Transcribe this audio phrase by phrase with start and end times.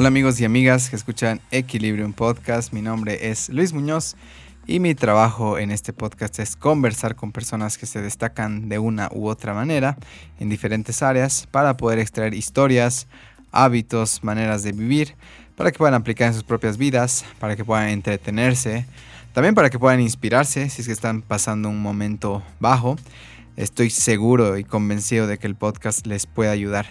[0.00, 2.72] Hola amigos y amigas que escuchan Equilibrium Podcast.
[2.72, 4.16] Mi nombre es Luis Muñoz
[4.66, 9.10] y mi trabajo en este podcast es conversar con personas que se destacan de una
[9.12, 9.98] u otra manera
[10.38, 13.08] en diferentes áreas para poder extraer historias,
[13.52, 15.16] hábitos, maneras de vivir,
[15.54, 18.86] para que puedan aplicar en sus propias vidas, para que puedan entretenerse,
[19.34, 22.96] también para que puedan inspirarse si es que están pasando un momento bajo.
[23.56, 26.86] Estoy seguro y convencido de que el podcast les puede ayudar.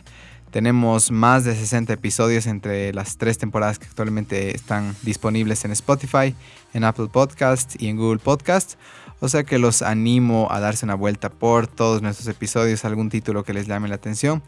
[0.51, 6.33] Tenemos más de 60 episodios entre las tres temporadas que actualmente están disponibles en Spotify,
[6.73, 8.73] en Apple Podcast y en Google Podcast.
[9.19, 13.43] O sea que los animo a darse una vuelta por todos nuestros episodios, algún título
[13.43, 14.41] que les llame la atención.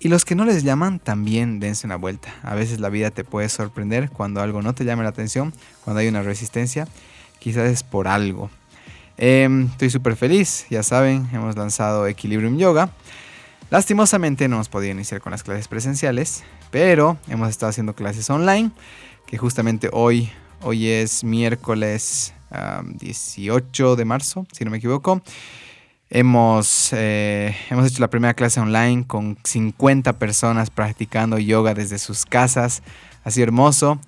[0.00, 2.34] Y los que no les llaman, también dense una vuelta.
[2.42, 6.00] A veces la vida te puede sorprender cuando algo no te llame la atención, cuando
[6.00, 6.88] hay una resistencia.
[7.38, 8.50] Quizás es por algo.
[9.16, 12.90] Em, estoy súper feliz, ya saben, hemos lanzado Equilibrium Yoga.
[13.74, 18.70] Lastimosamente no hemos podido iniciar con las clases presenciales, pero hemos estado haciendo clases online,
[19.26, 20.30] que justamente hoy,
[20.62, 22.34] hoy es miércoles
[23.00, 25.22] 18 de marzo, si no me equivoco.
[26.08, 32.26] Hemos, eh, hemos hecho la primera clase online con 50 personas practicando yoga desde sus
[32.26, 32.80] casas.
[33.26, 33.98] Sido hermoso.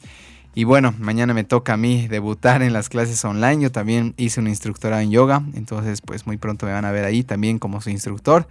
[0.54, 3.64] Y bueno, mañana me toca a mí debutar en las clases online.
[3.64, 7.04] Yo también hice una instructora en yoga, entonces pues muy pronto me van a ver
[7.04, 8.46] ahí también como su instructor.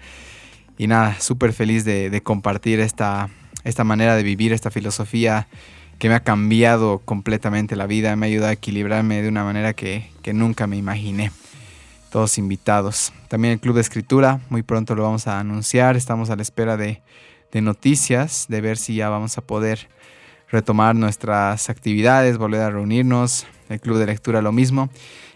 [0.78, 3.30] Y nada, súper feliz de, compartir esta,
[3.64, 5.48] esta manera de vivir, esta filosofía
[6.00, 9.74] que me ha cambiado completamente la vida, me ha ayudado a equilibrarme de una manera
[9.74, 11.32] que, nunca me imaginé.
[12.10, 13.12] Todos invitados.
[13.28, 16.78] También el Club de Escritura, muy pronto lo vamos a anunciar, estamos a la espera
[16.78, 17.02] de,
[17.52, 19.90] de noticias, de ver si ya vamos a poder
[20.50, 24.90] retomar nuestras actividades, volver a reunirnos, el Club de Lectura lo mismo.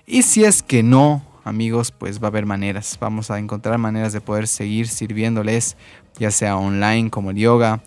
[0.05, 2.97] Y si es que no, amigos, pues va a haber maneras.
[2.99, 5.77] Vamos a encontrar maneras de poder seguir sirviéndoles,
[6.17, 7.81] ya sea online como el yoga,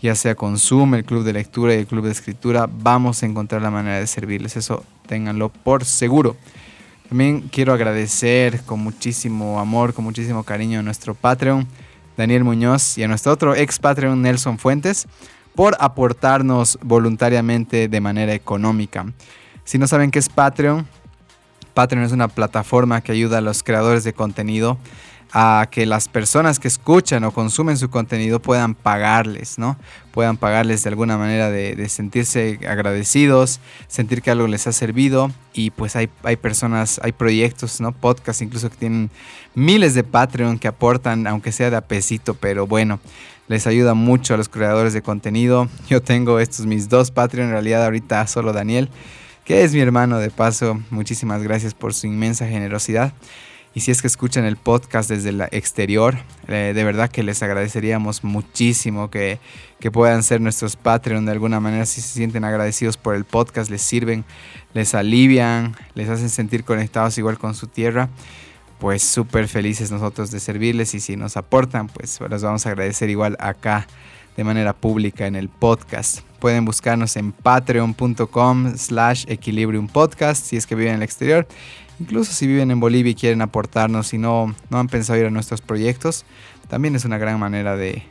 [0.00, 2.68] ya sea con Zoom, el club de lectura y el club de escritura.
[2.70, 4.56] Vamos a encontrar la manera de servirles.
[4.56, 6.36] Eso ténganlo por seguro.
[7.08, 11.66] También quiero agradecer con muchísimo amor, con muchísimo cariño a nuestro Patreon,
[12.16, 15.06] Daniel Muñoz, y a nuestro otro ex Patreon, Nelson Fuentes,
[15.54, 19.04] por aportarnos voluntariamente de manera económica.
[19.64, 20.86] Si no saben qué es Patreon,
[21.74, 24.78] Patreon es una plataforma que ayuda a los creadores de contenido
[25.32, 29.78] a que las personas que escuchan o consumen su contenido puedan pagarles, ¿no?
[30.12, 35.70] Puedan pagarles de alguna manera de, sentirse agradecidos, sentir que algo les ha servido y
[35.70, 37.92] pues hay, hay personas, hay proyectos, ¿no?
[37.92, 39.10] Podcasts incluso que tienen
[39.54, 43.00] miles de Patreon que aportan, aunque sea de a pesito, pero bueno,
[43.48, 45.66] les ayuda mucho a los creadores de contenido.
[45.88, 48.90] Yo tengo estos mis dos Patreon, en realidad ahorita solo Daniel
[49.44, 50.80] que es mi hermano de paso.
[50.90, 53.12] Muchísimas gracias por su inmensa generosidad.
[53.74, 57.42] Y si es que escuchan el podcast desde el exterior, eh, de verdad que les
[57.42, 59.38] agradeceríamos muchísimo que,
[59.80, 61.86] que, puedan ser nuestros Patreon de alguna manera.
[61.86, 64.26] Si se sienten agradecidos por el podcast, les sirven,
[64.74, 68.10] les alivian, les hacen sentir conectados igual con su tierra.
[68.78, 73.08] Pues súper felices nosotros de servirles y si nos aportan, pues los vamos a agradecer
[73.08, 73.86] igual acá
[74.36, 76.20] de manera pública en el podcast.
[76.38, 81.46] Pueden buscarnos en patreon.com slash equilibrium podcast si es que viven en el exterior.
[82.00, 85.30] Incluso si viven en Bolivia y quieren aportarnos y no, no han pensado ir a
[85.30, 86.24] nuestros proyectos,
[86.68, 88.02] también es una gran manera de,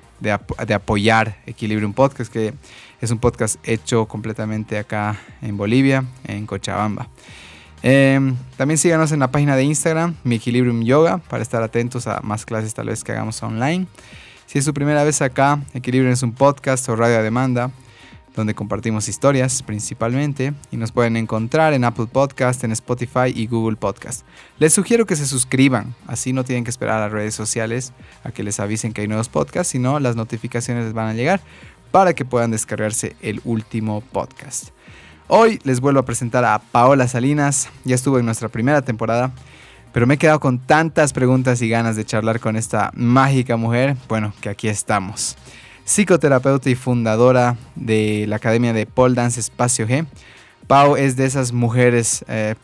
[0.73, 2.53] apoyar Equilibrium Podcast, que
[3.01, 7.09] es un podcast hecho completamente acá en Bolivia, en Cochabamba.
[7.83, 12.21] Em, también síganos en la página de Instagram, mi Equilibrium Yoga, para estar atentos a
[12.21, 13.87] más clases tal vez que hagamos online.
[14.51, 17.71] Si es su primera vez acá, Equilibrium es un podcast o radio a demanda
[18.35, 23.77] donde compartimos historias principalmente y nos pueden encontrar en Apple Podcast, en Spotify y Google
[23.77, 24.25] Podcast.
[24.59, 27.93] Les sugiero que se suscriban, así no tienen que esperar a las redes sociales
[28.25, 31.39] a que les avisen que hay nuevos podcasts, sino las notificaciones les van a llegar
[31.91, 34.71] para que puedan descargarse el último podcast.
[35.29, 39.31] Hoy les vuelvo a presentar a Paola Salinas, ya estuvo en nuestra primera temporada
[39.93, 43.95] pero me he quedado con tantas preguntas y ganas de charlar con esta mágica mujer,
[44.07, 45.35] bueno, que aquí estamos.
[45.85, 50.05] Psicoterapeuta y fundadora de la Academia de Pole Dance Espacio G.
[50.67, 52.55] Pau es de esas mujeres eh,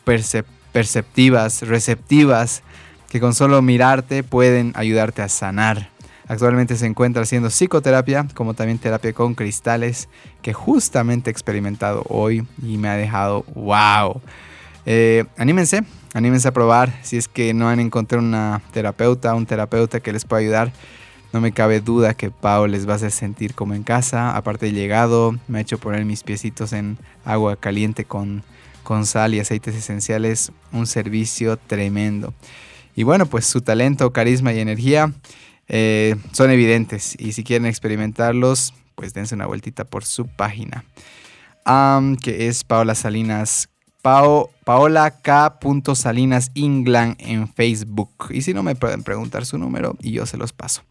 [0.72, 2.62] perceptivas, receptivas,
[3.10, 5.90] que con solo mirarte pueden ayudarte a sanar.
[6.28, 10.08] Actualmente se encuentra haciendo psicoterapia, como también terapia con cristales,
[10.42, 14.20] que justamente he experimentado hoy y me ha dejado wow.
[14.84, 15.82] Eh, anímense,
[16.14, 16.92] anímense a probar.
[17.02, 20.72] Si es que no han encontrado una terapeuta, un terapeuta que les pueda ayudar,
[21.32, 24.36] no me cabe duda que Pau les va a hacer sentir como en casa.
[24.36, 28.42] Aparte de llegado, me ha hecho poner mis piecitos en agua caliente con,
[28.82, 30.52] con sal y aceites esenciales.
[30.72, 32.32] Un servicio tremendo.
[32.96, 35.12] Y bueno, pues su talento, carisma y energía
[35.68, 37.14] eh, son evidentes.
[37.18, 40.84] Y si quieren experimentarlos, pues dense una vueltita por su página.
[42.22, 43.68] que es Paola Salinas
[44.64, 45.58] Paola K.
[45.94, 48.10] Salinas Inglan en Facebook.
[48.30, 50.82] Y si no, me pueden preguntar su número y yo se los paso.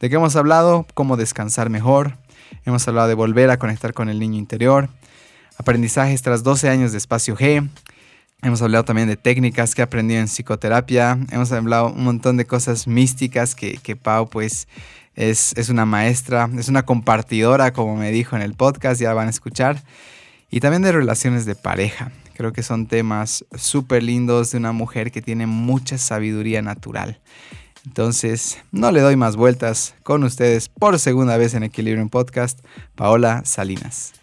[0.00, 0.86] ¿De qué hemos hablado?
[0.94, 2.16] Cómo descansar mejor.
[2.64, 4.88] Hemos hablado de volver a conectar con el niño interior.
[5.58, 7.68] Aprendizajes tras 12 años de espacio G.
[8.42, 11.18] Hemos hablado también de técnicas que he aprendido en psicoterapia.
[11.30, 14.66] Hemos hablado un montón de cosas místicas que, que Pau pues
[15.14, 19.28] es, es una maestra, es una compartidora como me dijo en el podcast, ya van
[19.28, 19.82] a escuchar.
[20.50, 22.10] Y también de relaciones de pareja.
[22.40, 27.20] Creo que son temas súper lindos de una mujer que tiene mucha sabiduría natural.
[27.84, 32.60] Entonces, no le doy más vueltas con ustedes por segunda vez en Equilibrium Podcast,
[32.94, 34.14] Paola Salinas.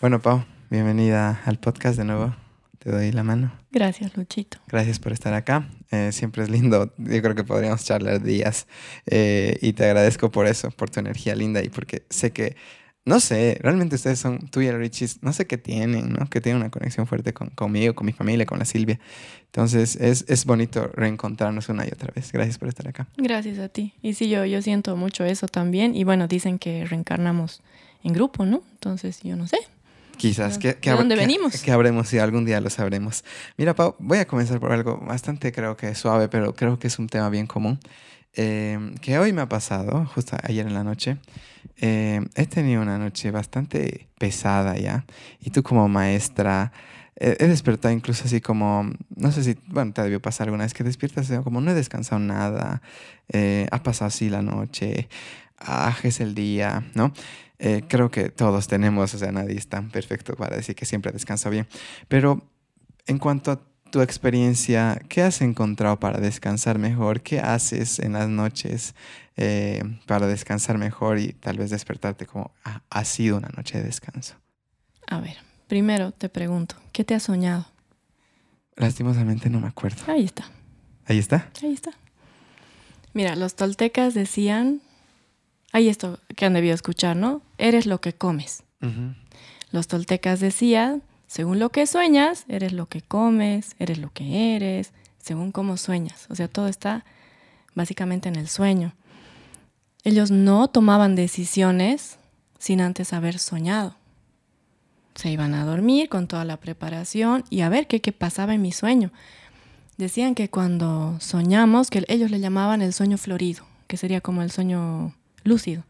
[0.00, 2.36] Bueno, Pau, bienvenida al podcast de nuevo.
[2.78, 3.50] Te doy la mano.
[3.72, 4.58] Gracias, Luchito.
[4.68, 5.68] Gracias por estar acá.
[5.90, 6.92] Eh, siempre es lindo.
[6.96, 8.68] Yo creo que podríamos charlar días.
[9.06, 12.54] Eh, y te agradezco por eso, por tu energía linda y porque sé que
[13.06, 16.28] no sé, realmente ustedes son, tú y el Richie, no sé qué tienen, ¿no?
[16.30, 18.98] Que tienen una conexión fuerte con, conmigo, con mi familia, con la Silvia.
[19.46, 22.32] Entonces es, es, bonito reencontrarnos una y otra vez.
[22.32, 23.06] Gracias por estar acá.
[23.16, 23.92] Gracias a ti.
[24.00, 25.94] Y sí, yo, yo siento mucho eso también.
[25.94, 27.60] Y bueno, dicen que reencarnamos
[28.02, 28.62] en grupo, ¿no?
[28.72, 29.58] Entonces yo no sé.
[30.16, 30.58] Quizás.
[30.58, 31.60] ¿De dónde venimos?
[31.60, 33.24] Que, habremos, y algún día lo sabremos.
[33.56, 36.98] Mira, Pau, voy a comenzar por algo bastante, creo que suave, pero creo que es
[36.98, 37.78] un tema bien común.
[38.36, 41.18] Eh, que hoy me ha pasado, justo ayer en la noche.
[41.76, 45.04] Eh, he tenido una noche bastante pesada ya.
[45.40, 46.72] Y tú como maestra,
[47.16, 50.82] he despertado incluso así como, no sé si, bueno, te debió pasar alguna vez que
[50.82, 52.82] despiertas como no he descansado nada,
[53.28, 55.08] eh, ha pasado así la noche,
[55.58, 57.12] ah, es el día, ¿no?
[57.88, 61.48] creo que todos tenemos, o sea, nadie es tan perfecto para decir que siempre descansa
[61.48, 61.66] bien.
[62.08, 62.42] Pero
[63.06, 63.60] en cuanto a
[63.94, 67.20] tu experiencia, ¿qué has encontrado para descansar mejor?
[67.20, 68.96] ¿Qué haces en las noches
[69.36, 73.84] eh, para descansar mejor y tal vez despertarte como ah, ha sido una noche de
[73.84, 74.34] descanso?
[75.06, 75.36] A ver,
[75.68, 77.66] primero te pregunto, ¿qué te has soñado?
[78.74, 80.02] Lastimosamente no me acuerdo.
[80.08, 80.50] Ahí está.
[81.04, 81.48] ¿Ahí está?
[81.62, 81.92] Ahí está.
[83.12, 84.80] Mira, los toltecas decían,
[85.70, 87.42] hay esto que han debido escuchar, ¿no?
[87.58, 88.64] Eres lo que comes.
[89.70, 94.92] Los toltecas decían, según lo que sueñas, eres lo que comes, eres lo que eres,
[95.18, 96.28] según cómo sueñas.
[96.30, 97.04] O sea, todo está
[97.74, 98.92] básicamente en el sueño.
[100.04, 102.18] Ellos no tomaban decisiones
[102.60, 103.96] sin antes haber soñado.
[105.16, 108.62] Se iban a dormir con toda la preparación y a ver qué, qué pasaba en
[108.62, 109.10] mi sueño.
[109.96, 114.52] Decían que cuando soñamos, que ellos le llamaban el sueño florido, que sería como el
[114.52, 115.82] sueño lúcido.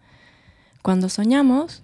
[0.81, 1.83] Cuando soñamos,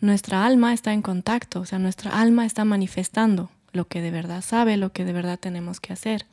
[0.00, 4.42] nuestra alma está en contacto, o sea, nuestra alma está manifestando lo que de verdad
[4.42, 6.26] sabe, lo que de verdad tenemos que hacer.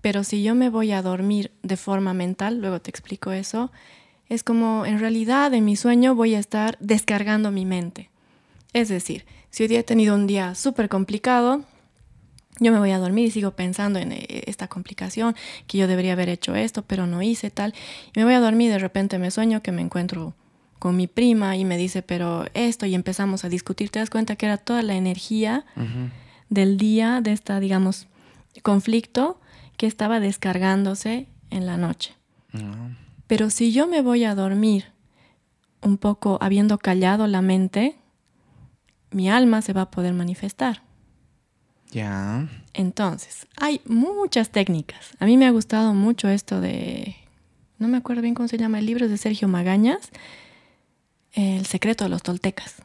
[0.00, 3.70] Pero si yo me voy a dormir de forma mental, luego te explico eso,
[4.28, 8.10] es como en realidad en mi sueño voy a estar descargando mi mente.
[8.72, 11.64] Es decir, si hoy he tenido un día súper complicado,
[12.60, 15.34] yo me voy a dormir y sigo pensando en eh, esta complicación,
[15.66, 17.74] que yo debería haber hecho esto, pero no hice tal.
[18.14, 20.34] Y me voy a dormir y de repente me sueño que me encuentro
[20.84, 24.36] con mi prima y me dice, pero esto, y empezamos a discutir, te das cuenta
[24.36, 25.64] que era toda la energía
[26.50, 28.06] del día, de esta, digamos,
[28.62, 29.40] conflicto
[29.78, 32.12] que estaba descargándose en la noche.
[33.26, 34.92] Pero si yo me voy a dormir
[35.80, 37.96] un poco habiendo callado la mente,
[39.10, 40.82] mi alma se va a poder manifestar.
[41.92, 42.46] Ya.
[42.74, 45.12] Entonces, hay muchas técnicas.
[45.18, 47.16] A mí me ha gustado mucho esto de,
[47.78, 50.10] no me acuerdo bien cómo se llama el libro, es de Sergio Magañas,
[51.34, 52.76] el secreto de los toltecas.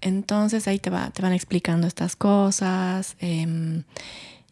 [0.00, 3.82] Entonces ahí te, va, te van explicando estas cosas em,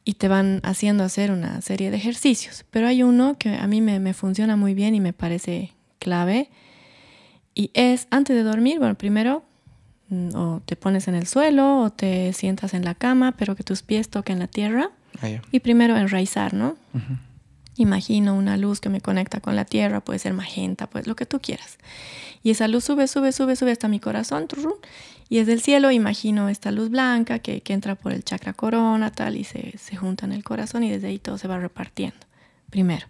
[0.05, 2.65] y te van haciendo hacer una serie de ejercicios.
[2.71, 6.51] Pero hay uno que a mí me, me, funciona muy bien y me parece clave.
[7.55, 9.43] Y es antes de dormir, bueno, primero
[10.11, 13.65] mm, o te pones en el suelo o te sientas en la cama, pero que
[13.65, 14.91] tus pies toquen la tierra.
[15.23, 16.77] Ah, y primero enraizar, ¿no?
[17.79, 21.27] Imagino una luz que me conecta con la tierra, puede ser magenta, pues lo que
[21.27, 21.79] tú quieras.
[22.43, 24.49] Y esa luz sube, sube, sube, sube hasta mi corazón.
[25.29, 29.37] Y desde el cielo imagino esta luz blanca que, entra por el chakra corona, tal,
[29.37, 32.19] y se, junta en el corazón y desde ahí todo se va repartiendo.
[32.69, 33.07] Primero.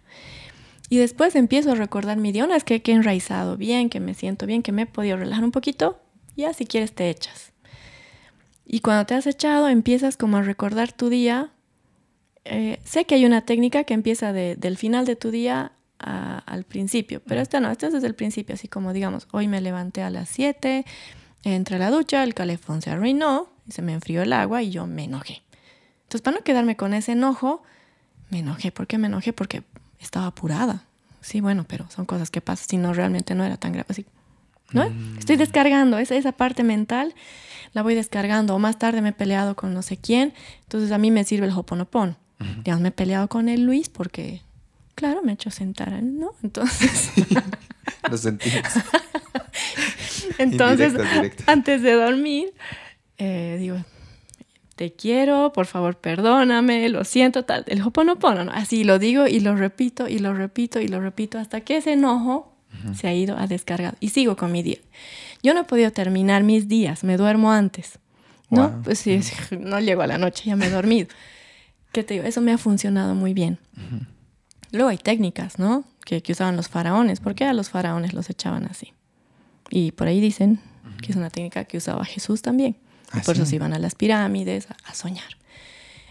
[0.87, 2.45] Y después empiezo a recordar mi día.
[2.45, 5.43] Una vez que, he enraizado bien, que me siento bien, que me he podido relajar
[5.43, 5.99] un poquito,
[6.37, 7.53] ya si quieres te echas.
[8.67, 11.49] Y cuando te has echado, empiezas como a recordar tu día
[12.51, 17.21] eh, sé que hay una técnica que empieza del final de tu día al principio,
[17.27, 20.09] pero esta no, esta es desde el principio, así como digamos, hoy me levanté a
[20.09, 20.85] las 7,
[21.43, 24.87] entré a la ducha, el calefón se arruinó, se me enfrió el agua y yo
[24.87, 25.43] me enojé.
[26.03, 27.61] Entonces, para no quedarme con ese enojo,
[28.29, 28.71] me enojé.
[28.71, 29.33] ¿Por qué me enojé?
[29.33, 29.63] Porque
[29.99, 30.85] estaba apurada.
[31.21, 33.85] sí, bueno, pero son cosas que pasan, si no, realmente no era tan grave.
[33.89, 34.05] Así,
[34.71, 34.89] ¿no?
[35.19, 37.13] Estoy descargando esa, esa parte mental,
[37.73, 38.55] la voy descargando.
[38.55, 41.45] O más tarde me he peleado con no sé quién, entonces a mí me sirve
[41.45, 41.51] el
[42.39, 42.63] hoponopon.
[42.63, 44.41] Ya me he peleado con el Luis porque,
[44.95, 46.31] claro, me ha hecho sentar, ¿no?
[46.43, 47.11] Entonces...
[48.09, 48.61] Lo sentimos.
[50.37, 50.93] entonces,
[51.47, 52.53] antes de dormir,
[53.17, 53.77] eh, digo,
[54.75, 57.65] te quiero, por favor, perdóname, lo siento, tal.
[57.67, 58.51] El hoponopono, ¿no?
[58.53, 61.93] Así lo digo y lo repito y lo repito y lo repito hasta que ese
[61.93, 62.55] enojo
[62.93, 64.77] se ha ido a descargar y sigo con mi día.
[65.43, 67.99] Yo no he podido terminar mis días, me duermo antes.
[68.49, 68.81] ¿No?
[68.83, 69.19] Pues sí,
[69.59, 71.07] no llego a la noche, ya me he dormido.
[71.91, 72.25] ¿Qué te digo?
[72.25, 73.59] Eso me ha funcionado muy bien.
[74.71, 75.83] Luego hay técnicas, ¿no?
[76.05, 77.19] Que, que, usaban los faraones.
[77.19, 78.93] ¿Por qué a los faraones los echaban así?
[79.69, 80.59] Y por ahí dicen
[81.01, 82.77] que es una técnica que usaba Jesús también.
[83.13, 85.37] Y por eso se iban a las pirámides a, soñar.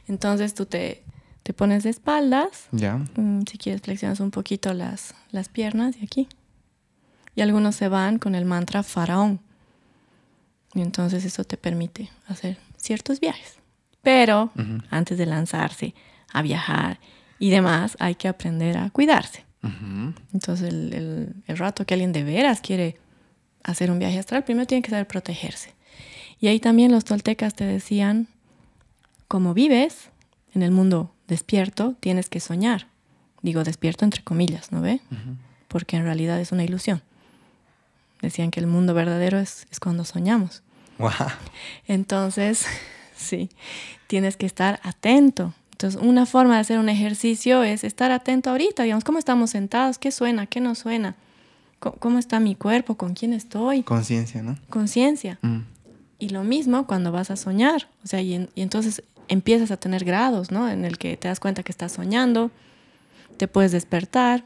[0.08, 1.04] Entonces tú te,
[1.42, 2.66] te pones de espaldas.
[2.72, 2.96] Ya.
[3.16, 6.28] Mm, si quieres, flexionas un poquito las, las piernas y aquí.
[7.36, 9.40] Y algunos se van con el mantra faraón.
[10.74, 13.57] Y entonces eso te permite hacer ciertos viajes.
[14.08, 14.50] Pero
[14.88, 15.94] antes de lanzarse
[16.32, 16.98] a viajar
[17.38, 19.44] y demás, hay que aprender a cuidarse.
[20.32, 22.96] Entonces, el, el, el, rato que alguien de veras quiere
[23.64, 25.74] hacer un viaje astral, primero tiene que saber protegerse.
[26.40, 28.28] Y ahí también los toltecas te decían,
[29.26, 30.08] como vives
[30.54, 32.86] en el mundo despierto, tienes que soñar.
[33.42, 35.02] Digo despierto entre comillas, ¿no ve?
[35.68, 37.02] Porque en realidad es una ilusión.
[38.22, 40.62] Decían que el mundo verdadero es, es cuando soñamos.
[41.86, 42.64] Entonces,
[43.14, 43.50] sí,
[44.08, 45.54] tienes que estar atento.
[45.72, 49.98] Entonces, una forma de hacer un ejercicio es estar atento ahorita, digamos, cómo estamos sentados,
[49.98, 51.14] qué suena, qué no suena,
[51.78, 53.84] cómo, está mi cuerpo, con quién estoy.
[53.84, 54.58] Conciencia, ¿no?
[54.70, 55.38] Conciencia.
[55.42, 55.60] Mm.
[56.18, 60.50] Y lo mismo cuando vas a soñar, o sea, y, entonces empiezas a tener grados,
[60.50, 60.68] ¿no?
[60.68, 62.50] En el que te das cuenta que estás soñando,
[63.36, 64.44] te puedes despertar,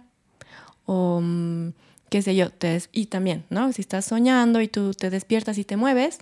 [0.85, 1.69] o mm,
[2.11, 3.73] qué sé yo, te y también, ¿no?
[3.73, 6.19] Si estás soñando y tú te despiertas y te mueves,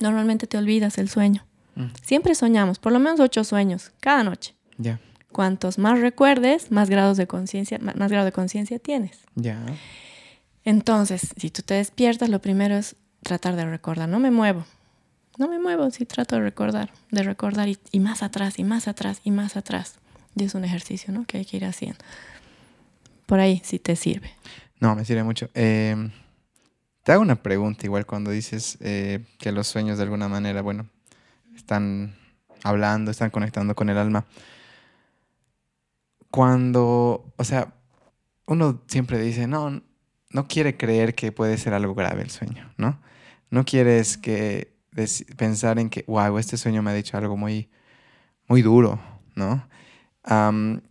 [0.00, 1.44] normalmente te olvidas el sueño.
[1.76, 1.86] Mm.
[2.02, 4.54] Siempre soñamos, por lo menos ocho sueños, cada noche.
[4.78, 5.00] Ya.
[5.32, 9.18] Cuantos más recuerdes, más grados de conciencia, más grado de conciencia tienes.
[9.34, 9.60] Ya.
[10.64, 14.64] Entonces, si tú te despiertas, lo primero es tratar de recordar, no me muevo,
[15.38, 19.20] no me muevo, sí trato de recordar, de recordar y, más atrás y más atrás
[19.24, 19.98] y más atrás.
[20.36, 21.24] Y es un ejercicio, ¿no?
[21.26, 21.98] Que hay que ir haciendo.
[23.26, 24.30] Por ahí, si te sirve.
[24.80, 25.48] No, me sirve mucho.
[25.54, 26.10] Em,
[27.02, 30.88] te hago una pregunta, igual cuando dices eh, que los sueños de alguna manera, bueno,
[31.54, 32.16] están
[32.62, 34.26] hablando, están conectando con el alma.
[36.30, 37.74] Cuando, o sea,
[38.46, 39.82] uno siempre dice, no,
[40.30, 43.00] no quiere creer que puede ser algo grave el sueño, ¿no?
[43.50, 44.74] No quieres que
[45.36, 47.70] pensar en que, wow, este sueño me ha dicho algo muy,
[48.48, 49.00] muy duro,
[49.34, 49.66] ¿no?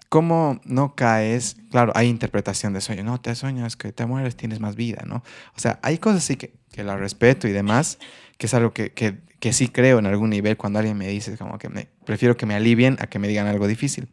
[0.10, 1.58] ¿Cómo no caes?
[1.72, 3.04] Claro, hay interpretación de sueño.
[3.04, 5.24] No, te sueñas que te mueres, tienes más vida, ¿no?
[5.56, 7.98] O sea, hay cosas así que, que la respeto y demás,
[8.38, 11.38] que es algo que, que, que, sí creo en algún nivel cuando alguien me dice,
[11.38, 11.70] como que
[12.06, 14.08] prefiero que me alivien a que me digan algo difícil.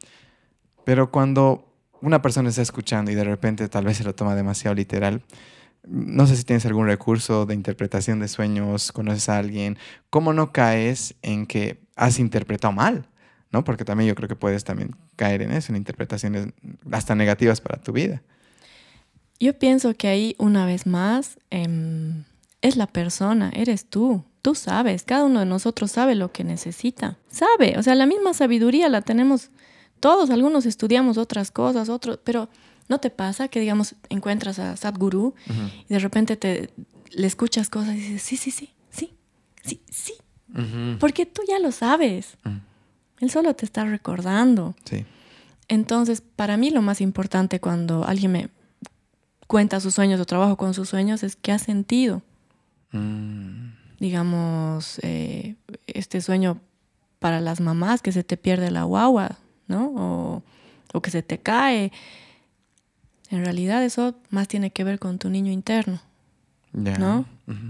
[0.84, 4.74] Pero cuando una persona está escuchando y de repente tal vez se lo toma demasiado
[4.74, 5.22] literal,
[5.86, 9.78] no sé si tienes algún recurso de interpretación de sueños, conoces a alguien,
[10.10, 13.06] ¿cómo no caes en que has interpretado mal?
[13.52, 13.62] ¿No?
[13.62, 16.48] Porque también yo creo que puedes también caer en eso, en interpretaciones
[16.90, 18.20] hasta negativas para tu vida.
[19.38, 22.24] Yo pienso que ahí, una vez más, em,
[22.62, 24.24] es la persona, eres tú.
[24.42, 27.18] Tú sabes, cada uno de nosotros sabe lo que necesita.
[27.28, 29.50] Sabe, o sea, la misma sabiduría la tenemos
[30.00, 32.48] todos, algunos estudiamos otras cosas, otros, pero
[32.90, 35.32] ¿No te pasa que, digamos, encuentras a Sadhguru
[35.88, 36.70] y de repente te,
[37.12, 39.14] le escuchas cosas y dices, sí, sí, sí, sí,
[39.62, 40.14] sí, sí?
[40.98, 42.36] Porque tú ya lo sabes.
[43.20, 44.74] Él solo te está recordando.
[44.82, 45.06] Sí.
[45.68, 48.48] Entonces, para mí lo más importante cuando alguien me
[49.46, 52.22] cuenta sus sueños o trabajo con sus sueños es qué ha sentido.
[52.90, 53.68] Mm.
[54.00, 55.54] Digamos, eh,
[55.86, 56.60] este sueño
[57.20, 59.38] para las mamás que se te pierde la guagua,
[59.68, 59.92] ¿no?
[59.94, 60.42] O,
[60.92, 61.92] o que se te cae.
[63.30, 66.00] En realidad eso más tiene que ver con tu niño interno,
[66.72, 67.26] ¿no?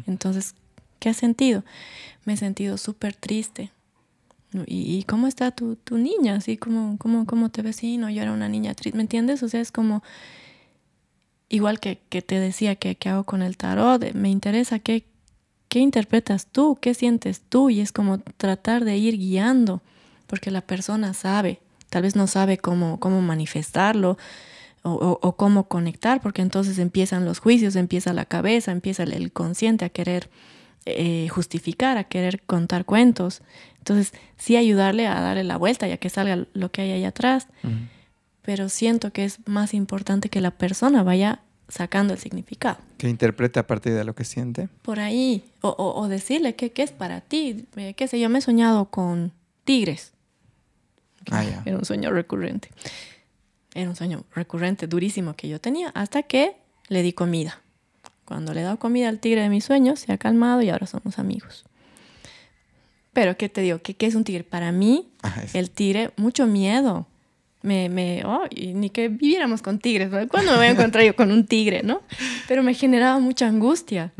[0.06, 0.54] Entonces,
[0.98, 1.64] ¿qué has sentido?
[2.24, 3.70] Me he sentido súper triste.
[4.66, 6.36] ¿Y, cómo está tu, niña?
[6.36, 7.76] Así como, cómo, cómo te ves?
[7.76, 9.42] Sí, no, yo era una niña triste, ¿me entiendes?
[9.42, 10.02] O sea, es como,
[11.48, 15.04] igual que, te decía que, hago con el tarot, me interesa qué,
[15.70, 19.80] qué interpretas tú, qué sientes tú, y es como tratar de ir guiando,
[20.26, 24.18] porque la persona sabe, tal vez no sabe cómo, cómo manifestarlo,
[24.82, 29.90] o, cómo conectar, porque entonces empiezan los juicios, empieza la cabeza, empieza el, consciente a
[29.90, 30.30] querer
[30.86, 33.42] eh, justificar, a querer contar cuentos.
[33.76, 37.46] Entonces, sí ayudarle a darle la vuelta ya que salga lo que hay ahí atrás.
[38.40, 42.78] pero siento que es más importante que la persona vaya sacando el significado.
[42.98, 44.68] Que interprete a partir de lo que siente.
[44.82, 48.42] Por ahí, o, o, decirle qué es para ti, eh, qué sé yo, me he
[48.42, 49.32] soñado con
[49.64, 50.12] tigres.
[51.30, 51.44] Ah.
[51.64, 52.70] Era un sueño recurrente.
[53.74, 56.56] Era un sueño recurrente, durísimo que yo tenía, hasta que
[56.88, 57.60] le di comida.
[58.24, 60.86] Cuando le he dado comida al tigre de mis sueños, se ha calmado y ahora
[60.86, 61.64] somos amigos.
[63.12, 63.80] Pero, ¿qué te digo?
[63.82, 64.44] ¿Qué, qué es un tigre?
[64.44, 65.10] Para mí,
[65.52, 67.06] el tigre, mucho miedo.
[67.62, 70.08] Me, me oh, ni que viviéramos con tigres.
[70.28, 72.02] ¿Cuándo me voy a encontrar yo con un tigre, no?
[72.48, 74.12] Pero me generaba mucha angustia.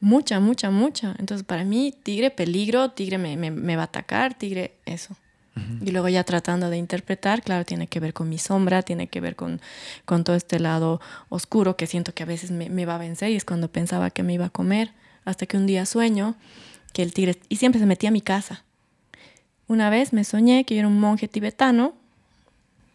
[0.00, 1.16] Mucha, mucha, mucha.
[1.18, 5.16] Entonces, para mí, tigre, peligro, tigre me, me, me va a atacar, tigre, eso.
[5.80, 9.22] Y luego ya tratando de interpretar, claro, tiene que ver con mi sombra, tiene que
[9.22, 9.62] ver con,
[10.04, 11.00] con todo este lado
[11.30, 14.10] oscuro que siento que a veces me, me, va a vencer y es cuando pensaba
[14.10, 14.92] que me iba a comer.
[15.24, 16.36] Hasta que un día sueño
[16.92, 18.64] que el tigre, y siempre se metía a mi casa.
[19.66, 21.94] Una vez me soñé que yo era un monje tibetano,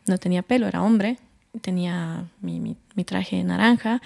[0.08, 1.18] no tenía pelo, era hombre,
[1.62, 4.02] tenía mi, mi, traje naranja,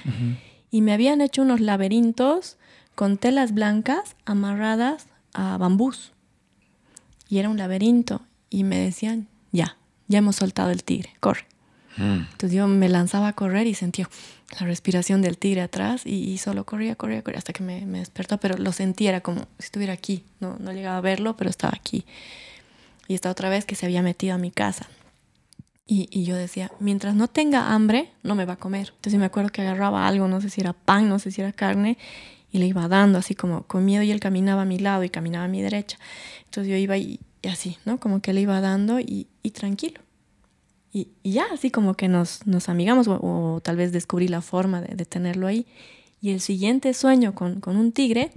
[0.72, 2.58] y me habían hecho unos laberintos
[2.96, 6.12] con telas blancas amarradas a bambús.
[7.30, 11.46] Y era un laberinto y me decían, ya, ya hemos soltado el tigre, corre.
[11.98, 12.28] Mm.
[12.32, 14.10] Entonces yo me lanzaba a correr y sentía
[14.60, 18.38] la respiración del tigre atrás y, solo corría, corría, corría hasta que me, me, despertó,
[18.38, 21.74] pero lo sentía, era como si estuviera aquí, no, no llegaba a verlo, pero estaba
[21.76, 22.06] aquí.
[23.08, 24.88] Y esta otra vez que se había metido a mi casa.
[25.88, 28.92] Y, yo decía, mientras no tenga hambre, no me va a comer.
[28.96, 31.52] Entonces me acuerdo que agarraba algo, no sé si era pan, no sé si era
[31.52, 32.00] carne,
[32.52, 35.10] y le iba dando así como con miedo y él caminaba a mi lado y
[35.10, 36.00] caminaba a mi derecha.
[36.46, 38.00] Entonces yo iba y, y así, ¿no?
[38.00, 40.02] Como que le iba dando y, tranquilo.
[40.92, 44.82] Y, y, ya, así como que nos, nos amigamos o, tal vez descubrí la forma
[44.82, 45.68] de, de, tenerlo ahí.
[46.20, 48.32] Y el siguiente sueño con, con un tigre,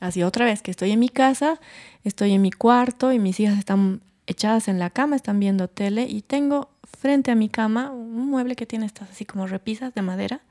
[0.00, 1.60] así otra vez, que estoy en mi casa,
[2.02, 6.06] estoy en mi cuarto y mis hijas están echadas en la cama, están viendo tele
[6.08, 10.02] y tengo frente a mi cama un mueble que tiene estas así como repisas de
[10.02, 10.42] madera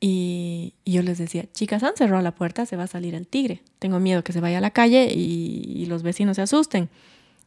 [0.00, 3.62] y, yo les decía, chicas, han cerrado la puerta, se va a salir el tigre.
[3.78, 6.88] Tengo miedo que se vaya a la calle y, los vecinos se asusten.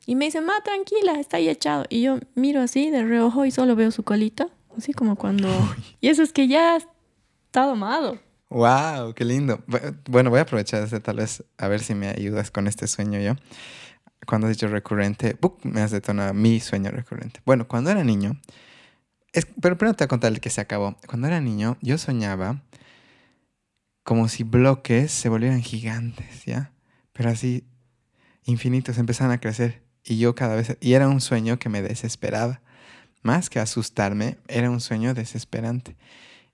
[0.05, 1.85] Y me dicen, ma, tranquila, está ahí echado.
[1.89, 5.47] Y yo miro así de reojo y solo veo su colita, así como cuando...
[6.01, 8.19] Y eso es que ya está domado.
[8.49, 9.13] ¡Wow!
[9.13, 9.63] ¡Qué lindo!
[10.09, 13.21] Bueno, voy a aprovechar ese tal vez a ver si me ayudas con este sueño
[13.21, 13.35] yo.
[14.27, 17.41] Cuando has dicho recurrente, me has detonado mi sueño recurrente.
[17.45, 18.39] Bueno, cuando era niño,
[19.61, 20.97] pero primero te voy a contar el que se acabó.
[21.07, 22.61] Cuando era niño, yo soñaba
[24.03, 26.71] como si bloques se volvieran gigantes, ¿ya?
[27.13, 27.65] Pero así,
[28.43, 29.83] infinitos, empezaban a crecer.
[30.03, 30.77] Y yo cada vez...
[30.81, 32.61] Y era un sueño que me desesperaba.
[33.21, 35.95] Más que asustarme, era un sueño desesperante.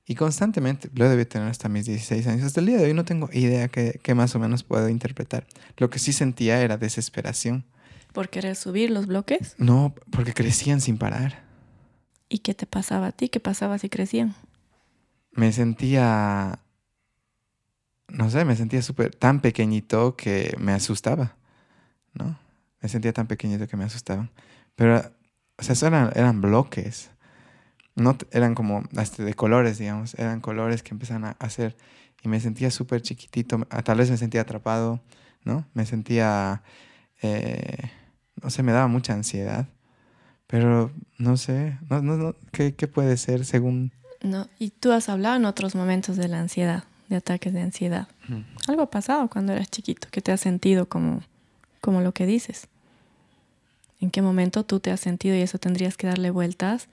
[0.10, 2.46] Y constantemente, lo debí tener hasta mis 16 años.
[2.46, 5.46] Hasta el día de hoy no tengo idea que, más o menos puedo interpretar.
[5.76, 7.66] Lo que sí sentía era desesperación.
[8.14, 9.56] ¿Por querer subir los bloques?
[9.58, 11.44] No, porque crecían sin parar.
[12.30, 13.28] ¿Y qué te pasaba a ti?
[13.28, 14.34] ¿Qué pasaba si crecían?
[15.32, 16.60] Me sentía,
[18.08, 21.36] no sé, me sentía súper, tan pequeñito que me asustaba,
[22.14, 22.40] ¿no?
[22.82, 24.32] Me sentía tan pequeñito que me asustaban.
[24.76, 25.02] Pero,
[25.58, 27.12] o sea, eran, eran bloques.
[27.98, 30.14] No eran como hasta de colores, digamos.
[30.20, 31.76] Eran colores que empezaban a hacer.
[32.24, 33.60] Y me sentía súper chiquitito.
[33.84, 35.02] Tal vez me sentía atrapado,
[35.44, 35.66] ¿no?
[35.74, 36.62] Me sentía,
[37.24, 37.90] eh,
[38.42, 39.68] no sé, me daba mucha ansiedad.
[40.46, 42.36] Pero no sé, no, no, no.
[42.52, 43.92] ¿Qué, ¿Qué, puede ser según...
[44.22, 48.08] No, y tú has hablado en otros momentos de la ansiedad, de ataques de ansiedad.
[48.68, 51.24] Algo ha pasado cuando eras chiquito, que te has sentido como,
[51.82, 52.68] como lo que dices.
[54.00, 56.90] ¿En qué momento tú te has sentido y eso tendrías que darle vueltas?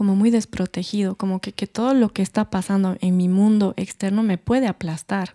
[0.00, 4.22] Como muy desprotegido, como que, que todo lo que está pasando en mi mundo externo
[4.22, 5.34] me puede aplastar.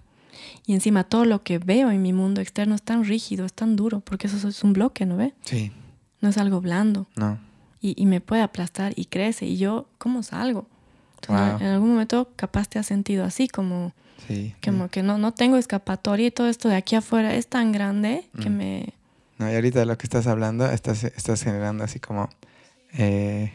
[0.66, 3.76] Y encima todo lo que veo en mi mundo externo es tan rígido, es tan
[3.76, 5.36] duro, porque eso es un bloque, ¿no ve?
[5.44, 5.72] Sí.
[6.20, 7.06] No es algo blando.
[7.16, 7.38] No.
[7.80, 9.46] Y, y me puede aplastar y crece.
[9.46, 10.66] Y yo, ¿cómo salgo?
[11.30, 13.94] En algún momento capaz te has sentido así, como,
[14.28, 17.72] sí, como que no, no tengo escapatoria y todo esto de aquí afuera es tan
[17.72, 18.58] grande que mm.
[18.58, 18.94] me...
[19.38, 22.32] No, y ahorita de lo que estás hablando, estás, estás generando así como...
[22.94, 23.52] Eh,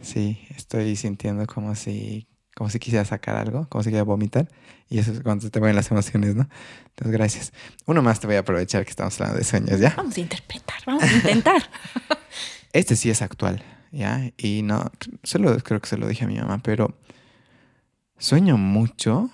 [0.00, 4.48] sí, estoy sintiendo como si como si quisiera sacar algo, como si quisiera vomitar.
[4.88, 6.48] Y eso es cuando te ponen las emociones, ¿no?
[6.88, 7.52] Entonces, gracias.
[7.86, 9.94] Uno más te voy a aprovechar que estamos hablando de sueños, ¿ya?
[9.96, 11.62] Vamos a interpretar, vamos a intentar.
[12.72, 14.32] este sí es actual, ¿ya?
[14.36, 14.90] Y no,
[15.22, 16.98] solo, creo que se lo dije a mi mamá, pero
[18.18, 19.30] sueño mucho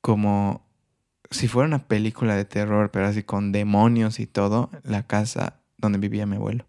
[0.00, 0.66] como
[1.30, 5.98] si fuera una película de terror, pero así con demonios y todo, la casa donde
[5.98, 6.66] vivía mi abuelo.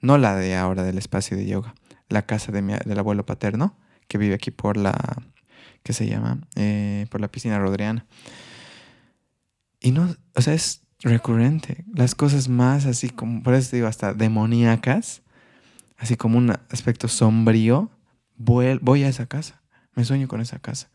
[0.00, 1.76] No la de ahora del espacio de yoga,
[2.08, 3.76] la casa de mi, del abuelo paterno
[4.08, 4.94] que vive aquí por la,
[5.82, 6.38] ¿qué se llama?
[6.54, 8.06] Eh, por la piscina Rodriana.
[9.80, 11.84] Y no, o sea, es recurrente.
[11.94, 15.22] Las cosas más así como, por eso digo, hasta demoníacas,
[15.98, 17.90] así como un aspecto sombrío,
[18.36, 19.62] voy, voy a esa casa.
[19.94, 20.88] Me sueño con esa casa.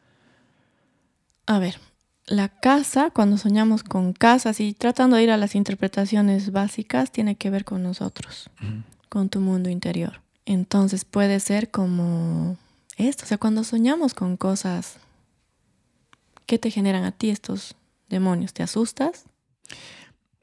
[1.47, 1.80] A ver,
[2.28, 7.36] la casa, cuando soñamos con casas y tratando de ir a las interpretaciones básicas, tiene
[7.36, 8.50] que ver con nosotros,
[9.10, 10.21] con tu mundo interior.
[10.52, 12.58] Entonces puede ser como
[12.98, 14.98] esto, o sea, cuando soñamos con cosas,
[16.46, 17.76] ¿qué te generan a ti estos
[18.10, 18.54] demonios?
[18.54, 19.24] ¿Te asustas?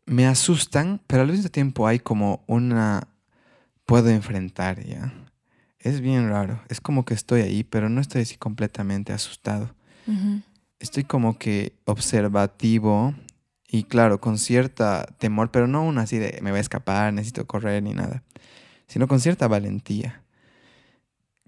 [0.06, 3.06] Me asustan, pero al mismo tiempo hay como una...
[3.84, 5.12] Puedo enfrentar ya.
[5.78, 6.62] Es bien raro.
[6.70, 9.74] Es como que estoy ahí, pero no estoy así completamente asustado.
[10.78, 13.14] Estoy como que observativo
[13.70, 17.46] y claro, con cierta temor, pero no una así de me voy a escapar, necesito
[17.46, 18.22] correr ni nada,
[18.88, 20.22] sino con cierta valentía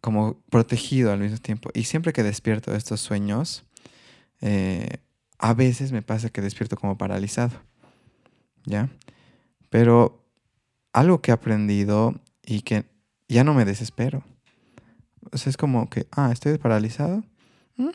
[0.00, 1.70] como protegido al mismo tiempo.
[1.74, 3.64] Y siempre que despierto de estos sueños,
[4.40, 4.98] eh,
[5.38, 7.60] a veces me pasa que despierto como paralizado,
[8.64, 8.88] ¿ya?
[9.68, 10.24] Pero
[10.92, 12.84] algo que he aprendido y que
[13.28, 14.24] ya no me desespero.
[15.32, 17.22] O sea, es como que, ah, estoy paralizado.
[17.76, 17.90] Mm,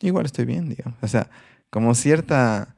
[0.00, 0.98] igual estoy bien, digamos.
[1.02, 1.28] O sea,
[1.70, 2.74] como cierta,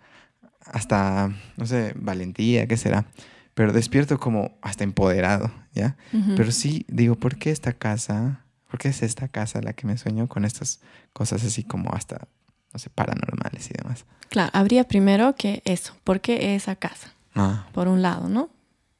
[0.60, 3.06] hasta, no sé, valentía, ¿qué será?
[3.54, 5.96] Pero despierto como hasta empoderado, ¿ya?
[6.36, 10.28] Pero sí digo, ¿por qué esta casa porque es esta casa la que me sueño
[10.28, 10.80] con estas
[11.12, 12.28] cosas así como hasta,
[12.72, 14.04] no sé, paranormales y demás.
[14.28, 15.94] Claro, habría primero que eso.
[16.04, 17.12] ¿Por qué esa casa?
[17.34, 17.66] Ah.
[17.72, 18.48] Por un lado, ¿no?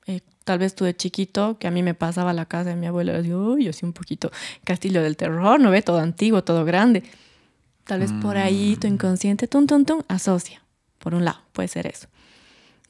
[0.06, 2.86] Eh, tal vez tú de chiquito, que a mí me pasaba la casa de mi
[2.86, 4.32] abuela, digo, uy, así un poquito
[4.64, 5.82] castillo del terror, ¿no ve?
[5.82, 7.04] Todo antiguo, todo grande.
[7.84, 8.92] Tal vez por ahí tu mm.
[8.92, 10.62] inconsciente, tum, tum, tum, asocia.
[10.98, 12.08] Por un lado, puede ser eso.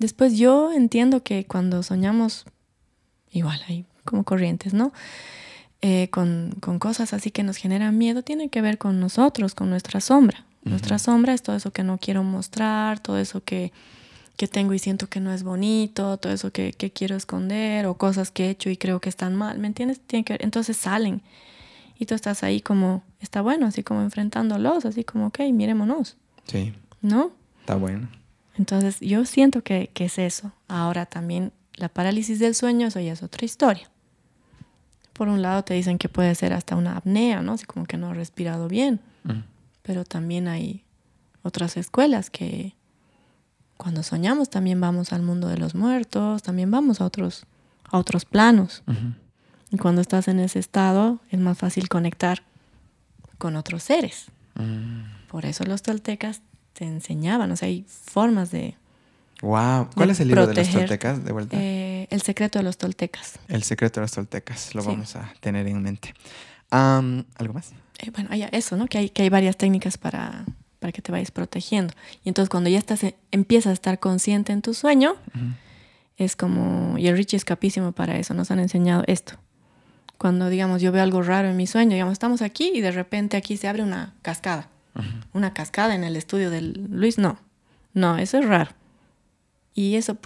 [0.00, 2.46] Después yo entiendo que cuando soñamos,
[3.30, 4.92] igual hay como corrientes, ¿no?
[5.82, 10.00] Eh, con, cosas así que nos generan miedo tiene que ver con nosotros, con nuestra
[10.00, 10.46] sombra.
[10.62, 13.72] Nuestra sombra es todo eso que no quiero mostrar, todo eso que,
[14.50, 18.46] tengo y siento que no es bonito, todo eso que, quiero esconder o cosas que
[18.46, 20.00] he hecho y creo que están mal, ¿me entiendes?
[20.00, 21.20] Tiene que entonces salen
[21.98, 26.16] y tú estás ahí como, está bueno, así como enfrentándolos, así como, ok, miremonos.
[26.46, 26.72] Sí.
[27.02, 27.32] ¿No?
[27.60, 28.08] Está bueno.
[28.60, 30.52] Entonces yo siento que, que es eso.
[30.68, 33.90] Ahora también la parálisis del sueño, eso ya es otra historia
[35.20, 37.52] por un lado te dicen que puede ser hasta una apnea, ¿no?
[37.52, 39.00] Así como que no has respirado bien.
[39.82, 40.82] Pero también hay
[41.42, 42.74] otras escuelas que
[43.76, 47.44] cuando soñamos también vamos al mundo de los muertos, también vamos a otros,
[47.84, 48.82] a otros planos.
[49.70, 52.42] Y cuando estás en ese estado es más fácil conectar
[53.36, 54.28] con otros seres.
[54.54, 55.28] Mm.
[55.28, 56.40] Por eso los toltecas
[56.72, 58.76] te enseñaban, o sea, hay formas de,
[59.42, 59.88] Wow.
[59.94, 61.56] ¿Cuál es el libro de los toltecas de vuelta?
[61.58, 63.38] Eh, el secreto de los toltecas.
[63.48, 66.14] El secreto de los toltecas, lo vamos a tener en mente.
[66.70, 67.72] ¿Algo más?
[67.98, 68.86] Eh, bueno, hay eso, ¿no?
[68.86, 70.44] Que hay, que hay varias técnicas para,
[70.78, 71.94] para que te vayas protegiendo.
[72.24, 75.16] Y entonces cuando ya estás, eh, empiezas a estar consciente en tu sueño,
[76.16, 79.34] es como, y el Richie es capísimo para eso, nos han enseñado esto.
[80.18, 83.38] Cuando, digamos, yo veo algo raro en mi sueño, digamos, estamos aquí y de repente
[83.38, 84.68] aquí se abre una cascada.
[85.32, 87.38] Una cascada en el estudio de Luis, no.
[87.94, 88.70] No, eso es raro
[89.74, 90.16] y eso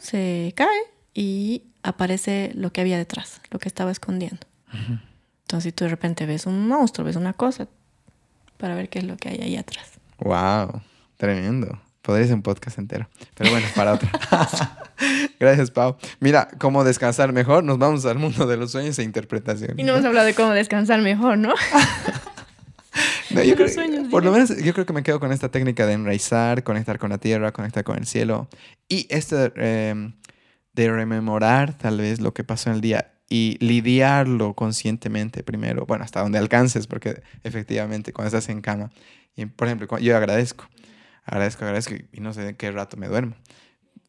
[0.00, 0.80] se cae
[1.14, 4.46] y aparece lo que había detrás, lo que estaba escondiendo.
[5.42, 7.66] Entonces, si tú de repente ves un monstruo, ves una cosa,
[8.56, 9.98] para ver qué es lo que hay ahí atrás.
[10.18, 10.82] ¡Wow!
[11.16, 11.80] Tremendo.
[12.02, 13.08] Podría ser un podcast entero.
[13.34, 14.10] Pero bueno, para otra.
[15.40, 15.96] Gracias, Pau.
[16.20, 17.64] Mira, cómo descansar mejor.
[17.64, 19.78] Nos vamos al mundo de los sueños e interpretación.
[19.78, 21.52] Y no hemos hablado de cómo descansar mejor, ¿no?
[24.10, 27.10] por lo menos yo creo que me quedo con esta técnica de enraizar, conectar con
[27.10, 28.48] la tierra, conectar con el cielo.
[28.88, 30.14] Y este em,
[30.72, 36.04] de rememorar tal vez lo que pasó en el día y lidiarlo conscientemente primero, bueno,
[36.04, 38.90] hasta donde alcances, porque efectivamente cuando estás en cama,
[39.36, 40.68] y por ejemplo, yo agradezco,
[41.24, 43.34] agradezco, agradezco y no sé de qué rato me duermo.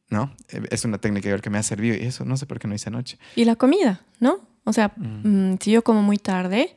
[0.09, 0.35] ¿No?
[0.69, 2.89] Es una técnica que me ha servido y eso no sé por qué no hice
[2.89, 3.17] anoche.
[3.37, 4.45] Y la comida, ¿no?
[4.65, 5.51] O sea, mm.
[5.53, 6.75] Mm, si yo como muy tarde,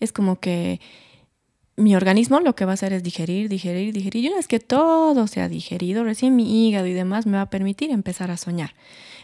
[0.00, 0.80] es como que
[1.80, 4.24] mi organismo lo que va a hacer es digerir, digerir, digerir.
[4.24, 7.42] Y una vez que todo se ha digerido, recién mi hígado y demás me va
[7.42, 8.74] a permitir empezar a soñar.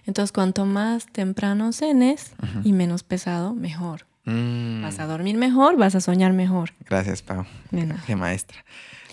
[0.06, 2.32] Entonces, cuanto más temprano cenes
[2.64, 4.06] y menos pesado, mejor.
[4.24, 4.82] Mm.
[4.82, 6.72] Vas a dormir mejor, vas a soñar mejor.
[6.88, 7.44] Gracias, Pau.
[8.06, 8.64] Qué maestra.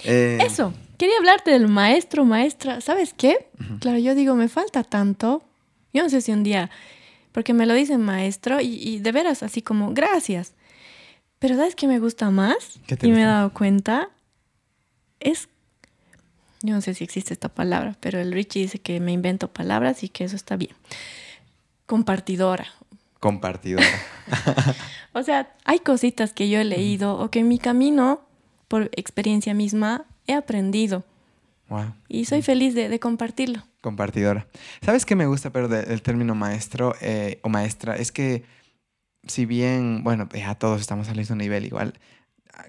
[0.04, 2.82] Eh, Eso, quería hablarte del maestro, maestra.
[2.82, 3.48] ¿Sabes qué?
[3.80, 5.44] Claro, yo digo, me falta tanto.
[5.94, 6.70] Yo no sé si un día,
[7.32, 10.54] porque me lo dice maestro y, y de veras así como, gracias.
[11.44, 12.80] Pero ¿sabes qué me gusta más?
[13.02, 14.08] y me he dado cuenta.
[15.20, 15.50] Es.
[16.62, 20.04] Yo no sé si existe esta palabra, pero el Richie dice que me invento palabras
[20.04, 20.72] y que eso está bien.
[21.86, 22.68] Compartidora.
[23.20, 23.86] Compartidora.
[25.12, 28.22] o sea, hay cositas que yo he leído o que en mi camino,
[28.70, 31.04] por experiencia misma, he aprendido.
[31.68, 31.94] Wow.
[32.08, 33.64] Y soy feliz de, compartirlo.
[33.82, 34.48] Compartidora.
[34.82, 37.98] ¿Sabes qué me gusta, pero del término maestro eh, o maestra?
[37.98, 38.46] Es que
[39.28, 41.94] si bien, bueno, ya todos estamos al mismo nivel igual,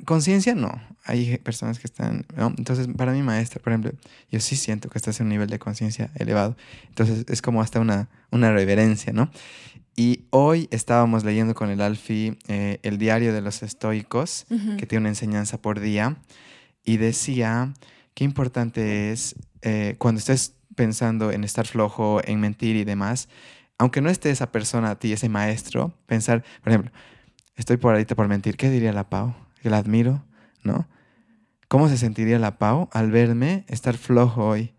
[0.04, 0.80] conciencia no.
[1.04, 3.92] Hay personas que están, Entonces, para mi maestra, por ejemplo,
[4.30, 6.56] yo sí siento que estás en un nivel de conciencia elevado.
[6.88, 9.30] Entonces, es como hasta una, una reverencia, ¿no?
[9.96, 15.02] Y hoy estábamos leyendo con el Alfi eh, el diario de los estoicos, que tiene
[15.02, 16.16] una enseñanza por día,
[16.84, 17.72] y decía
[18.14, 23.28] qué importante es eh, cuando estés pensando en estar flojo, en mentir y demás,
[23.78, 26.92] aunque no esté esa persona a ti, ese maestro, pensar, por ejemplo,
[27.56, 29.34] estoy por ahorita por mentir, ¿qué diría la Pau?
[29.62, 30.24] Que la admiro,
[30.62, 30.88] ¿no?
[31.68, 34.74] ¿Cómo se sentiría la Pau al verme estar flojo hoy?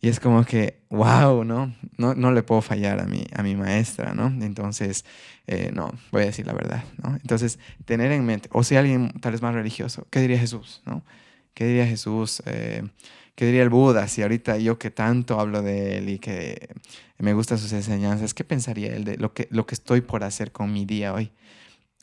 [0.00, 1.74] Y es como que, wow, ¿no?
[1.96, 4.26] No, no le puedo fallar a mi, a mi maestra, ¿no?
[4.44, 5.04] Entonces,
[5.46, 7.16] eh, no, voy a decir la verdad, ¿no?
[7.16, 11.04] Entonces, tener en mente, o si alguien tal vez más religioso, ¿qué diría Jesús, ¿no?
[11.54, 12.42] ¿Qué diría Jesús?
[12.46, 12.84] Eh,
[13.40, 14.06] ¿Qué diría el Buda?
[14.06, 16.68] Si ahorita yo que tanto hablo de él y que
[17.16, 20.52] me gustan sus enseñanzas, ¿qué pensaría él de lo que, lo que estoy por hacer
[20.52, 21.32] con mi día hoy?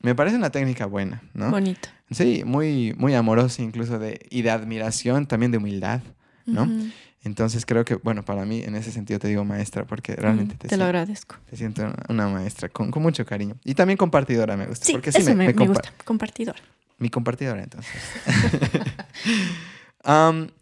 [0.02, 1.52] Me parece una técnica buena, ¿no?
[1.52, 1.90] Bonito.
[2.10, 6.02] Sí, muy, muy amorosa incluso de, y de admiración, también de humildad,
[6.48, 6.68] ¿no?
[7.22, 10.68] Entonces creo que, bueno, para mí en ese sentido te digo maestra porque realmente te,
[10.70, 11.36] te lo agradezco.
[11.48, 13.58] Te siento una maestra con, con, mucho cariño.
[13.64, 14.88] Y también compartidora me gusta.
[14.88, 16.60] Sí, porque sí me, me, gusta, compartidora.
[16.98, 17.94] Mi compartidora entonces.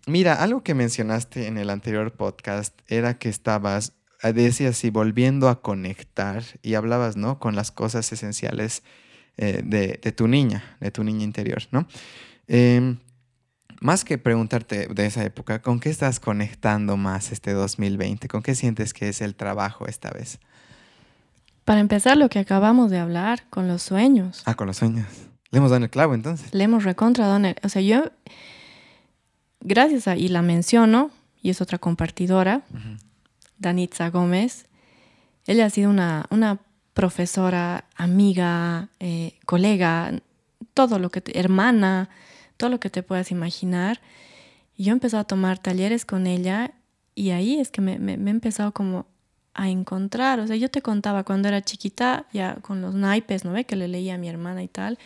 [0.07, 5.49] mira, algo que mencionaste en el anterior podcast era que estabas, eh, decías así, volviendo
[5.49, 7.39] a conectar y hablabas, ¿no?
[7.39, 8.83] Con las cosas esenciales
[9.37, 11.87] eh, de, de, tu niña, de tu niña interior, ¿no?
[12.47, 12.97] Eh,
[13.81, 18.27] más que preguntarte de esa época, ¿con qué estás conectando más este 2020?
[18.27, 20.39] ¿Con qué sientes que es el trabajo esta vez?
[21.65, 24.43] Para empezar, lo que acabamos de hablar, con los sueños.
[24.45, 25.07] Ah, con los sueños.
[25.51, 26.53] Le hemos dado el clavo entonces.
[26.53, 28.11] Le hemos recontra dado O sea, yo,
[29.65, 32.61] gracias a, y la menciono, y es otra compartidora,
[33.57, 34.67] Danitza Gómez.
[35.45, 36.59] Ella ha sido una, una
[36.93, 40.13] profesora, amiga, eh, colega,
[40.73, 42.09] todo lo que, hermana,
[42.57, 44.01] todo lo que te puedas imaginar.
[44.77, 46.71] Y yo he empezado a tomar talleres con ella
[47.15, 49.05] y ahí es que me, me, he empezado como
[49.53, 50.39] a encontrar.
[50.39, 53.65] O sea, yo te contaba cuando era chiquita, ya con los naipes, ¿no ve?
[53.65, 54.97] Que le leía a mi hermana y tal.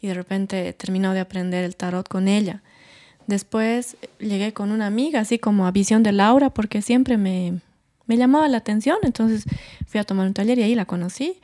[0.00, 2.62] Y de repente he terminado de aprender el tarot con ella.
[3.26, 7.60] Después llegué con una amiga, así como a Visión de Laura, porque siempre me,
[8.06, 8.98] me llamaba la atención.
[9.02, 9.44] Entonces
[9.86, 11.40] fui a tomar un taller y ahí la conocí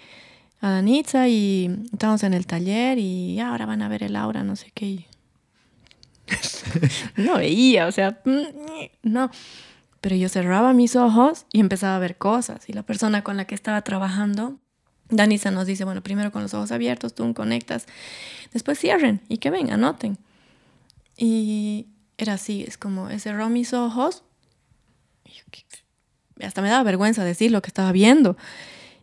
[0.61, 4.57] a Danitza y estábamos en el taller y ahora van a ver el aura, no
[4.57, 5.07] sé qué.
[7.17, 8.21] no veía, o sea,
[9.03, 9.31] no.
[10.01, 12.69] Pero yo cerraba mis ojos y empezaba a ver cosas.
[12.69, 14.59] Y la persona con la que estaba trabajando,
[15.09, 17.87] Danisa nos dice, bueno, primero con los ojos abiertos, tú conectas,
[18.53, 20.19] después cierren y que vengan, anoten.
[21.23, 24.25] Y era así, es como, cerró mis ojos.
[26.39, 28.37] Y hasta me daba vergüenza decir lo que estaba viendo.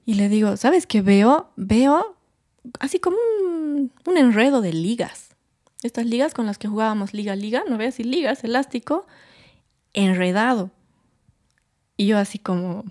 [0.05, 1.51] Y le digo, ¿sabes qué veo?
[1.55, 2.17] Veo
[2.79, 5.27] así como un, un enredo de ligas
[5.83, 7.99] estas ligas con las que jugábamos liga-liga, ¿no ves?
[7.99, 9.05] Y ligas, elástico,
[9.93, 10.71] enredado.
[11.95, 12.85] Y yo así como,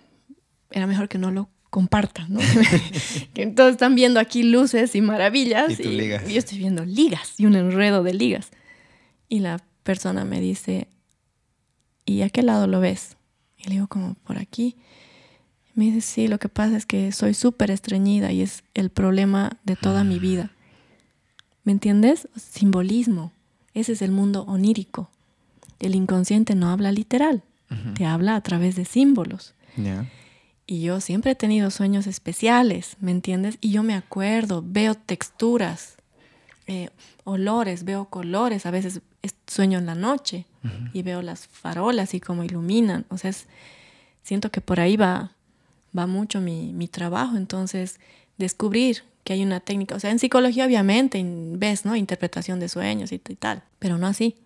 [0.70, 2.40] era mejor que no lo compartan, ¿no?
[3.34, 5.78] que todos están viendo aquí luces y maravillas.
[5.80, 8.50] Y, y, yo estoy viendo ligas y un enredo de ligas.
[9.28, 10.88] Y la persona me dice,
[12.04, 13.16] ¿y a qué lado lo ves?
[13.56, 14.76] Y le digo como, por aquí.
[15.74, 19.58] Me dice, sí, lo que pasa es que soy súper estreñida y es el problema
[19.64, 20.50] de toda mi vida.
[21.64, 22.28] ¿Me entiendes?
[22.36, 23.32] Simbolismo.
[23.74, 25.10] Ese es el mundo onírico.
[25.78, 27.42] El inconsciente no habla literal,
[27.94, 29.54] te habla a través de símbolos.
[30.66, 33.58] Y yo siempre he tenido sueños especiales, ¿me entiendes?
[33.60, 35.96] Y yo me acuerdo, veo texturas,
[36.66, 36.88] eh,
[37.26, 39.00] olores, veo colores, a veces
[39.48, 40.46] sueño en la noche
[40.92, 43.04] y veo las farolas y cómo iluminan.
[43.08, 43.32] O sea,
[44.22, 45.32] siento que por ahí va,
[45.96, 47.36] va mucho mi, mi trabajo.
[47.36, 47.98] Entonces,
[48.38, 49.96] descubrir que hay una técnica.
[49.96, 51.96] O sea, en psicología obviamente ves, ¿no?
[51.96, 54.36] Interpretación de sueños y, tal, pero no así.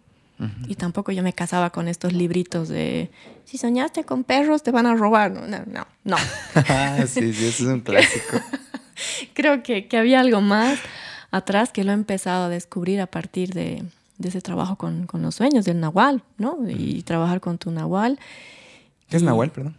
[0.68, 3.10] Y tampoco yo me casaba con estos libritos de,
[3.44, 5.30] si soñaste con perros te van a robar.
[5.32, 6.16] No, no, no.
[7.06, 8.40] sí, sí, eso es un clásico.
[9.34, 10.78] Creo que, que, había algo más
[11.30, 13.84] atrás que lo he empezado a descubrir a partir de,
[14.18, 16.58] de ese trabajo con, con, los sueños, del nahual, ¿no?
[16.68, 18.18] Y trabajar con tu nahual.
[19.08, 19.76] ¿Qué es nahual, perdón?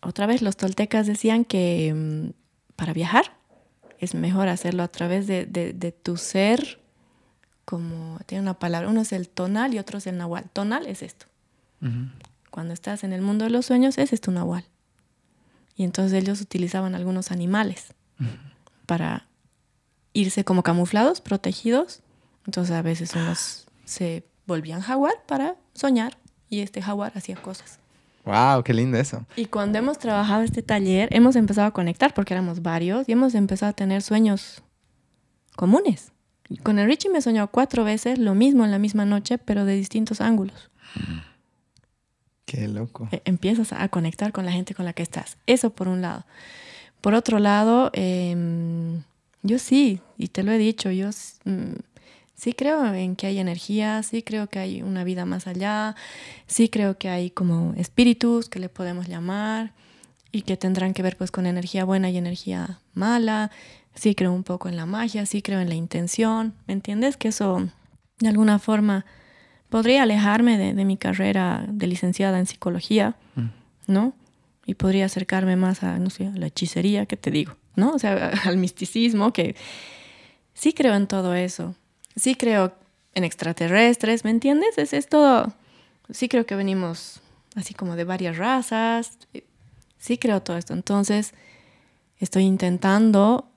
[0.00, 2.30] Otra vez los toltecas decían que mm,
[2.76, 3.36] para viajar
[3.98, 6.80] es mejor hacerlo a través de, de, tu ser,
[7.64, 10.44] como tiene una palabra, uno es el tonal y otro es el nahual.
[10.52, 11.26] Tonal es esto.
[12.50, 14.64] Cuando estás en el mundo de los sueños, ese es tu nahual.
[15.76, 17.94] Y entonces ellos utilizaban algunos animales
[18.86, 19.26] para
[20.18, 22.00] irse como camuflados, protegidos.
[22.46, 26.16] Entonces a veces unos se volvían jaguar para soñar
[26.48, 27.78] y este jaguar hacía cosas.
[28.24, 29.24] Wow, qué lindo eso.
[29.36, 33.34] Y cuando hemos trabajado este taller, hemos empezado a conectar porque éramos varios y hemos
[33.34, 34.62] empezado a tener sueños
[35.54, 36.12] comunes.
[36.62, 39.64] Con el Richie me he soñado cuatro veces lo mismo en la misma noche, pero
[39.64, 40.70] de distintos ángulos.
[42.44, 43.08] Qué loco.
[43.10, 45.36] E- Empiezas a conectar con la gente con la que estás.
[45.46, 46.24] Eso por un lado.
[47.00, 49.02] Por otro lado, em,
[49.46, 51.08] yo sí, y te lo he dicho, yo
[51.44, 51.74] mm,
[52.34, 55.94] sí creo en que hay energía, sí creo que hay una vida más allá,
[56.46, 59.72] sí creo que hay como espíritus que le podemos llamar
[60.32, 63.50] y que tendrán que ver pues con energía buena y energía mala.
[63.94, 67.16] Sí creo un poco en la magia, sí creo en la intención, ¿me entiendes?
[67.16, 67.66] Que eso
[68.18, 69.06] de alguna forma
[69.70, 73.16] podría alejarme de, de mi carrera de licenciada en psicología,
[73.86, 74.12] ¿no?
[74.66, 77.56] Y podría acercarme más a, no sé, a la hechicería, ¿qué te digo?
[77.76, 77.92] ¿No?
[77.92, 79.54] O sea, al misticismo, que
[80.54, 81.74] sí creo en todo eso.
[82.16, 82.74] Sí creo
[83.14, 84.78] en extraterrestres, ¿me entiendes?
[84.78, 85.52] Es, es todo.
[86.10, 87.20] Sí creo que venimos
[87.54, 89.18] así como de varias razas.
[89.98, 90.72] Sí creo todo esto.
[90.72, 91.34] Entonces,
[92.18, 93.50] estoy intentando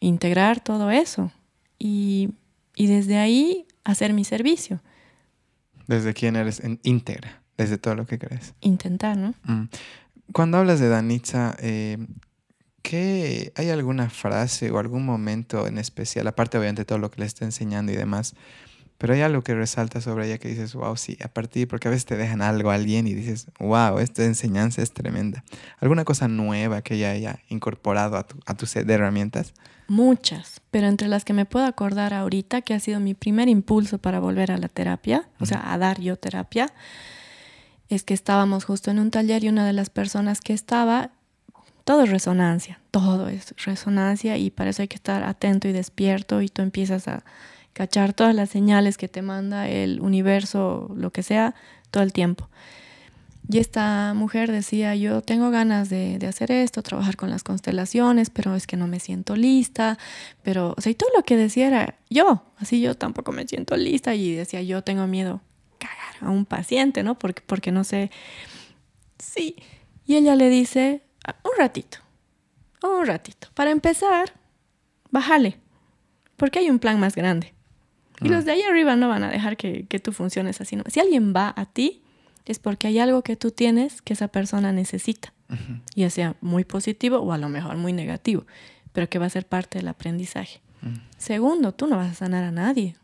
[0.00, 1.30] integrar todo eso
[1.78, 2.30] y,
[2.74, 4.80] y desde ahí hacer mi servicio.
[5.86, 8.54] Desde quién eres en íntegra, desde todo lo que crees.
[8.60, 9.34] Intentar, ¿no?
[9.44, 9.68] Mm.
[10.32, 11.98] Cuando hablas de Danitza, eh,
[12.82, 17.20] ¿qué, ¿hay alguna frase o algún momento en especial, aparte obviamente de todo lo que
[17.20, 18.34] le está enseñando y demás,
[19.02, 21.90] pero hay algo que resalta sobre ella que dices, wow, sí, a partir, porque a
[21.90, 25.42] veces te dejan algo a alguien y dices, wow, esta enseñanza es tremenda.
[25.80, 29.54] ¿Alguna cosa nueva que ella haya incorporado a tu, a tu set de herramientas?
[29.88, 33.98] Muchas, pero entre las que me puedo acordar ahorita, que ha sido mi primer impulso
[33.98, 36.72] para volver a la terapia, o sea, a dar yo terapia,
[37.88, 41.10] es que estábamos justo en un taller y una de las personas que estaba,
[41.84, 46.42] todo es resonancia, todo es resonancia y para eso hay que estar atento y despierto
[46.42, 47.24] y tú empiezas a
[47.72, 51.54] cachar todas las señales que te manda el universo, lo que sea,
[51.90, 52.48] todo el tiempo.
[53.48, 58.54] Y esta mujer decía, yo tengo ganas de, hacer esto, trabajar con las constelaciones, pero
[58.54, 59.98] es que no me siento lista.
[60.42, 63.76] Pero, o sea, y todo lo que decía era yo, así yo tampoco me siento
[63.76, 64.14] lista.
[64.14, 65.40] Y decía, yo tengo miedo
[65.78, 67.18] cagar a un paciente, ¿no?
[67.18, 68.10] Porque, porque no sé.
[69.18, 69.56] Sí.
[70.06, 71.02] Y ella le dice,
[71.44, 71.98] un ratito,
[72.82, 73.48] un ratito.
[73.54, 74.32] Para empezar,
[75.10, 75.58] bájale,
[76.36, 77.54] porque hay un plan más grande.
[78.20, 80.76] Y los de ahí arriba no van a dejar que, que tú funciones así.
[80.76, 80.84] ¿no?
[80.86, 82.02] Si alguien va a ti,
[82.44, 85.80] es porque hay algo que tú tienes que esa persona necesita, uh -huh.
[85.94, 88.46] ya sea muy positivo o a lo mejor muy negativo,
[88.92, 90.60] pero que va a ser parte del aprendizaje.
[90.82, 91.00] Uh -huh.
[91.18, 92.96] Segundo, tú no vas a sanar a nadie.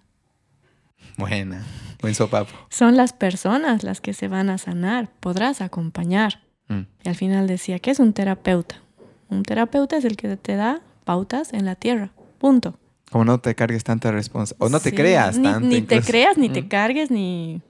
[1.17, 1.65] Buena,
[2.01, 2.55] buen sopapo.
[2.71, 6.43] Son las personas las que se van a sanar, podrás acompañar.
[6.69, 6.87] -huh.
[7.05, 8.83] Y al final decía, ¿qué es un terapeuta?
[9.29, 12.79] Un terapeuta es el que te da pautas en la tierra, punto.
[13.11, 15.69] Como no te cargues tanta responsabilidad, o no te creas ni, tanto.
[15.69, 17.63] Ni te creas, ni te cargues, ni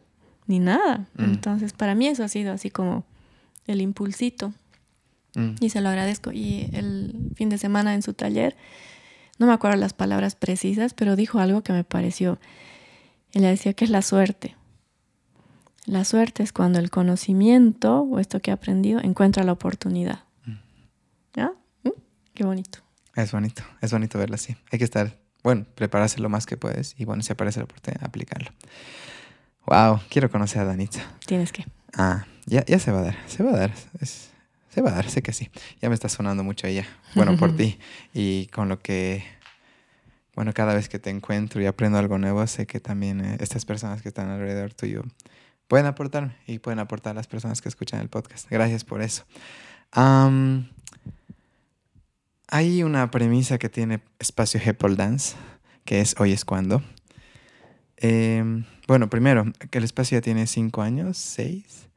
[0.48, 1.06] ni nada.
[1.14, 1.24] Mm.
[1.24, 3.04] Entonces, para mí eso ha sido así como
[3.68, 4.52] el impulsito.
[5.36, 5.54] Mm.
[5.60, 6.32] Y se lo agradezco.
[6.32, 8.56] Y el fin de semana en su taller,
[9.38, 12.40] no me acuerdo las palabras precisas, pero dijo algo que me pareció.
[13.32, 14.56] Ella decía que es la suerte.
[15.88, 20.24] La suerte es cuando el conocimiento o esto que he aprendido encuentra la oportunidad.
[20.44, 20.52] Mm.
[21.34, 21.52] ¿Ya?
[22.34, 22.80] Qué bonito.
[23.16, 24.54] Es bonito, es bonito verlo así.
[24.70, 28.04] Hay que estar, bueno, prepararse lo más que puedes y bueno, si aparece la oportunidad,
[28.04, 28.50] aplicarlo.
[29.64, 31.00] Wow, quiero conocer a Danitza.
[31.24, 31.64] Tienes que.
[31.94, 33.72] Ah, ya, ya se va a dar, se va a dar.
[33.98, 34.28] Es,
[34.68, 35.48] se va a dar, sé que sí.
[35.80, 36.86] Ya me está sonando mucho ella.
[37.14, 37.78] Bueno, por ti.
[38.12, 39.24] Y con lo que,
[40.34, 43.64] bueno, cada vez que te encuentro y aprendo algo nuevo, sé que también eh, estas
[43.64, 45.02] personas que están alrededor tuyo
[45.68, 48.50] pueden aportarme y pueden aportar a las personas que escuchan el podcast.
[48.50, 49.24] Gracias por eso.
[49.94, 50.66] Um,
[52.48, 55.36] hay una premisa que tiene Espacio Hepple Dance,
[55.84, 56.82] que es Hoy es cuando.
[57.98, 61.88] Eh, bueno, primero, que el espacio ya tiene cinco años, seis.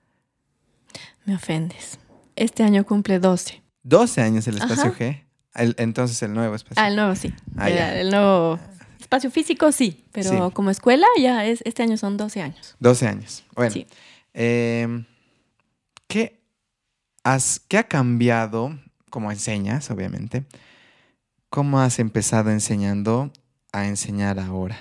[1.25, 1.99] Me ofendes.
[2.35, 3.61] Este año cumple 12.
[3.83, 4.97] 12 años el espacio Ajá.
[4.97, 5.23] G.
[5.53, 6.81] El, entonces el nuevo espacio.
[6.81, 7.33] Ah, el nuevo sí.
[7.57, 8.59] Ah, el, el, nuevo
[9.11, 10.53] espacio físico sí, pero sí.
[10.53, 12.77] como escuela ya es, este año son 12 años.
[12.79, 13.43] 12 años.
[13.53, 13.71] Bueno.
[13.71, 13.85] Sí.
[14.33, 15.03] Eh,
[16.07, 16.39] ¿qué,
[17.25, 20.45] has, ¿Qué ha cambiado, como enseñas, obviamente?
[21.49, 23.33] ¿Cómo has empezado enseñando
[23.73, 24.77] a enseñar ahora?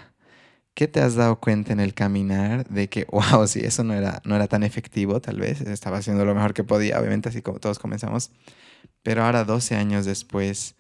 [0.75, 4.23] ¿Qué te has dado cuenta en el caminar de que, wow, sí, eso no era,
[4.25, 5.61] no era tan efectivo, tal vez?
[5.61, 8.31] Estaba haciendo lo mejor que podía, obviamente, así como todos comenzamos.
[9.03, 10.77] Pero ahora, 12 años después,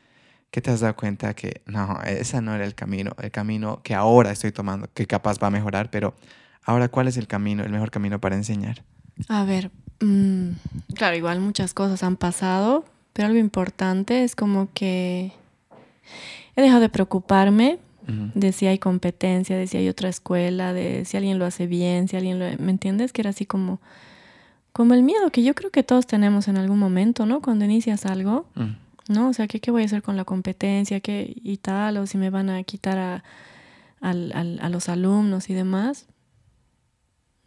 [0.51, 3.12] ¿qué te has dado cuenta que no, ese no era el camino?
[3.22, 6.14] El camino que ahora estoy tomando, que capaz va a mejorar, pero
[6.64, 8.82] ahora, ¿cuál es el camino, el mejor camino para enseñar?
[9.28, 9.70] A ver,
[10.01, 10.51] mmm,
[10.94, 15.32] claro, igual muchas cosas han pasado, pero algo importante es como que
[16.57, 17.78] he dejado de preocuparme
[18.34, 22.09] de si hay competencia, de si hay otra escuela, de si alguien lo hace bien,
[22.09, 22.46] si alguien lo...
[22.59, 23.12] ¿Me entiendes?
[23.12, 23.80] Que era así como...
[24.72, 27.40] como el miedo que yo creo que todos tenemos en algún momento, ¿no?
[27.40, 28.46] Cuando inicias algo.
[29.11, 29.28] ¿No?
[29.28, 31.00] O sea, ¿qué, qué voy a hacer con la competencia?
[31.00, 31.98] ¿Qué y tal?
[31.98, 33.24] O si me van a quitar a,
[34.00, 36.06] al- al- a los alumnos y demás.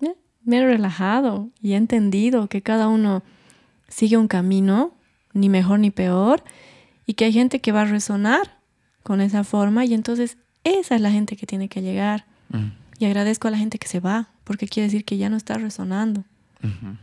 [0.02, 3.24] Eh, Me he relajado y he entendido que cada uno
[3.88, 4.94] sigue un camino,
[5.34, 6.44] ni mejor ni peor,
[7.06, 8.60] y que hay gente que va a resonar
[9.04, 12.26] con esa forma, y entonces esa es la gente que tiene que llegar.
[12.50, 12.68] Mm.
[13.00, 15.56] Y agradezco a la gente que se va, porque quiere decir que ya no está
[15.56, 16.24] resonando.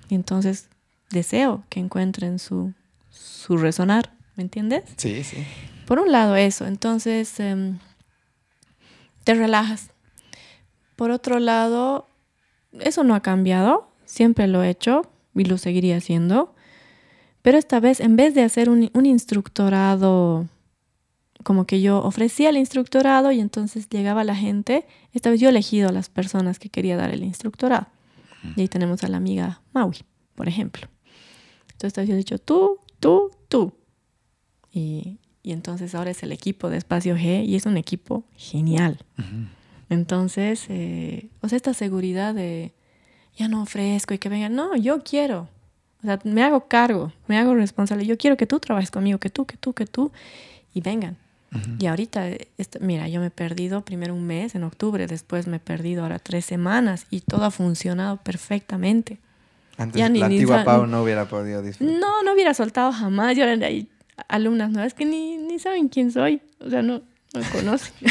[0.08, 0.68] Y entonces
[1.10, 2.72] deseo que encuentren su,
[3.10, 4.84] su resonar, ¿me entiendes?
[4.96, 5.44] Sí, sí.
[5.86, 7.78] Por un lado eso, entonces em,
[9.24, 9.90] te relajas.
[10.96, 12.06] Por otro lado,
[12.80, 16.54] eso no ha cambiado, siempre lo he hecho y lo seguiría haciendo,
[17.42, 20.46] pero esta vez en vez de hacer un, un instructorado,
[21.42, 25.50] como que yo ofrecía el instructorado y entonces llegaba la gente, esta vez yo he
[25.50, 27.86] elegido a las personas que quería dar el instructorado.
[28.56, 29.98] Y ahí tenemos a la amiga Maui,
[30.34, 30.88] por ejemplo.
[31.72, 33.72] Entonces esta vez yo he dicho tú, tú, tú.
[34.72, 38.98] Y, y entonces ahora es el equipo de Espacio G y es un equipo genial.
[39.88, 42.72] Entonces, eh, o sea, esta seguridad de
[43.36, 45.48] ya no ofrezco y que vengan, no, yo quiero.
[46.02, 48.06] O sea, me hago cargo, me hago responsable.
[48.06, 50.12] Yo quiero que tú trabajes conmigo, que tú, que tú, que tú,
[50.74, 51.16] y vengan.
[51.80, 55.48] Y ahorita, eh, est- mira, yo me he perdido primero un mes en octubre, después
[55.48, 59.18] me he perdido ahora tres semanas y todo ha funcionado perfectamente.
[59.76, 61.96] Antes Ya ni- la ni antigua sa- Pau no hubiera podido disfrutar.
[61.98, 63.36] No, no hubiera soltado jamás.
[63.36, 63.88] Y ahora hay
[64.28, 66.40] alumnas nuevas que ni, ni saben quién soy.
[66.60, 67.02] O sea, no,
[67.32, 67.92] no me conocen.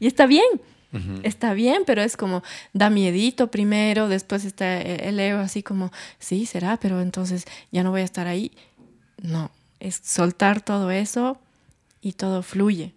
[0.00, 0.44] y está bien.
[0.92, 1.20] Ujú.
[1.22, 2.42] Está bien, pero es como
[2.72, 7.82] da miedito primero, después está e- el ego así como, sí, será, pero entonces ya
[7.82, 8.52] no voy a estar ahí.
[9.20, 9.50] No,
[9.80, 11.38] es soltar todo eso
[12.00, 12.94] y todo fluye.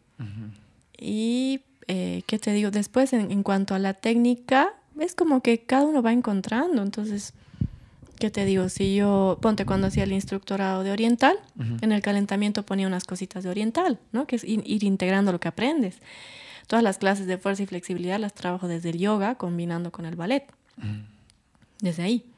[0.97, 2.69] Y, eh, ¿qué te digo?
[2.71, 4.69] Después, en, en cuanto a la técnica,
[4.99, 6.83] es como que cada uno va encontrando.
[6.83, 7.33] Entonces,
[8.21, 8.69] ¿qué te digo?
[8.69, 11.37] Si yo, ponte cuando hacía el instructorado de oriental,
[11.81, 14.27] en el calentamiento ponía unas cositas de oriental, ¿no?
[14.27, 15.97] Que es ir, ir integrando lo que aprendes.
[16.67, 20.15] Todas las clases de fuerza y flexibilidad las trabajo desde el yoga, combinando con el
[20.15, 20.45] ballet.
[21.81, 22.30] Desde ahí.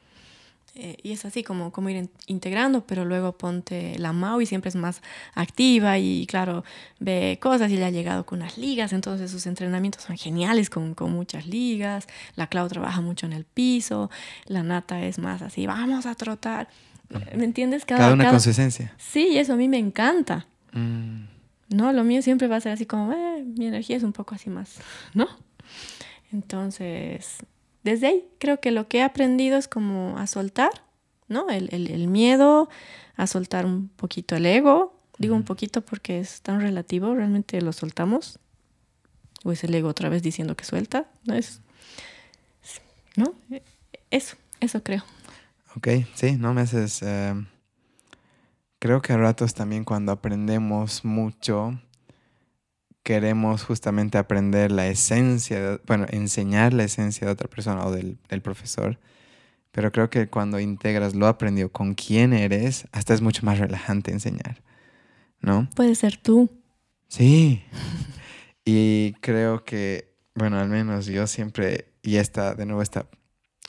[0.76, 4.70] Eh, y es así como, como ir in- integrando, pero luego ponte la Maui, siempre
[4.70, 5.02] es más
[5.34, 6.64] activa y claro,
[6.98, 10.94] ve cosas y le ha llegado con unas ligas, entonces sus entrenamientos son geniales con,
[10.94, 12.08] con muchas ligas.
[12.34, 14.10] La Clau trabaja mucho en el piso,
[14.46, 16.68] la Nata es más así, vamos a trotar.
[17.36, 17.84] ¿Me entiendes?
[17.84, 18.92] Cada una cada- con su esencia.
[18.98, 20.46] Sí, eso a mí me encanta.
[20.72, 21.26] Mm.
[21.68, 24.34] No, lo mío siempre va a ser así como, eh, mi energía es un poco
[24.34, 24.78] así más,
[25.12, 25.28] ¿no?
[26.32, 27.36] Entonces,
[27.84, 30.70] desde ahí creo que lo que he aprendido es como a soltar,
[31.28, 31.48] ¿no?
[31.50, 32.68] El, el- el miedo,
[33.16, 34.98] a soltar un poquito el ego.
[35.18, 38.40] Digo un poquito porque es tan relativo, realmente lo soltamos.
[39.44, 41.34] O es el ego otra vez diciendo que suelta, ¿no?
[41.34, 41.60] Es,
[43.16, 43.34] ¿no?
[44.10, 45.04] Eso, eso creo.
[45.76, 47.02] Ok, sí, no me haces...
[47.02, 47.34] eh,
[48.78, 51.78] creo que a ratos también cuando aprendemos mucho,
[53.04, 58.18] queremos justamente aprender la esencia, de- bueno, enseñar la esencia de otra persona o del,
[58.28, 58.98] del profesor.
[59.70, 64.10] Pero creo que cuando integras lo aprendido con quién eres, hasta es mucho más relajante
[64.10, 64.62] enseñar,
[65.40, 65.68] ¿no?
[65.76, 66.50] Puede ser tú.
[67.08, 67.62] Sí.
[68.66, 73.04] Y creo que, bueno, al menos yo siempre, y esta, de nuevo, esta,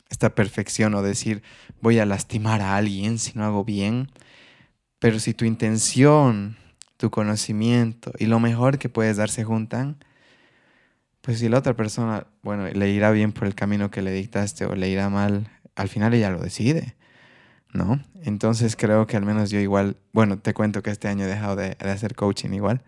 [0.10, 1.44] esta perfección o decir,
[1.82, 4.10] voy a lastimar a alguien si no hago bien,
[5.00, 6.56] pero si tu intención,
[7.06, 10.04] tu conocimiento y lo mejor que puedes dar se juntan,
[11.22, 14.66] pues si la otra persona, bueno, le irá bien por el camino que le dictaste
[14.66, 16.96] o le irá mal, al final ella lo decide,
[17.72, 18.04] ¿no?
[18.24, 21.56] Entonces creo que al menos yo igual, bueno, te cuento que este año he dejado
[21.56, 22.82] de, de hacer coaching igual.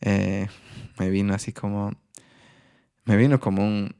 [0.00, 0.46] Eh,
[1.00, 1.90] me vino así como,
[3.04, 3.96] me vino como un,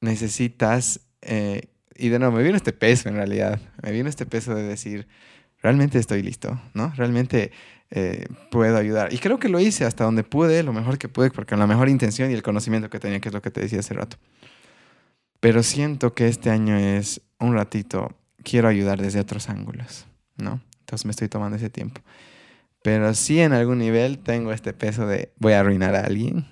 [0.00, 4.56] necesitas, eh, y de nuevo, me vino este peso en realidad, me vino este peso
[4.56, 5.06] de decir,
[5.62, 6.92] realmente estoy listo, ¿no?
[6.96, 7.52] Realmente
[7.90, 9.12] eh, puedo ayudar.
[9.12, 11.66] Y creo que lo hice hasta donde pude, lo mejor que pude, porque con la
[11.66, 14.16] mejor intención y el conocimiento que tenía, que es lo que te decía hace rato.
[15.40, 18.12] Pero siento que este año es un ratito,
[18.42, 20.06] quiero ayudar desde otros ángulos,
[20.36, 20.60] ¿no?
[20.80, 22.00] Entonces me estoy tomando ese tiempo.
[22.82, 26.46] Pero sí en algún nivel tengo este peso de voy a arruinar a alguien.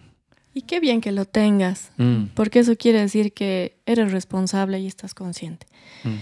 [0.53, 1.91] Y qué bien que lo tengas.
[1.97, 5.67] Mm, Porque eso quiere decir que eres responsable y estás consciente.
[6.05, 6.15] mm,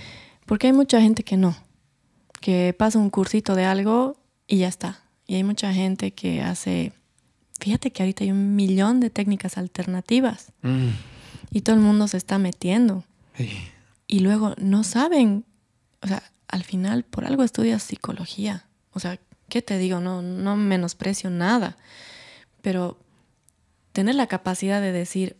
[0.46, 1.56] Porque hay mucha gente que no,
[2.40, 4.16] que pasa un cursito de algo
[4.47, 5.01] y ya está.
[5.26, 6.93] Y hay mucha gente que hace,
[7.61, 10.88] fíjate que ahorita hay un millón de técnicas alternativas mm.
[11.51, 13.05] y todo el mundo se está metiendo.
[13.36, 13.51] Sí.
[14.07, 15.45] Y luego no saben,
[16.03, 18.66] o sea, al final por algo estudias psicología.
[18.93, 19.18] O sea,
[19.49, 20.01] ¿qué te digo?
[20.01, 21.76] No, no menosprecio nada.
[22.61, 22.99] Pero
[23.93, 25.36] tener la capacidad de decir,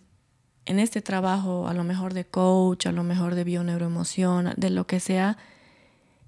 [0.65, 4.87] en este trabajo, a lo mejor de coach, a lo mejor de bioneuroemoción, de lo
[4.87, 5.37] que sea,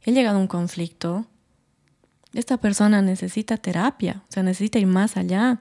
[0.03, 1.27] he llegado a un conflicto,
[2.35, 5.61] esta persona necesita terapia, o sea, necesita ir más allá,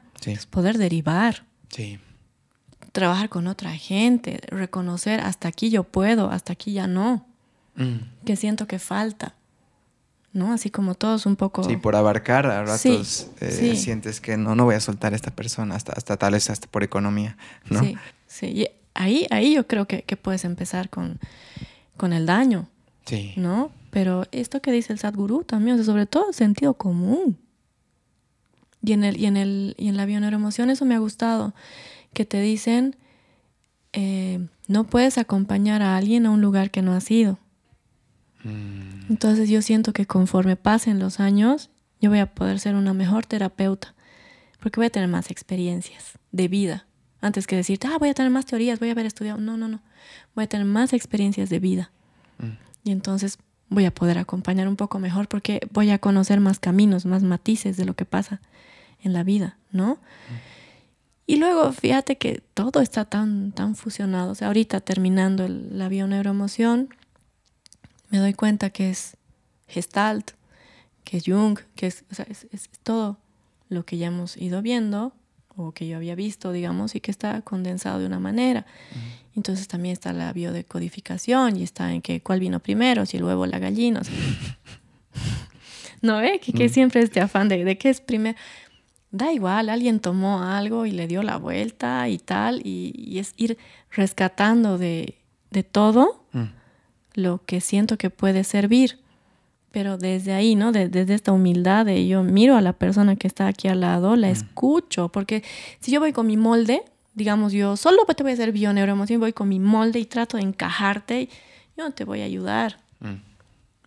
[0.50, 1.46] poder derivar.
[1.70, 2.00] Sí.
[2.92, 7.26] Trabajar con otra gente, reconocer hasta aquí yo puedo, hasta aquí ya no.
[7.76, 8.26] Mm.
[8.26, 9.36] Que siento que falta.
[10.34, 10.52] ¿no?
[10.52, 11.64] Así como todos un poco...
[11.64, 15.30] Sí, por abarcar a ratos eh, sientes que no, no voy a soltar a esta
[15.32, 17.38] persona hasta, hasta tal vez hasta por economía,
[17.70, 17.82] ¿no?
[17.82, 18.46] Sí, sí.
[18.48, 21.20] Y ahí, ahí yo creo que, que puedes empezar con,
[21.98, 22.68] con el daño,
[23.06, 23.34] sí.
[23.38, 23.72] ¿no?
[23.94, 27.38] Pero esto que dice el Sadhguru también, sobre todo sentido común.
[28.84, 31.54] Y en, el, y, en el, y en la bioneuroemoción eso me ha gustado,
[32.12, 32.96] que te dicen,
[33.94, 37.38] eh, no puedes acompañar a alguien a un lugar que no has ido.
[38.44, 39.12] Mm.
[39.12, 41.70] Entonces yo siento que conforme pasen los años,
[42.02, 43.94] yo voy a poder ser una mejor terapeuta,
[44.60, 46.88] porque voy a tener más experiencias de vida.
[47.22, 49.40] Antes que decirte, ah, voy a tener más teorías, voy a haber estudiado.
[49.40, 49.84] No, no, no.
[50.34, 51.92] Voy a tener más experiencias de vida.
[52.40, 52.58] Mm.
[52.86, 53.38] Y entonces
[53.74, 57.78] voy a poder acompañar un poco mejor porque voy a conocer más caminos, más matices
[57.78, 58.42] de lo que pasa
[59.02, 60.00] en la vida, ¿no?
[61.26, 64.32] Y luego, fíjate que todo está tan, tan fusionado.
[64.32, 66.90] O sea, ahorita terminando el, la bioneuroemoción,
[68.10, 69.18] me doy cuenta que es
[69.68, 70.32] Gestalt,
[71.04, 73.18] que es Jung, que es, o sea, es, todo
[73.70, 75.14] lo que ya hemos ido viendo
[75.56, 78.66] o que yo había visto, digamos, y que está condensado de una manera.
[79.36, 83.44] Entonces también está la biodecodificación y está en que cuál vino primero, si el huevo
[83.44, 84.02] o la gallina.
[86.02, 86.40] ¿No ve?
[86.40, 88.38] Que, que, siempre este afán de, de qué es primero.
[89.12, 93.60] Da igual, alguien tomó algo y le dio la vuelta y tal, y, es ir
[93.92, 95.20] rescatando de,
[95.52, 96.46] de todo mm.
[97.14, 99.03] lo que siento que puede servir.
[99.74, 100.72] Pero desde ahí, ¿no?
[100.72, 104.28] desde esta humildad de yo miro a la persona que está aquí al lado, la
[104.28, 104.32] mm.
[104.32, 105.44] escucho, porque
[105.80, 106.84] si yo voy con mi molde,
[107.16, 110.44] digamos, yo solo te voy a hacer bioneuroemoción, voy con mi molde y trato de
[110.44, 111.28] encajarte,
[111.76, 112.82] yo no te voy a ayudar.
[113.00, 113.16] Mm.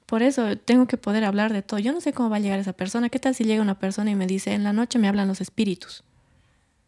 [0.07, 1.78] Por eso tengo que poder hablar de todo.
[1.78, 3.09] Yo no sé cómo va a llegar esa persona.
[3.09, 5.41] ¿Qué tal si llega una persona y me dice, en la noche me hablan los
[5.41, 6.03] espíritus?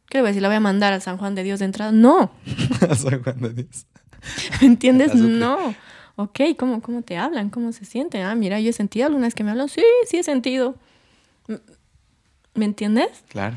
[0.09, 0.42] ¿Qué le voy a decir?
[0.42, 1.92] ¿La voy a mandar a San Juan de Dios de entrada?
[1.92, 2.32] No.
[2.88, 3.86] a San Juan de Dios.
[4.61, 5.14] ¿Me entiendes?
[5.14, 5.74] No.
[6.21, 7.49] Ok, ¿cómo, ¿cómo te hablan?
[7.49, 8.23] ¿Cómo se sienten?
[8.23, 9.69] Ah, mira, yo he sentido algunas que me hablan.
[9.69, 10.75] Sí, sí he sentido.
[12.55, 13.23] ¿Me entiendes?
[13.29, 13.55] Claro.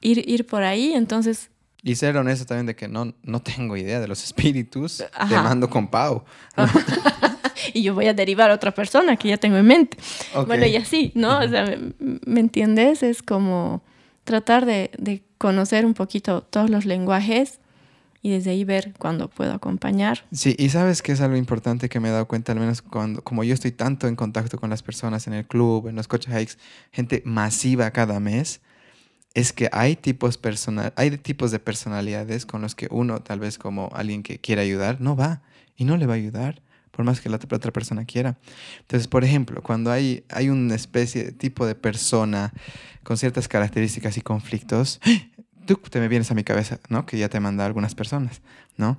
[0.00, 1.50] Ir, ir por ahí, entonces
[1.84, 5.68] y ser honesto también de que no, no tengo idea de los espíritus, te mando
[5.68, 6.24] con Pau.
[7.74, 9.98] y yo voy a derivar a otra persona que ya tengo en mente.
[10.46, 11.38] Bueno, y así, ¿no?
[11.38, 13.02] O sea, ¿me, entiendes?
[13.02, 13.84] Es como
[14.24, 17.60] tratar de, de, conocer un poquito todos los lenguajes
[18.24, 20.24] y desde ahí ver cuándo puedo acompañar.
[20.32, 23.22] Sí, y sabes que es algo importante que me he dado cuenta, al menos cuando,
[23.22, 26.26] como yo estoy tanto en contacto con las personas en el club, en los coach
[26.28, 26.54] hikes,
[26.90, 28.62] gente masiva cada mes,
[29.34, 33.58] es que hay tipos, personal, hay tipos de personalidades con los que uno, tal vez
[33.58, 35.42] como alguien que quiere ayudar, no va
[35.76, 36.62] y no le va a ayudar,
[36.92, 38.38] por más que la otra persona quiera.
[38.80, 42.54] Entonces, por ejemplo, cuando hay, hay una especie tipo de persona
[43.02, 44.98] con ciertas características y conflictos,
[45.66, 47.06] tú te me vienes a mi cabeza, ¿no?
[47.06, 48.42] Que ya te manda algunas personas,
[48.76, 48.98] ¿no?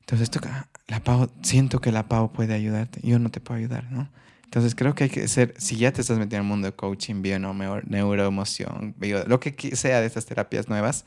[0.00, 3.90] Entonces, toca, la Pau, siento que la Pau puede ayudarte, yo no te puedo ayudar,
[3.90, 4.08] ¿no?
[4.54, 6.72] Entonces creo que hay que ser, si ya te estás metiendo en el mundo de
[6.72, 11.06] coaching, bio, neuroemoción, bio, lo que sea de estas terapias nuevas,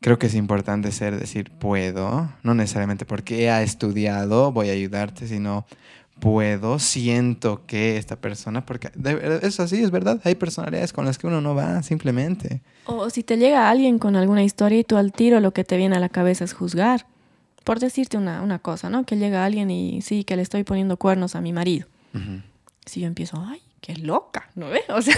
[0.00, 5.28] creo que es importante ser, decir, puedo, no necesariamente porque he estudiado, voy a ayudarte,
[5.28, 5.66] sino
[6.20, 8.90] puedo, siento que esta persona, porque
[9.42, 12.60] es así, es verdad, hay personalidades con las que uno no va, simplemente.
[12.86, 15.76] O si te llega alguien con alguna historia y tú al tiro lo que te
[15.76, 17.06] viene a la cabeza es juzgar.
[17.64, 19.04] Por decirte una, una cosa, ¿no?
[19.04, 21.86] Que llega alguien y sí, que le estoy poniendo cuernos a mi marido.
[22.86, 24.84] Si yo empiezo, ay, qué loca, ¿no ves?
[24.88, 25.16] O sea,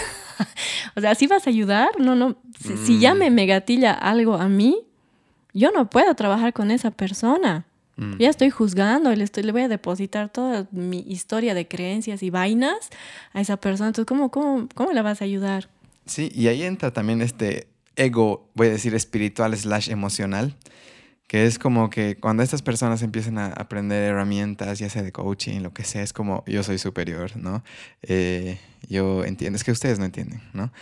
[0.97, 1.91] o sea, ¿sí vas a ayudar?
[1.99, 2.37] No, no.
[2.85, 3.35] Si, ya me, mm.
[3.35, 4.79] me gatilla algo a mí,
[5.55, 7.67] yo no puedo trabajar con esa persona.
[7.97, 8.19] Mm.
[8.19, 12.31] Ya estoy juzgando, le, estoy, le voy a depositar toda mi historia de creencias y
[12.31, 12.91] vainas
[13.33, 13.89] a esa persona.
[13.89, 15.69] Entonces, ¿cómo, cómo, cómo la vas a ayudar?
[16.07, 20.57] Sí, y ahí entra también este ego, voy a decir, espiritual slash emocional,
[21.27, 25.61] que es como que cuando estas personas empiezan a aprender herramientas, ya sea de coaching,
[25.61, 27.63] lo que sea, es como yo soy superior, ¿no?
[28.03, 30.73] Eh, yo entiendo, es que ustedes no entienden, ¿no?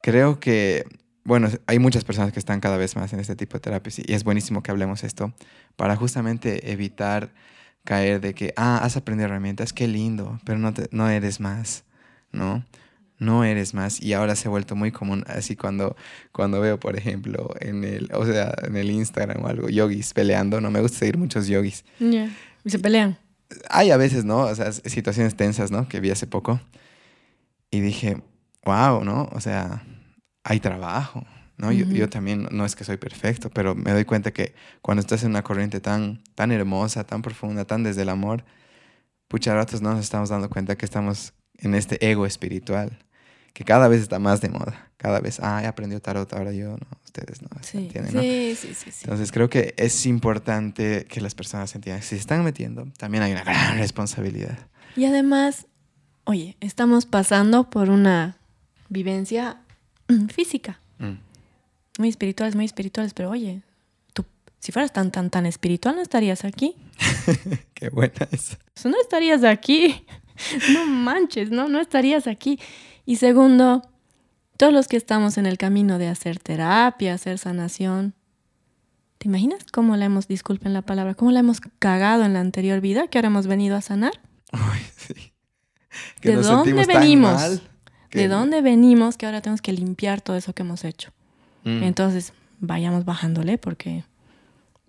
[0.00, 0.84] Creo que,
[1.24, 4.12] bueno, hay muchas personas que están cada vez más en este tipo de terapias y
[4.12, 5.32] es buenísimo que hablemos esto
[5.76, 7.32] para justamente evitar
[7.84, 11.84] caer de que, ah, has aprendido herramientas, qué lindo, pero no, no eres más,
[12.30, 12.64] ¿no?
[13.22, 15.96] no eres más y ahora se ha vuelto muy común así cuando,
[16.32, 20.60] cuando veo por ejemplo en el o sea en el Instagram o algo yogis peleando
[20.60, 21.84] no me gusta seguir muchos yogis.
[22.64, 23.18] Y se pelean.
[23.70, 26.60] Hay a veces no o sea situaciones tensas no que vi hace poco
[27.70, 28.20] y dije
[28.64, 29.84] wow no o sea
[30.44, 31.24] hay trabajo
[31.56, 31.70] ¿no?
[31.72, 35.22] yo, yo, también no es que soy perfecto, pero me doy cuenta que cuando estás
[35.22, 38.44] en una corriente tan, tan hermosa, tan profunda, tan desde el amor,
[39.28, 42.98] pucha, ratos no nos estamos dando cuenta que estamos en este ego espiritual,
[43.52, 44.90] que cada vez está más de moda.
[44.96, 47.48] Cada vez, ah, he aprendido tarot, ahora yo, no, ustedes no.
[47.60, 52.16] Sí, sí, sí, sí, Entonces creo que es importante que las personas entiendan, si se
[52.16, 54.58] están metiendo, también hay una gran responsabilidad.
[54.96, 55.66] Y además,
[56.24, 58.38] oye, estamos pasando por una
[58.88, 59.61] vivencia
[60.28, 60.80] física.
[60.98, 61.18] Mm.
[61.98, 63.62] Muy espirituales, muy espirituales, pero oye,
[64.12, 64.24] tú,
[64.58, 66.74] si fueras tan, tan, tan espiritual, no estarías aquí.
[67.74, 68.58] Qué buena esa.
[68.84, 70.04] No estarías aquí.
[70.72, 72.58] no manches, no, no estarías aquí.
[73.04, 73.82] Y segundo,
[74.56, 78.14] todos los que estamos en el camino de hacer terapia, hacer sanación,
[79.18, 82.80] ¿te imaginas cómo la hemos, disculpen la palabra, cómo la hemos cagado en la anterior
[82.80, 84.20] vida que ahora hemos venido a sanar?
[84.96, 85.32] sí.
[86.22, 87.60] ¿De dónde venimos?
[88.12, 91.10] ¿De dónde venimos que ahora tenemos que limpiar todo eso que hemos hecho?
[91.64, 91.82] Mm.
[91.82, 94.04] Entonces, vayamos bajándole porque...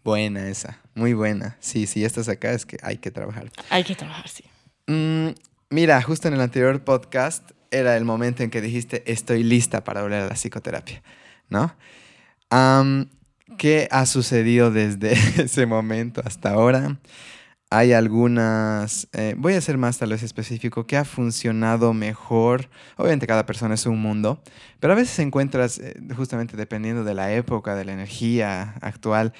[0.04, 1.56] Buena esa, muy buena.
[1.60, 3.50] Sí, si estás acá es que hay que trabajar.
[3.70, 4.44] Hay que trabajar, sí.
[4.88, 5.30] Mm,
[5.70, 10.02] mira, justo en el anterior podcast era el momento en que dijiste estoy lista para
[10.02, 11.02] volver a la psicoterapia,
[11.50, 11.74] ¿no?
[13.58, 16.98] ¿Qué ha sucedido desde ese momento hasta ahora?
[17.76, 22.70] Hay algunas, eh, voy a ser más tal vez específico, ¿qué ha funcionado mejor?
[22.98, 24.44] Obviamente cada persona es un mundo,
[24.80, 29.34] pero a veces encuentras, eh, justamente dependiendo de la época, de la energía actual,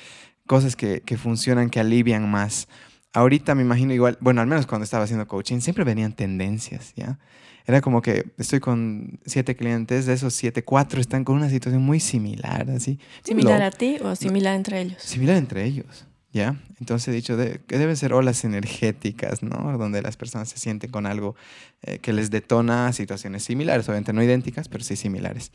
[0.48, 2.68] cosas que, que funcionan, que alivian más.
[3.14, 7.20] Ahorita me imagino igual, bueno, al menos cuando estaba haciendo coaching, siempre venían tendencias, ¿ya?
[7.68, 11.84] Era como que estoy con siete clientes, de esos siete, cuatro están con una situación
[11.84, 12.98] muy similar, así.
[13.24, 15.04] ¿Similar a ti o similar entre ellos?
[15.04, 16.62] Similar entre ellos, ¿ya?
[16.80, 19.78] Entonces he dicho que deben ser olas energéticas, ¿no?
[19.78, 21.36] Donde las personas se sienten con algo
[21.84, 25.52] eh, que les detona situaciones similares, obviamente no idénticas, pero sí similares.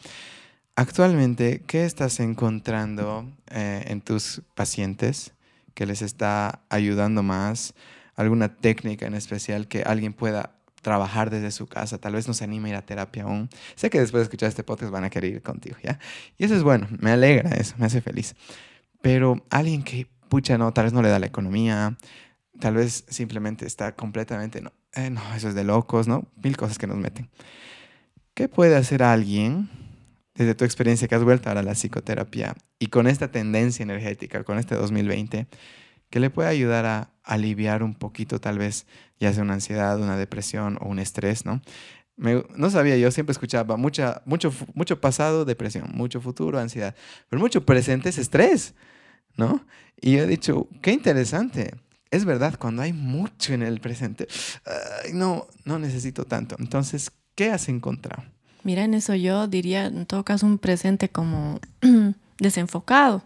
[0.76, 5.32] Actualmente, ¿qué estás encontrando eh, en tus pacientes?
[5.78, 7.72] que les está ayudando más,
[8.16, 12.42] alguna técnica en especial que alguien pueda trabajar desde su casa, tal vez no se
[12.42, 13.48] anime a ir a terapia aún.
[13.76, 16.00] Sé que después de escuchar este podcast van a querer ir contigo, ¿ya?
[16.36, 18.34] Y eso es bueno, me alegra eso, me hace feliz.
[19.02, 21.96] Pero alguien que, pucha, no, tal vez no le da la economía,
[22.60, 26.26] tal vez simplemente está completamente, no, eh, no, eso es de locos, ¿no?
[26.42, 27.28] Mil cosas que nos meten.
[28.34, 29.68] ¿Qué puede hacer alguien
[30.34, 34.44] desde tu experiencia que has vuelto ahora a la psicoterapia y con esta tendencia energética,
[34.44, 35.48] con este 2020,
[36.10, 38.86] que le puede ayudar a aliviar un poquito tal vez
[39.18, 41.60] ya sea una ansiedad, una depresión o un estrés, ¿no?
[42.18, 46.94] no sabía, yo siempre escuchaba mucha, mucho, mucho pasado, depresión, mucho futuro, ansiedad,
[47.28, 48.74] pero mucho presente es estrés,
[49.38, 49.64] ¿no?
[49.98, 51.74] Y yo he dicho, qué interesante.
[52.10, 54.28] Es verdad, cuando hay mucho en el presente,
[55.14, 56.56] no, no necesito tanto.
[56.58, 58.24] Entonces, ¿qué has encontrado?
[58.64, 61.60] Mira, en eso yo diría, en todo caso, un presente como
[62.38, 63.22] desenfocado.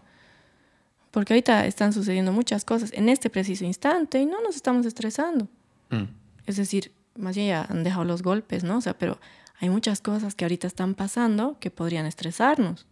[1.11, 5.47] Porque ahorita están sucediendo muchas cosas en este preciso instante y no nos estamos estresando.
[5.89, 6.05] Mm.
[6.47, 8.77] Es decir, más bien ya han dejado los golpes, ¿no?
[8.77, 9.19] O sea, pero
[9.59, 12.87] hay muchas cosas que ahorita están pasando que podrían estresarnos.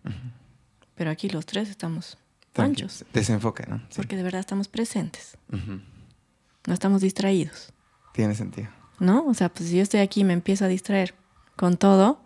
[0.96, 2.18] Pero aquí los tres estamos
[2.56, 3.06] anchos.
[3.14, 3.82] Desenfoque, ¿no?
[3.95, 5.38] Porque de verdad estamos presentes.
[6.68, 7.74] No estamos distraídos.
[8.14, 8.70] Tiene sentido.
[8.99, 9.26] ¿No?
[9.26, 11.16] O sea, pues si yo estoy aquí y me empiezo a distraer
[11.56, 12.20] con todo,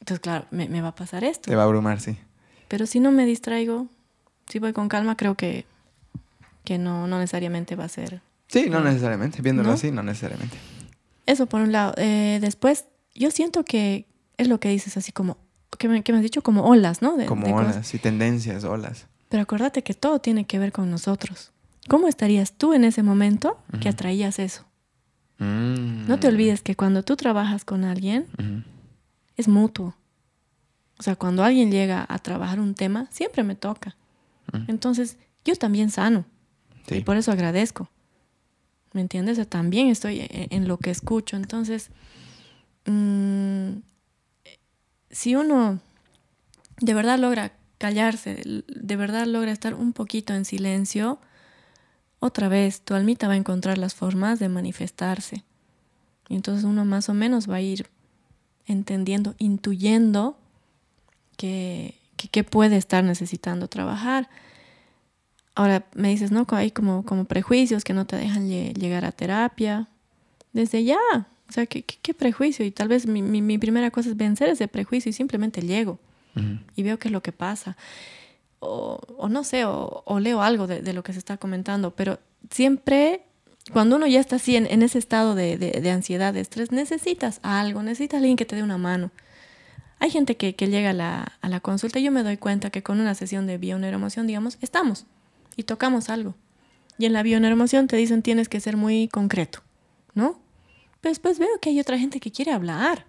[0.00, 1.48] entonces, claro, me, va a pasar esto.
[1.50, 2.16] Te va a abrumar, sí.
[2.68, 3.86] Pero si no me distraigo,
[4.48, 5.66] si voy con calma, creo que,
[6.64, 8.22] que no, no necesariamente va a ser.
[8.48, 9.42] Sí, no necesariamente.
[9.42, 10.56] Viéndolo así, no necesariamente.
[11.26, 11.94] Eso por un lado.
[11.96, 14.06] Eh, después, yo siento que
[14.38, 15.36] es lo que dices, así como,
[15.78, 17.14] que me, que me has dicho, como olas, ¿no?
[17.26, 19.06] como olas, y tendencias, olas.
[19.30, 21.52] Pero acuérdate que todo tiene que ver con nosotros.
[21.88, 24.66] ¿Cómo estarías tú en ese momento que atraías eso?
[25.38, 26.08] Mm.
[26.08, 28.26] No te olvides que cuando tú trabajas con alguien,
[29.36, 29.94] es mutuo.
[30.98, 33.96] O sea, cuando alguien llega a trabajar un tema, siempre me toca.
[34.66, 36.24] Entonces, yo también sano.
[36.90, 37.88] Y por eso agradezco.
[38.92, 39.38] ¿Me entiendes?
[39.38, 41.36] O también estoy e-, en, lo que escucho.
[41.36, 41.90] Entonces,
[42.86, 43.78] mm,
[45.08, 45.78] si uno
[46.80, 51.18] de verdad logra callarse, de verdad logra estar un poquito en silencio,
[52.18, 55.44] otra vez tu almita va a encontrar las formas de manifestarse.
[56.28, 57.86] Y entonces uno más o menos va a ir
[58.66, 60.36] entendiendo, intuyendo
[61.38, 61.94] que,
[62.50, 64.28] puede estar necesitando trabajar.
[65.54, 69.88] Ahora me dices, no, hay como, como prejuicios que no te dejan llegar a terapia.
[70.52, 70.98] Desde ya,
[71.48, 72.62] o sea, ¿qué, qué, prejuicio?
[72.66, 75.98] Y tal vez mi, primera cosa es vencer ese prejuicio y simplemente llego
[76.76, 77.76] y veo qué es lo que pasa.
[78.60, 82.18] O, no sé, o, leo algo de, de, lo que se está comentando, pero
[82.50, 83.24] siempre
[83.72, 88.18] cuando uno ya está así en, ese estado de, ansiedad, de estrés, necesitas algo, necesitas
[88.18, 89.10] alguien que te dé una mano.
[89.98, 92.82] Hay gente que, llega a la, a la, consulta y yo me doy cuenta que
[92.82, 95.06] con una sesión de bioneuroemoción, digamos, estamos
[95.56, 96.34] y tocamos algo.
[96.98, 99.60] Y en la bioneuroemoción te dicen tienes que ser muy concreto,
[100.14, 100.40] ¿no?
[101.00, 103.06] Pero después veo que hay otra gente que quiere hablar.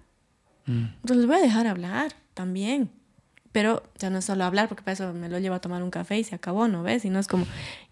[0.65, 0.85] Mm.
[1.01, 2.89] Entonces les voy a dejar hablar también.
[3.51, 5.91] Pero ya no es solo hablar, porque para eso me lo llevo a tomar un
[5.91, 7.01] café y se acabó, ¿no ves?
[7.01, 7.45] Sino es como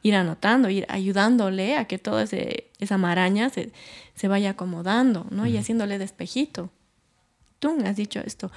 [0.04, 5.48] ir anotando, ir ayudándole a que toda esa maraña se, vaya acomodando, ¿no?
[5.48, 6.70] Y haciéndole despejito.
[7.60, 8.52] Tú has dicho esto.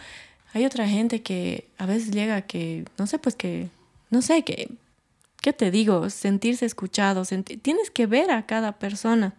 [0.55, 3.69] Hay otra gente que a veces llega que, no sé, pues que,
[4.11, 4.71] no sé, que,
[5.41, 6.09] ¿qué te digo?
[6.09, 7.25] Sentirse escuchado.
[7.25, 9.35] tienes que ver a cada persona.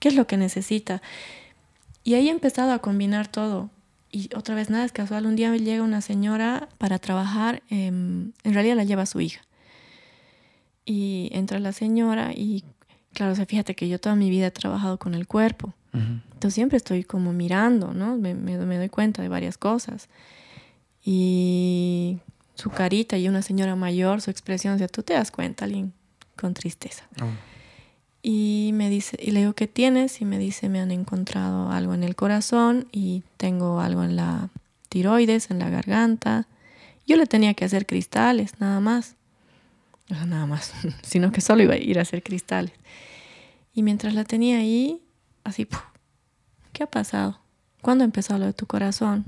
[0.00, 1.02] ¿Qué es lo que necesita?
[2.02, 3.70] Y ahí he empezado a combinar todo
[4.12, 8.34] y otra vez nada es casual, un día me llega una señora para trabajar, en
[8.44, 9.40] realidad la lleva su hija.
[10.84, 12.64] Y entra la señora y
[13.14, 15.74] claro, o sea, fíjate que yo toda mi vida he trabajado con el cuerpo.
[15.94, 18.16] Entonces siempre estoy como mirando, ¿no?
[18.16, 20.08] Me, me, doy cuenta de varias cosas.
[21.04, 22.18] Y
[22.54, 25.92] su carita y una señora mayor, su expresión, o sea, tú te das cuenta, alguien
[26.36, 27.06] con tristeza.
[27.20, 27.51] Oh.
[28.22, 30.20] Y me dice, y le digo, ¿qué tienes?
[30.20, 34.50] Y me dice, me han encontrado algo en el corazón y tengo algo en la
[34.88, 36.46] tiroides, en la garganta.
[37.06, 39.16] Yo le tenía que hacer cristales, nada más.
[40.08, 42.72] O sea, nada más, sino que solo iba a ir a hacer cristales.
[43.74, 45.02] Y mientras la tenía ahí,
[45.42, 45.66] así,
[46.72, 47.40] ¿qué ha pasado?
[47.80, 49.24] ¿Cuándo empezó lo de tu corazón?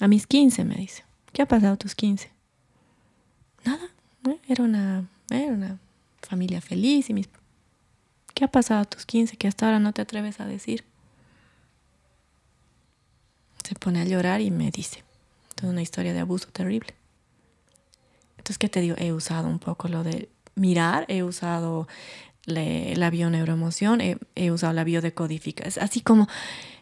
[0.00, 1.04] A mis 15, me dice.
[1.32, 2.30] ¿Qué ha pasado a tus 15?
[3.64, 3.88] Nada,
[4.48, 5.78] era, una, era una
[6.20, 7.28] familia feliz y mis
[8.34, 10.84] ¿Qué ha pasado a tus 15 que hasta ahora no te atreves a decir?
[13.64, 15.04] Se pone a llorar y me dice,
[15.54, 16.94] toda una historia de abuso terrible.
[18.32, 18.96] Entonces, ¿qué te digo?
[18.98, 21.86] He usado un poco lo de mirar, he usado
[22.44, 25.84] la bioneuroemoción, he, he usado la biodecodificación.
[25.84, 26.28] Así como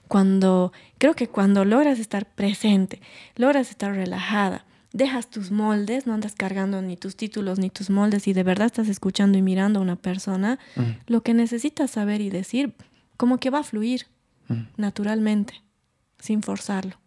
[0.08, 3.00] cuando, creo que cuando logras estar presente,
[3.36, 8.26] logras estar relajada, dejas tus moldes, no andas cargando ni tus títulos ni tus moldes
[8.26, 10.58] y de verdad estás escuchando y mirando a una persona,
[11.06, 12.74] lo que necesitas saber y decir,
[13.16, 14.06] como que va a fluir
[14.76, 15.62] naturalmente,
[16.18, 16.98] sin forzarlo.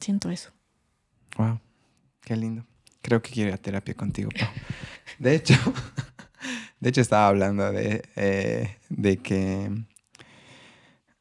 [0.00, 0.50] Siento eso.
[1.36, 1.60] Wow,
[2.22, 2.64] qué lindo.
[3.02, 4.30] Creo que quiero ir a terapia contigo,
[5.18, 5.54] De hecho,
[6.80, 9.70] de hecho estaba hablando de, eh, de que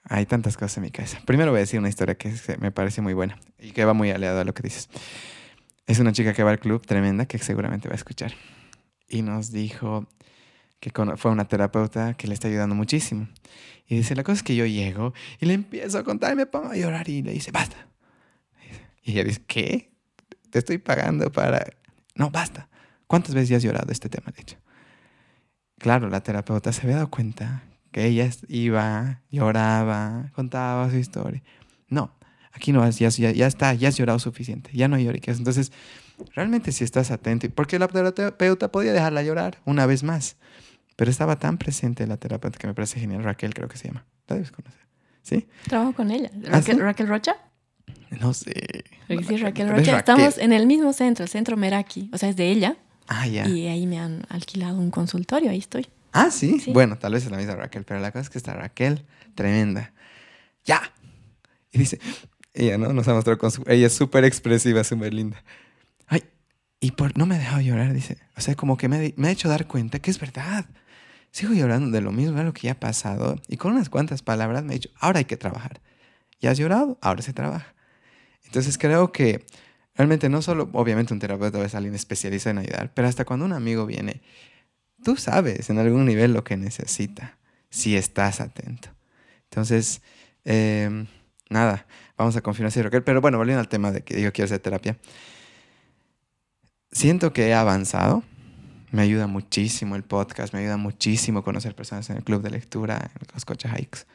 [0.04, 1.20] hay tantas cosas en mi cabeza.
[1.26, 4.12] Primero voy a decir una historia que me parece muy buena y que va muy
[4.12, 4.90] aliado a lo que dices.
[5.88, 8.34] Es una chica que va al club tremenda que seguramente va a escuchar.
[9.08, 10.06] Y nos dijo
[10.82, 13.30] que fue una terapeuta que le está ayudando muchísimo.
[13.88, 16.46] Y dice, la cosa es que yo llego y le empiezo a contar y me
[16.46, 17.88] pongo a llorar y le dice, basta.
[19.02, 19.94] Y ella dice, ¿qué?
[20.50, 21.66] Te estoy pagando para...
[22.16, 22.68] No, basta.
[23.08, 24.58] ¿Cuántas veces ya has llorado este tema, de hecho?
[25.78, 27.64] Claro, la terapeuta se había dado cuenta
[27.94, 31.42] que ella iba, lloraba, contaba su historia.
[31.88, 32.17] No,
[32.58, 35.22] aquí no vas, ya, ya, está, ya has llorado suficiente, ya no llores.
[35.38, 35.72] Entonces,
[36.36, 40.36] realmente si estás atento, porque la terapeuta podía dejarla llorar una vez más,
[40.96, 44.06] pero estaba tan presente la terapeuta que me parece genial, Raquel creo que se llama,
[44.28, 44.82] la debes conocer,
[45.22, 45.48] ¿sí?
[45.68, 47.38] Trabajo con ella, ¿Ah, Raquel, Rocha.
[48.20, 48.84] No sé.
[49.08, 50.00] Sí, Raquel Rocha.
[50.00, 52.76] Estamos en el mismo centro, el centro Meraki, o sea, es de ella.
[53.08, 53.48] Ah, ya.
[53.48, 55.88] Y ahí me han alquilado un consultorio, ahí estoy.
[56.12, 56.60] Ah, ¿sí?
[56.60, 56.72] sí.
[56.74, 59.06] Bueno, tal vez es la misma Raquel, pero la cosa es que está Raquel,
[59.36, 59.94] tremenda.
[60.66, 60.82] Ya.
[61.72, 62.00] Y dice,
[62.58, 62.92] ella, ¿no?
[62.94, 63.64] Nos ha mostrado con su...
[63.68, 65.44] Ella es súper expresiva, súper linda.
[66.08, 66.24] Ay,
[66.80, 67.18] y por...
[67.18, 68.18] no me ha dejado llorar, dice.
[68.36, 70.66] O sea, como que me, me ha hecho dar cuenta que es verdad.
[71.32, 73.40] Sigo llorando de lo mismo, de lo que ya ha pasado.
[73.48, 75.82] Y con unas cuantas palabras me ha dicho, ahora hay que trabajar.
[76.40, 77.76] Ya has llorado, ahora se trabaja.
[78.46, 79.46] Entonces creo que
[79.96, 83.54] realmente no solo, obviamente un terapeuta es alguien especialista en ayudar, pero hasta cuando un
[83.54, 84.22] amigo viene,
[85.04, 87.38] tú sabes en algún nivel lo que necesita,
[87.70, 88.90] si estás atento.
[89.50, 90.02] Entonces,
[90.46, 91.06] eh,
[91.50, 91.86] nada,
[92.18, 93.04] vamos a confiar en Raquel.
[93.04, 94.98] Pero bueno, volviendo al tema de que yo quiero hacer terapia.
[96.92, 98.24] Siento que he avanzado.
[98.92, 103.12] Me ayuda muchísimo el podcast, me ayuda muchísimo conocer personas en el club de lectura,
[103.14, 104.06] en los coche hikes.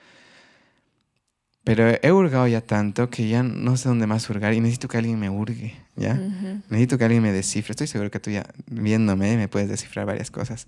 [1.64, 4.96] Pero he hurgado ya tanto que ya no sé dónde más hurgar y necesito que
[4.96, 6.14] alguien me hurgue, ¿ya?
[6.14, 7.72] Necesito que alguien me descifre.
[7.72, 10.66] Estoy seguro que tú ya viéndome me puedes descifrar varias cosas.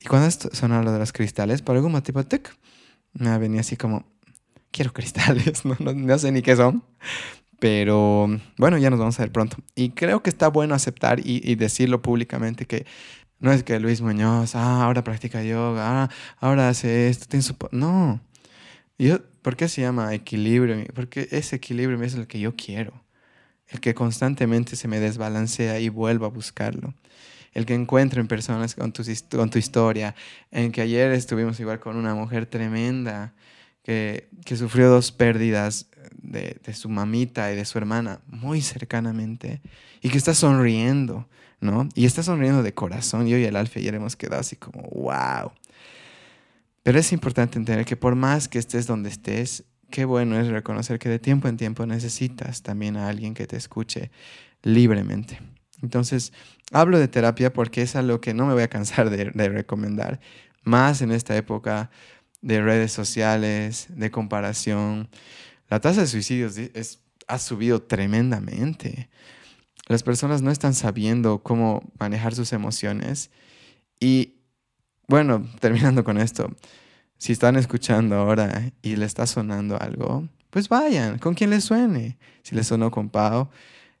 [0.00, 2.24] Y cuando sonó lo de los cristales, por algún motivo,
[3.12, 4.04] me ha venido así como,
[4.70, 6.82] quiero cristales, no, no, sé ni qué son.
[7.58, 9.56] Pero bueno, ya nos vamos a ver pronto.
[9.74, 12.86] Y creo que está bueno aceptar y, decirlo públicamente que
[13.38, 17.56] no es que Luis Muñoz, ah, ahora practica yoga, ah, ahora hace esto, tiene su...
[17.72, 18.20] No.
[18.98, 20.84] Yo, ¿Por qué se llama equilibrio?
[20.94, 23.04] Porque ese equilibrio es el que yo quiero.
[23.68, 26.94] El que constantemente se me desbalancea y vuelvo a buscarlo.
[27.52, 30.14] El que encuentro en personas con tu, con tu historia.
[30.50, 33.34] En que ayer estuvimos igual con una mujer tremenda
[33.86, 35.88] que, sufrió dos pérdidas
[36.20, 39.62] de, su mamita y de su hermana muy cercanamente
[40.02, 41.28] y que está sonriendo,
[41.60, 41.88] ¿no?
[41.94, 43.28] Y está sonriendo de corazón.
[43.28, 45.52] Yo y el Alfie ayer hemos quedado así como, wow.
[46.82, 50.98] Pero es importante entender que por más que estés donde estés, qué bueno es reconocer
[50.98, 54.10] que de tiempo en tiempo necesitas también a alguien que te escuche
[54.62, 55.38] libremente.
[55.80, 56.32] Entonces,
[56.72, 60.18] hablo de terapia porque es algo que no me voy a cansar de recomendar,
[60.64, 61.90] más en esta época
[62.46, 65.08] de redes sociales, de comparación.
[65.68, 69.10] La tasa de suicidios es, ha subido tremendamente.
[69.88, 73.30] Las personas no están sabiendo cómo manejar sus emociones.
[73.98, 74.34] Y
[75.08, 76.54] bueno, terminando con esto,
[77.18, 82.16] si están escuchando ahora y le está sonando algo, pues vayan, con quien les suene.
[82.44, 83.48] Si les sonó con Pau,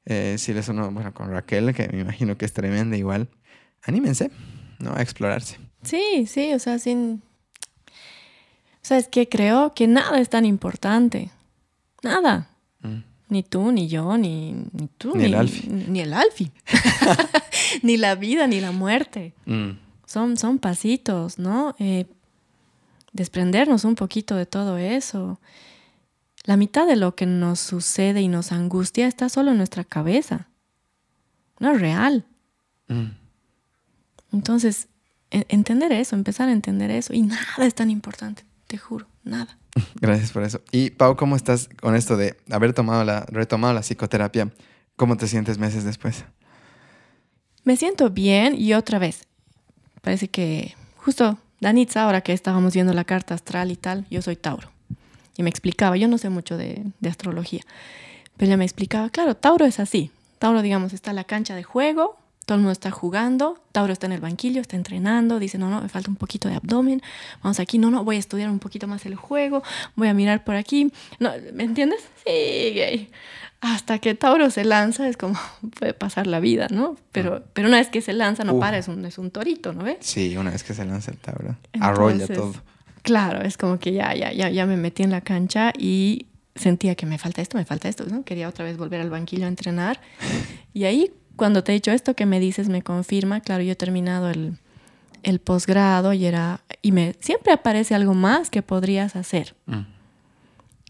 [0.04, 3.28] eh, si les sonó, bueno, con Raquel, que me imagino que es tremenda igual,
[3.82, 4.30] anímense,
[4.78, 4.94] ¿no?
[4.94, 5.58] A explorarse.
[5.82, 7.22] Sí, sí, o sea, sin...
[8.86, 11.32] O sea, es que creo que nada es tan importante.
[12.04, 12.50] Nada.
[12.82, 12.98] Mm.
[13.30, 15.66] Ni tú, ni yo, ni, ni tú, ni, el Alfi.
[15.66, 16.52] Ni, el Alfi.
[17.82, 19.34] ni la vida, ni la muerte.
[19.44, 19.70] Mm.
[20.06, 21.74] Son, son pasitos, ¿no?
[21.80, 22.06] Eh,
[23.12, 25.40] desprendernos un poquito de todo eso.
[26.44, 30.46] La mitad de lo que nos sucede y nos angustia está solo en nuestra cabeza.
[31.58, 32.24] No es real.
[32.86, 33.06] Mm.
[34.32, 34.86] Entonces,
[35.32, 37.12] e, entender eso, empezar a entender eso.
[37.14, 39.58] Y nada es tan importante, te juro, nada.
[40.00, 40.60] Gracias por eso.
[40.72, 44.50] Y Pau, ¿cómo estás con esto de haber tomado la, retomado la psicoterapia?
[44.96, 46.24] ¿Cómo te sientes meses después?
[47.64, 49.26] Me siento bien y otra vez.
[50.02, 54.36] Parece que justo Danitza, ahora que estábamos viendo la carta astral y tal, yo soy
[54.36, 54.70] Tauro.
[55.36, 57.62] Y me explicaba, yo no sé mucho de, de astrología,
[58.36, 60.10] pero ella me explicaba, claro, Tauro es así.
[60.38, 64.06] Tauro, digamos, está en la cancha de juego, todo el mundo está jugando, Tauro está
[64.06, 67.02] en el banquillo, está entrenando, dice, no, no, me falta un poquito de abdomen,
[67.42, 69.64] vamos aquí, no, no, voy a estudiar un poquito más el juego,
[69.96, 72.00] voy a mirar por aquí, no, ¿me entiendes?
[72.24, 73.10] Sí,
[73.60, 75.38] hasta que Tauro se lanza es como
[75.78, 76.96] puede pasar la vida, ¿no?
[77.10, 79.82] Pero, pero una vez que se lanza no para, es un, es un torito, ¿no
[79.82, 79.98] ves?
[80.00, 82.54] Sí, una vez que se lanza el Tauro, arrolla todo.
[83.02, 86.94] Claro, es como que ya, ya, ya, ya me metí en la cancha y sentía
[86.94, 88.24] que me falta esto, me falta esto, ¿no?
[88.24, 90.00] Quería otra vez volver al banquillo a entrenar.
[90.76, 93.76] Y ahí, cuando te he dicho esto que me dices, me confirma, claro, yo he
[93.76, 94.58] terminado el,
[95.22, 99.54] el posgrado y era, y me, siempre aparece algo más que podrías hacer.
[99.66, 99.86] Mm.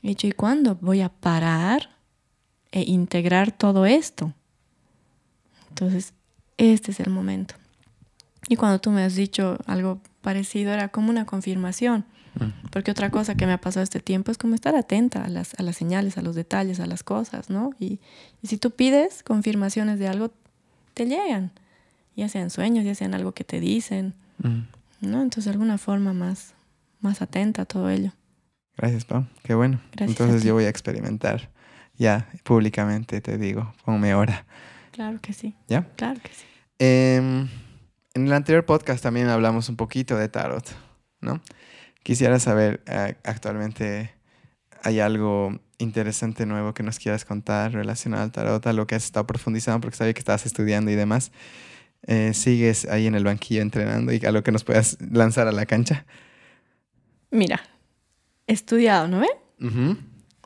[0.03, 1.97] He dicho, ¿y cuándo voy a parar
[2.77, 4.35] e integrar todo esto.
[5.71, 6.13] Entonces,
[6.59, 7.55] este es el momento.
[8.49, 12.05] Y cuando tú me has dicho algo parecido, era como una confirmación.
[12.71, 15.55] Porque otra cosa que me ha pasado este tiempo es como estar atenta a las,
[15.59, 17.71] a las señales, a los detalles, a las cosas, ¿no?
[17.79, 18.01] Y,
[18.43, 20.33] y, si tú pides confirmaciones de algo,
[20.95, 21.53] te llegan.
[22.15, 24.15] Ya sean sueños, ya sean algo que te dicen.
[24.39, 25.23] ¿no?
[25.23, 26.55] Entonces, de alguna forma más,
[27.01, 28.13] más atenta a todo ello.
[28.77, 29.27] Gracias, Pau.
[29.43, 29.81] Qué bueno.
[29.93, 31.51] Gracias Entonces yo voy a experimentar
[31.99, 34.47] ya públicamente te digo, ponme hora.
[34.93, 35.55] Claro que sí.
[35.69, 35.85] ¿Ya?
[35.97, 36.45] Claro que sí.
[36.79, 37.17] Eh,
[38.15, 40.65] en el anterior podcast también hablamos un poquito de tarot,
[41.21, 41.41] ¿no?
[42.07, 44.13] Quisiera saber, eh, actualmente,
[44.85, 49.05] ¿hay algo interesante nuevo que nos quieras contar relacionado al tarot, a lo que has
[49.05, 51.33] estado profundizando, porque sabía que estabas estudiando y demás?
[52.07, 55.51] Eh, ¿Sigues ahí en el banquillo entrenando y a lo que nos puedas lanzar a
[55.53, 56.07] la cancha?
[57.33, 57.61] Mira,
[58.47, 59.29] he estudiado, ¿no ve?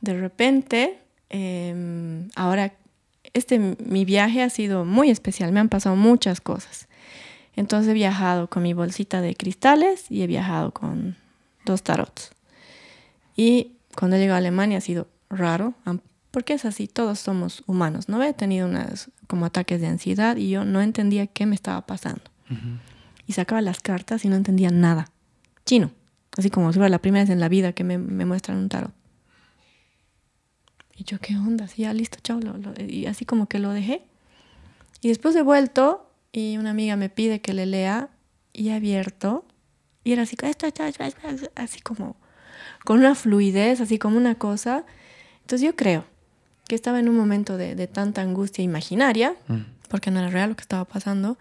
[0.01, 0.99] De repente,
[1.29, 2.73] eh, ahora,
[3.35, 6.89] este, mi viaje ha sido muy especial, me han pasado muchas cosas.
[7.55, 11.17] Entonces he viajado con mi bolsita de cristales y he viajado con
[11.71, 12.31] dos tarots.
[13.37, 15.75] Y cuando llegado a Alemania ha sido raro,
[16.31, 18.23] porque es así, todos somos humanos, ¿no?
[18.23, 22.23] He tenido unas como ataques de ansiedad y yo no entendía qué me estaba pasando.
[23.27, 25.11] Y sacaba las cartas y no entendía nada.
[25.65, 25.91] Chino,
[26.37, 28.69] así como si fuera la primera vez en la vida que me, me muestran un
[28.69, 28.93] tarot.
[30.97, 31.67] Y yo, ¿qué onda?
[31.69, 32.41] Sí, ya listo, chao.
[32.41, 34.03] lo- lo- y así como que lo dejé.
[35.01, 38.09] Y después he vuelto y una amiga me pide que le lea
[38.53, 39.45] y he abierto.
[40.05, 42.17] Y era así, esto, esto, esto, esto, así como
[42.85, 44.85] con una fluidez, así como una cosa.
[45.43, 46.05] Entonces yo creo
[46.69, 49.61] que estaba en un momento de, de tanta angustia imaginaria, Mm.
[49.89, 51.37] porque no era real lo que estaba pasando,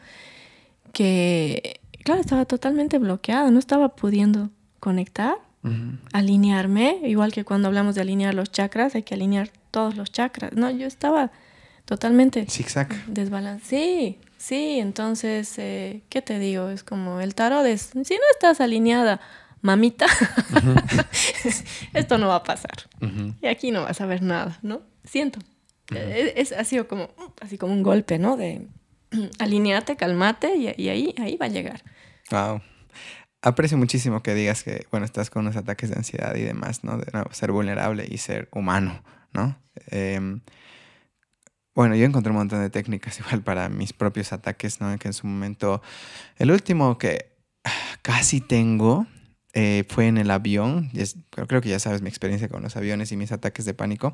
[0.94, 4.50] que, claro, estaba totalmente bloqueada, no estaba pudiendo
[4.80, 5.36] conectar,
[6.14, 10.54] alinearme, igual que cuando hablamos de alinear los chakras, hay que alinear todos los chakras.
[10.54, 11.32] No, yo estaba
[11.86, 12.90] totalmente Zigzag.
[13.08, 13.66] desbalanceada.
[13.66, 16.70] Sí, sí, entonces, eh, ¿qué te digo?
[16.70, 19.22] Es como el tarot es, si no estás alineada,
[19.62, 20.08] mamita,
[21.94, 22.90] esto no va a pasar.
[23.42, 24.82] Y aquí no vas a ver nada, ¿no?
[25.04, 25.40] Siento.
[25.94, 27.10] Eh, es, ha sido como,
[27.42, 28.38] así como un golpe, ¿no?
[28.38, 28.68] De
[29.40, 31.84] alinearte, calmate y, y ahí, ahí va a llegar.
[32.32, 32.62] Wow.
[33.42, 36.98] aprecio muchísimo que digas que, bueno, estás con unos ataques de ansiedad y demás, ¿no?
[36.98, 39.60] De nuevo, ser vulnerable y ser humano, ¿no?
[39.88, 40.42] Em,
[41.80, 44.98] bueno, yo encontré un montón de técnicas igual para mis propios ataques, ¿no?
[44.98, 45.82] Que en su momento,
[46.36, 47.38] el último que
[48.02, 49.08] casi tengo
[49.54, 50.92] eh, fue en el avión.
[51.48, 54.14] creo que ya sabes mi experiencia con los aviones y mis ataques de pánico.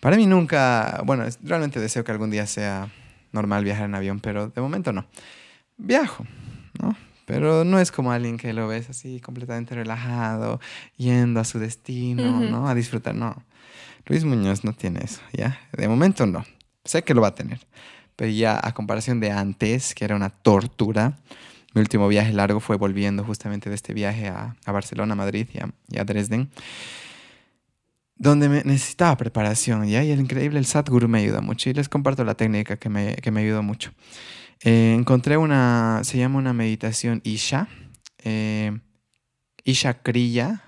[0.00, 2.90] Para mí nunca, bueno, realmente deseo que algún día sea
[3.30, 5.06] normal viajar en avión, pero de momento no.
[5.76, 6.26] Viajo,
[6.80, 6.96] ¿no?
[7.26, 10.58] Pero no es como alguien que lo ves así completamente relajado,
[10.96, 12.66] yendo a su destino, ¿no?
[12.68, 13.44] A disfrutar, no.
[14.06, 15.60] Luis Muñoz no tiene eso, ¿ya?
[15.72, 16.44] De momento no.
[16.86, 17.60] Sé que lo va a tener.
[18.16, 21.18] Pero ya a comparación de antes, que era una tortura,
[21.74, 25.46] mi último viaje largo fue volviendo justamente de este viaje a, Barcelona, Madrid
[25.90, 26.48] y a, Dresden,
[28.16, 30.02] donde me necesitaba preparación, ¿ya?
[30.02, 33.16] Y el increíble, el Sadhguru me ayuda mucho y les comparto la técnica que me,
[33.16, 33.92] que me ayudó mucho.
[34.64, 37.68] Eh, encontré una, se llama una meditación Isha,
[38.24, 38.78] eh,
[39.64, 40.62] Isha Kriya,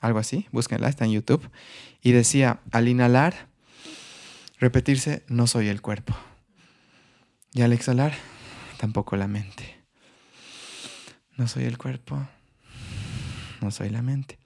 [0.00, 1.48] algo así, búsquenla, está en YouTube,
[2.02, 3.48] y decía, al inhalar,
[4.58, 6.16] repetirse, no soy el cuerpo.
[7.52, 8.12] Y al exhalar,
[8.78, 9.76] tampoco la mente.
[11.36, 12.26] No soy el cuerpo,
[13.60, 14.38] no soy la mente.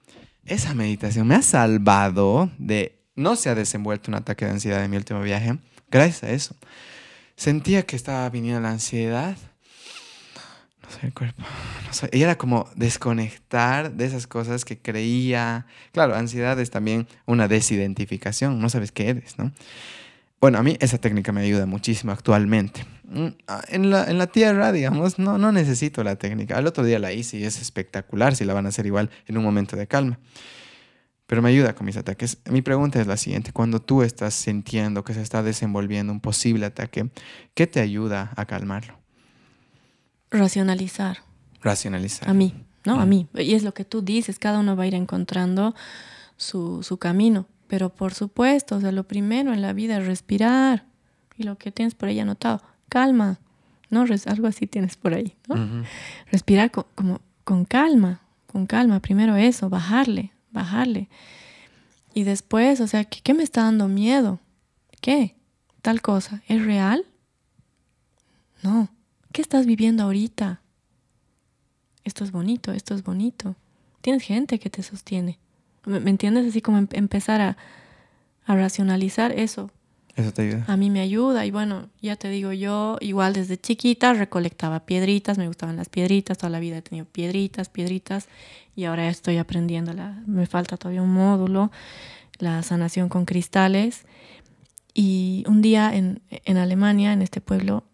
[0.45, 4.91] Esa meditación me ha salvado de, no se ha desenvuelto un ataque de ansiedad en
[4.91, 5.57] mi último viaje,
[5.89, 6.55] gracias a eso
[7.41, 9.35] sentía que estaba viniendo la ansiedad.
[10.83, 11.41] No sé el cuerpo.
[11.41, 15.65] No Y era como desconectar de esas cosas que creía.
[15.91, 18.59] Claro, ansiedad es también una desidentificación.
[18.59, 19.51] No sabes qué eres, ¿no?
[20.41, 22.83] Bueno, a mí esa técnica me ayuda muchísimo actualmente.
[23.05, 26.59] Mm, ah, en la, en la tierra, digamos, no, no necesito la técnica.
[26.59, 29.37] El otro día la hice y es espectacular si la van a hacer igual en
[29.37, 30.19] un momento de calma
[31.31, 32.39] pero me ayuda con mis ataques.
[32.49, 36.65] Mi pregunta es la siguiente, cuando tú estás sintiendo que se está desenvolviendo un posible
[36.65, 37.09] ataque,
[37.53, 38.99] ¿qué te ayuda a calmarlo?
[40.29, 41.19] Racionalizar.
[41.61, 42.27] Racionalizar.
[42.27, 42.99] A mí, ¿no?
[42.99, 43.29] A mí.
[43.33, 45.73] Y es lo que tú dices, cada uno va a ir encontrando
[46.35, 47.47] su, su camino.
[47.71, 50.83] Pero por supuesto, o sea, lo primero en la vida es respirar.
[51.37, 53.39] Y lo que tienes por ahí anotado, calma.
[53.89, 54.03] ¿No?
[54.25, 55.85] Algo así tienes por ahí, ¿no?
[56.29, 58.99] Respirar como con calma, con calma.
[58.99, 61.07] Primero eso, bajarle, bajarle.
[62.13, 64.41] Y después, o sea, ¿qué, me está dando miedo?
[64.99, 65.37] ¿Qué?
[65.81, 66.43] Tal cosa.
[66.49, 67.05] ¿Es real?
[68.63, 68.89] No.
[69.31, 70.59] ¿Qué estás viviendo ahorita?
[72.03, 73.55] Esto es bonito, esto es bonito.
[74.01, 75.39] Tienes gente que te sostiene.
[75.85, 76.47] ¿Me, entiendes?
[76.47, 77.57] Así como em, empezar a,
[78.45, 79.71] a racionalizar eso.
[80.15, 80.65] Eso te ayuda.
[80.67, 85.37] A mí me ayuda y bueno, ya te digo, yo igual desde chiquita recolectaba piedritas,
[85.37, 88.27] me gustaban las piedritas, toda la vida he tenido piedritas, piedritas
[88.75, 91.71] y ahora estoy aprendiendo, la, me falta todavía un módulo,
[92.39, 94.05] la sanación con cristales.
[94.93, 97.85] Y un día en, en Alemania, en este pueblo,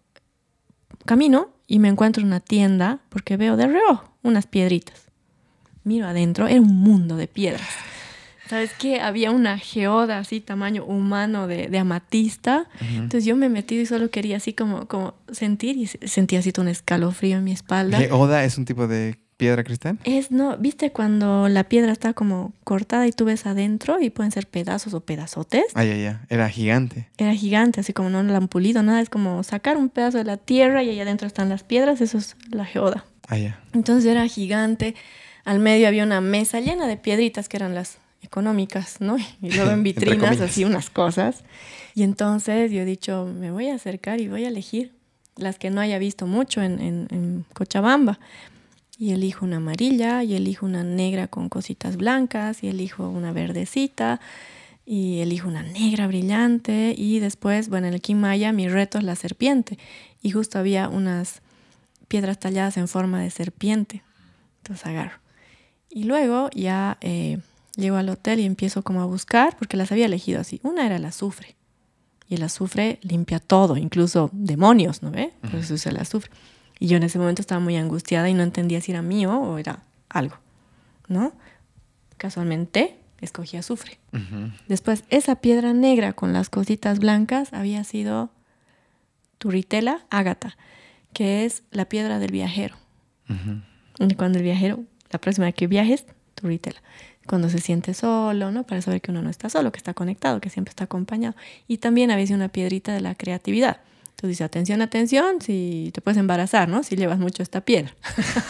[1.06, 5.07] camino y me encuentro en una tienda porque veo de reojo unas piedritas.
[5.88, 7.68] Miro adentro, era un mundo de piedras.
[8.50, 9.00] ¿Sabes qué?
[9.00, 12.68] Había una geoda así, tamaño humano de, amatista.
[12.80, 16.68] Entonces yo me metí y solo quería así como, como sentir y sentía así un
[16.68, 17.98] escalofrío en mi espalda.
[17.98, 19.98] ¿Geoda es un tipo de piedra cristal?
[20.04, 24.32] Es, no, ¿viste cuando la piedra está como cortada y tú ves adentro y pueden
[24.32, 25.66] ser pedazos o pedazotes?
[25.76, 27.08] Ay, ay, ay, era gigante.
[27.18, 30.26] Era gigante, así como no lo han pulido, nada, es como sacar un pedazo de
[30.26, 33.06] la tierra y ahí adentro están las piedras, eso es la geoda.
[33.28, 33.60] Ah, ya.
[33.74, 34.96] Entonces era gigante,
[35.48, 39.18] al medio había una mesa llena de piedritas que eran las económicas, ¿no?
[39.18, 41.45] Y luego en vitrinas así unas cosas.
[41.95, 44.91] Y entonces yo he dicho, me voy a acercar y voy a elegir
[45.38, 48.20] las que no haya visto mucho en, en, Cochabamba.
[49.00, 54.20] Y elijo una amarilla, y elijo una negra con cositas blancas, y elijo una verdecita,
[54.86, 56.93] y elijo una negra brillante.
[56.98, 59.80] Y después, bueno, en el Kimaya mi reto es la serpiente.
[60.22, 61.41] Y justo había unas
[62.10, 64.04] piedras talladas en forma de serpiente.
[64.64, 65.26] Entonces agarro.
[65.90, 67.40] Y luego ya eh,
[67.78, 70.60] Llego al hotel y empiezo como a buscar, porque las había elegido así.
[70.64, 71.56] Una era el azufre.
[72.28, 75.32] Y el azufre limpia todo, incluso demonios, ¿no ve?
[75.42, 76.32] Por eso es el azufre.
[76.80, 79.60] Y yo en ese momento estaba muy angustiada y no entendía si era mío o
[79.60, 80.38] era algo,
[81.08, 81.34] ¿no?
[82.18, 84.00] Casualmente escogí azufre.
[84.68, 88.32] Después, esa piedra negra con las cositas blancas había sido
[89.38, 90.58] turritela ágata,
[91.14, 92.76] que es la piedra del viajero.
[94.00, 96.05] Y cuando el viajero, la próxima vez que viajes,
[96.36, 96.82] turritela
[97.28, 98.64] cuando se siente solo, ¿no?
[98.64, 101.36] Para saber que uno no está solo, que está conectado, que siempre está acompañado.
[101.68, 103.82] Y también a veces una piedrita de la creatividad.
[104.01, 106.82] Entonces dice, atención, atención, si te puedes embarazar, ¿no?
[106.82, 107.93] Si llevas mucho esta piedra.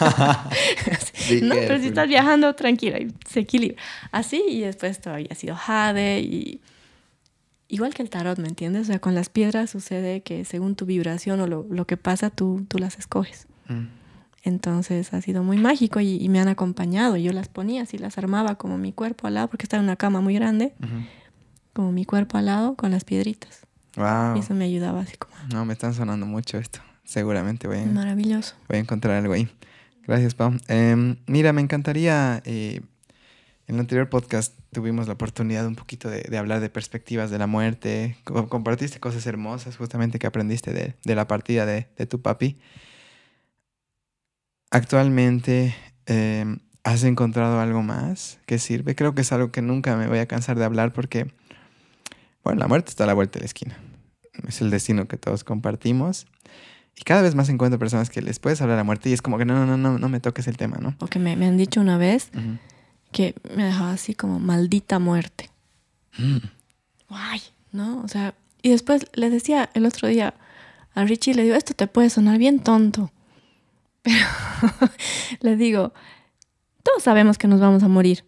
[1.42, 1.54] ¿No?
[1.54, 3.76] Pero si estás viajando, tranquila, y se equilibra.
[4.10, 6.62] Así, y después todavía ha sido jade y...
[7.70, 8.82] Igual que el tarot, ¿me entiendes?
[8.82, 12.30] O sea, con las piedras sucede que según tu vibración o lo, lo que pasa,
[12.30, 13.46] tú, tú las escoges.
[13.66, 13.97] Mm.
[14.42, 17.16] Entonces ha sido muy mágico y, me han acompañado.
[17.16, 19.96] Yo las ponía así, las armaba como mi cuerpo al lado, porque estaba en una
[19.96, 20.74] cama muy grande,
[21.72, 23.66] como mi cuerpo al lado con las piedritas.
[23.96, 24.36] Wow.
[24.36, 25.34] Y eso me ayudaba así como.
[25.52, 26.80] No, me están sonando mucho esto.
[27.04, 28.54] Seguramente voy a, Maravilloso.
[28.68, 29.48] voy a encontrar algo ahí.
[30.06, 30.54] Gracias, Pau.
[30.68, 32.42] Em, mira, me encantaría.
[32.44, 32.80] Eh,
[33.68, 37.46] en el anterior podcast tuvimos la oportunidad un poquito de, hablar de perspectivas de la
[37.46, 38.16] muerte.
[38.24, 42.56] Compartiste cosas hermosas justamente que aprendiste de, la partida de, tu papi.
[44.70, 45.74] Actualmente,
[46.06, 48.94] em, ¿has encontrado algo más que sirve?
[48.94, 51.32] Creo que es algo que nunca me voy a cansar de hablar porque,
[52.44, 53.78] bueno, la muerte está a la vuelta de la esquina.
[54.46, 56.26] Es el destino que todos compartimos.
[56.96, 59.22] Y cada vez más encuentro personas que les puedes hablar de la muerte y es
[59.22, 60.96] como que no, no, no, no, no me toques el tema, ¿no?
[60.98, 62.30] O que me, han dicho una vez
[63.12, 65.50] que me dejaba así como maldita muerte.
[66.18, 66.38] Mm.
[67.08, 67.40] Ay,
[67.72, 68.02] ¿no?
[68.02, 70.34] O sea, y después le decía el otro día
[70.94, 73.12] a Richie, le digo, esto te puede sonar bien tonto.
[74.08, 74.90] Pero
[75.40, 75.92] le digo,
[76.82, 78.24] todos sabemos que nos vamos a morir.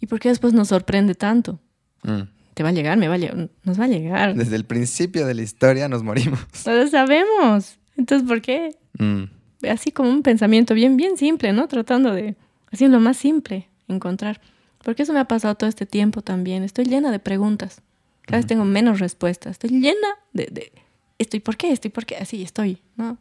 [0.00, 1.60] ¿Y por qué después nos sorprende tanto?
[2.02, 2.22] Mm.
[2.54, 4.34] Te va a llegar, me va a llegar, nos va a llegar.
[4.34, 6.40] Desde el principio de la historia nos morimos.
[6.64, 7.78] Todos sabemos.
[7.96, 8.76] Entonces, ¿por qué?
[8.98, 9.24] Mm.
[9.68, 11.68] Así como un pensamiento bien, bien simple, ¿no?
[11.68, 12.36] Tratando de
[12.70, 14.40] haciendo lo más simple, encontrar.
[14.82, 16.62] Porque eso me ha pasado todo este tiempo también.
[16.62, 17.82] Estoy llena de preguntas.
[18.22, 19.52] Cada vez tengo menos respuestas.
[19.52, 20.72] Estoy llena de, de
[21.18, 23.18] estoy por qué, estoy por qué, así estoy, ¿no?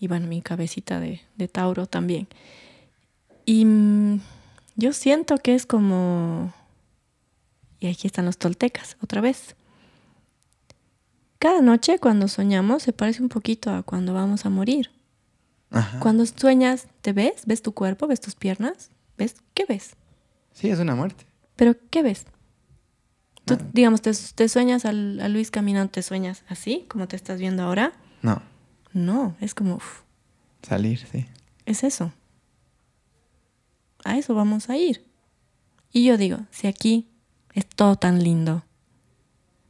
[0.00, 2.26] Y bueno, mi cabecita de, de Tauro también.
[3.44, 4.20] Y mm,
[4.76, 6.52] yo siento que es como...
[7.78, 9.54] Y aquí están los toltecas, otra vez.
[11.38, 14.90] Cada noche cuando soñamos se parece un poquito a cuando vamos a morir.
[16.00, 17.42] Cuando sueñas, ¿te ves?
[17.46, 18.08] ¿Ves tu cuerpo?
[18.08, 18.90] ¿Ves tus piernas?
[19.16, 19.36] ¿Ves?
[19.54, 19.94] ¿Qué ves?
[20.52, 21.24] Sí, es una muerte.
[21.54, 22.26] ¿Pero qué ves?
[23.44, 27.92] Tú, digamos, te, sueñas a Luis caminando, ¿te sueñas así, como te estás viendo ahora?
[28.22, 28.42] No.
[28.92, 29.78] No, es como...
[30.62, 31.26] Salir, sí.
[31.66, 32.12] Es eso.
[34.04, 35.04] A eso vamos a ir.
[35.92, 37.08] Y yo digo, si aquí
[37.54, 38.64] es todo tan lindo,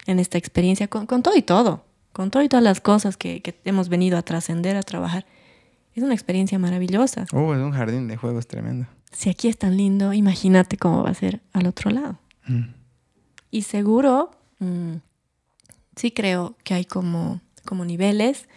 [0.07, 3.59] en esta experiencia, con, todo y todo, con todo y todas las cosas que, que
[3.65, 5.27] hemos venido a trascender, a trabajar,
[5.95, 7.27] es una experiencia maravillosa.
[7.33, 8.87] Oh, es un jardín de juegos tremendo.
[9.13, 12.19] Si aquí es tan lindo, imagínate cómo va a ser al otro lado.
[12.47, 12.75] Mm.
[13.51, 14.95] Y seguro, mm,
[15.97, 18.49] sí creo que hay como, como niveles,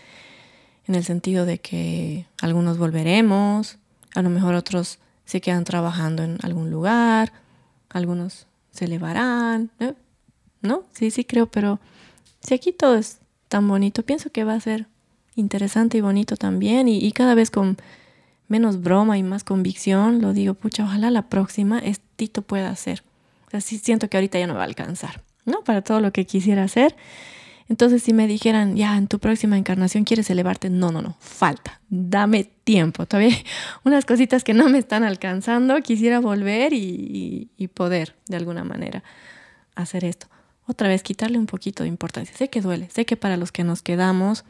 [0.88, 3.78] en el sentido de que algunos volveremos,
[4.16, 7.32] a lo mejor otros se quedan trabajando en algún lugar,
[7.90, 9.96] algunos se elevarán, ¿no?
[10.62, 10.84] ¿no?
[10.94, 11.80] Sí, sí creo, pero
[12.42, 14.88] si aquí todo es tan bonito, pienso que va a ser
[15.36, 17.78] interesante y bonito también y, cada vez con
[18.48, 21.82] menos broma y más convicción, lo digo, pucha, ojalá la próxima
[22.16, 23.04] Tito pueda hacer.
[23.48, 25.64] O sea, sí siento que ahorita ya no va a alcanzar, ¿no?
[25.64, 26.96] Para todo lo que quisiera hacer.
[27.70, 31.80] Entonces, si me dijeran, ya, en tu próxima encarnación quieres elevarte, no, no, no, falta,
[31.90, 33.06] dame tiempo.
[33.06, 33.36] Todavía
[33.84, 39.04] unas cositas que no me están alcanzando, quisiera volver y, y poder, de alguna manera,
[39.76, 40.28] hacer esto.
[40.66, 42.36] Otra vez, quitarle un poquito de importancia.
[42.36, 44.46] Sé que duele, sé que para los que nos quedamos,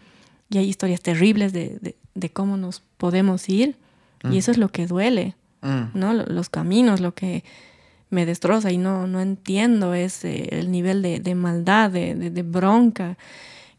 [0.54, 1.96] y hay historias terribles de,
[2.32, 3.76] cómo nos podemos ir
[4.24, 4.34] y mm.
[4.34, 5.98] eso es lo que duele, mm.
[5.98, 6.14] ¿no?
[6.14, 7.44] Los caminos, lo que
[8.14, 13.18] me destroza y no, no entiendo es eh, el nivel de, maldad, de, bronca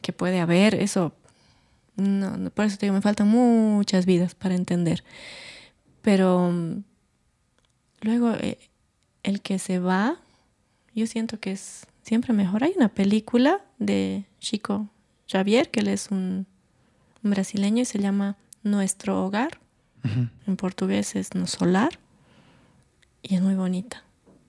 [0.03, 1.13] que puede haber, eso,
[1.97, 5.03] no, por eso te digo, me faltan muchas vidas para entender.
[6.03, 6.83] Pero mm,
[8.03, 8.59] luego eh,
[9.23, 10.17] el que se va,
[10.95, 12.65] yo siento que es siempre mejor.
[12.65, 14.89] Hay una película de Chico
[15.29, 16.47] Javier, que él es un
[17.23, 19.59] brasileño y se llama Nuestro Hogar.
[20.47, 21.99] En portugués es No Solar.
[23.23, 24.05] Y es muy bonita.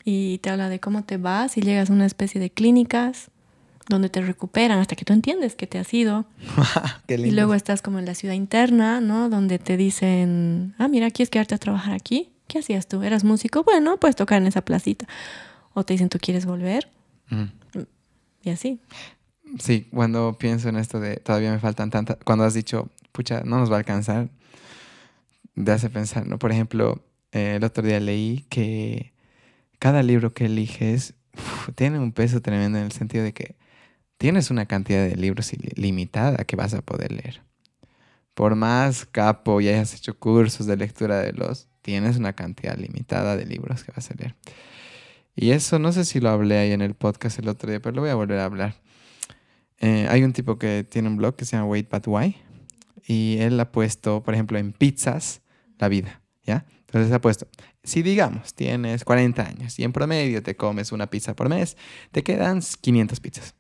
[0.06, 3.32] Y te habla de cómo te vas y llegas a una especie de clínicas
[3.90, 6.26] donde te recuperan hasta que tú entiendes que te has ido.
[7.08, 9.30] y luego estás como en la ciudad interna, ¿no?
[9.30, 12.32] Donde te dicen, ah, mira, ¿quieres quedarte a trabajar aquí?
[12.48, 13.04] ¿Qué hacías tú?
[13.04, 13.64] ¿Eras músico?
[13.64, 15.08] Bueno, puedes tocar en esa placita.
[15.74, 16.90] O te dicen, ¿tú quieres volver?
[18.44, 18.80] Y así.
[19.60, 23.58] Sí, cuando pienso en esto de todavía me faltan tantas, cuando has dicho, pucha, no
[23.58, 24.30] nos va a alcanzar,
[25.64, 26.38] te hace pensar, ¿no?
[26.38, 29.14] Por ejemplo, eh, el otro día leí que
[29.80, 31.16] cada libro que eliges
[31.76, 33.56] tiene un peso tremendo en el sentido de que
[34.18, 37.42] tienes una cantidad de libros limitada que vas a poder leer.
[38.34, 43.38] Por más capo y hayas hecho cursos de lectura de los, tienes una cantidad limitada
[43.38, 44.36] de libros que vas a leer.
[45.36, 47.96] Y eso no sé si lo hablé ahí en el podcast el otro día, pero
[47.96, 48.76] lo voy a volver a hablar.
[49.80, 52.38] Eh, hay un tipo que tiene un blog que se llama Wait But Why
[53.06, 55.42] y él ha puesto, por ejemplo, en pizzas
[55.78, 56.66] la vida, ¿ya?
[56.80, 57.48] Entonces ha puesto,
[57.86, 61.78] si digamos tienes 40 años y en promedio te comes una pizza por mes,
[62.12, 63.56] te quedan 500 pizzas.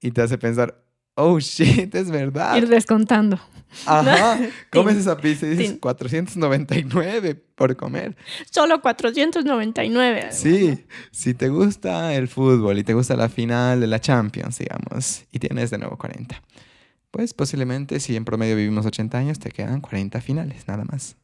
[0.00, 0.82] Y te hace pensar,
[1.14, 2.56] Oh shit, es verdad.
[2.56, 3.38] Ir descontando.
[3.84, 4.38] Ajá.
[4.70, 8.16] Comes esa pizza y dices 499 por comer.
[8.50, 10.28] Solo 499.
[10.32, 15.24] Sí, si te gusta el fútbol y te gusta la final de la Champions, digamos,
[15.30, 16.42] y tienes de nuevo 40,
[17.10, 21.16] pues posiblemente si en promedio vivimos 80 años, te quedan 40 finales, nada más.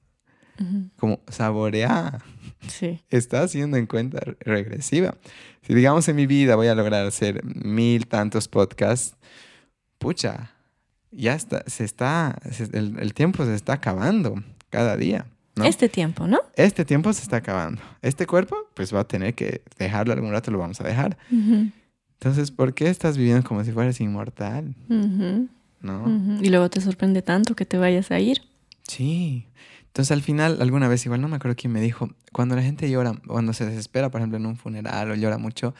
[0.96, 2.18] Como saborea.
[2.66, 3.00] Sí.
[3.10, 5.14] Está haciendo en cuenta regresiva.
[5.62, 9.16] Si digamos en mi vida voy a lograr hacer mil tantos podcasts,
[9.98, 10.50] pucha,
[11.10, 12.38] ya está, se está,
[12.72, 15.26] el, tiempo se está acabando cada día.
[15.56, 15.64] ¿no?
[15.64, 16.40] Este tiempo, ¿no?
[16.54, 17.82] Este tiempo se está acabando.
[18.00, 21.18] Este cuerpo, pues va a tener que dejarlo algún rato, lo vamos a dejar.
[21.30, 24.74] Entonces, ¿por qué estás viviendo como si fueras inmortal?
[25.80, 26.38] ¿No?
[26.40, 28.42] Y luego te sorprende tanto que te vayas a ir.
[28.84, 29.46] Sí.
[29.88, 32.88] Entonces, al final, alguna vez, igual no me acuerdo quién me dijo, cuando la gente
[32.90, 35.74] llora, cuando se desespera, por ejemplo, en un funeral o llora mucho,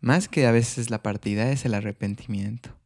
[0.00, 2.80] más que a veces la partida es el arrepentimiento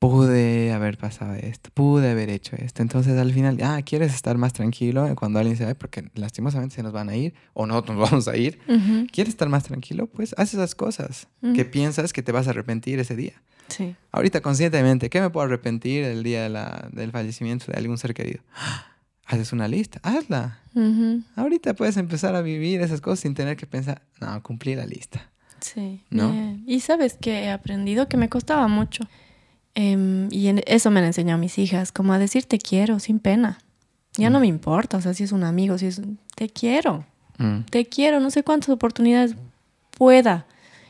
[0.00, 2.80] pude haber pasado esto, pude haber hecho esto.
[2.80, 5.74] Entonces al final, ah, ¿quieres estar más tranquilo cuando alguien se va?
[5.74, 8.58] Porque lastimosamente se nos van a ir o no nos vamos a ir.
[9.12, 10.06] ¿Quieres estar más tranquilo?
[10.06, 13.42] Pues haz esas cosas que piensas que te vas a arrepentir ese día.
[13.68, 13.94] Sí.
[14.10, 16.48] Ahorita conscientemente, ¿qué me puedo arrepentir el día
[16.90, 18.42] del fallecimiento de algún ser querido?
[19.32, 20.58] Haces una lista, hazla.
[21.36, 25.30] Ahorita puedes empezar a vivir esas cosas sin tener que pensar, no, cumplí la lista.
[25.60, 26.02] Sí.
[26.10, 26.58] ¿No?
[26.66, 29.06] Y sabes que he aprendido que me costaba mucho
[29.74, 33.18] Em, y eso me lo enseñó a mis hijas, como a decir te quiero sin
[33.18, 33.58] pena.
[34.16, 34.42] Ya no mm.
[34.42, 36.02] me importa, o sea, si es un amigo, si es
[36.34, 37.06] te quiero,
[37.38, 37.60] mm.
[37.70, 39.36] te quiero, no sé cuántas oportunidades
[39.96, 40.46] pueda.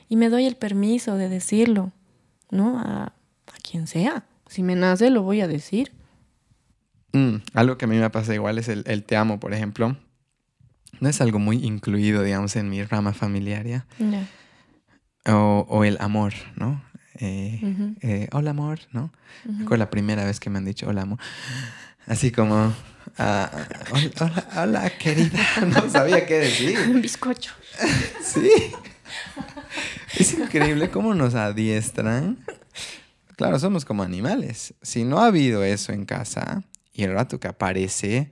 [0.08, 1.92] Y me doy el permiso de decirlo,
[2.50, 2.78] ¿no?
[2.78, 4.24] A, a quien sea.
[4.48, 5.92] Si me nace, lo voy a decir.
[7.12, 9.96] Mm, algo que a mí me pasa igual es el, el, te amo, por ejemplo.
[11.00, 13.86] No es algo muy incluido, digamos, en mi rama familiar, ¿ya?
[15.26, 16.82] O, o, el amor, ¿no?
[17.18, 17.60] Eh,
[18.00, 19.12] eh, hola amor, ¿no?
[19.66, 21.18] Fue la primera vez que me han dicho hola amor.
[22.06, 22.74] Así como,
[23.18, 23.50] ah,
[23.92, 25.38] hola, hola, querida.
[25.66, 26.78] No sabía qué decir.
[26.88, 27.52] Un bizcocho.
[28.22, 28.50] sí.
[30.16, 32.38] Es increíble cómo nos adiestran.
[33.36, 34.74] Claro, somos como animales.
[34.82, 36.62] Si no ha habido eso en casa
[36.92, 38.30] y el rato que aparece,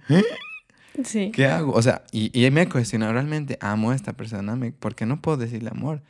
[1.04, 1.30] sí.
[1.32, 1.72] ¿qué hago?
[1.72, 4.58] O sea, y, y me he cuestionado, ¿realmente amo a esta persona?
[4.78, 6.02] ¿Por qué no puedo decirle amor?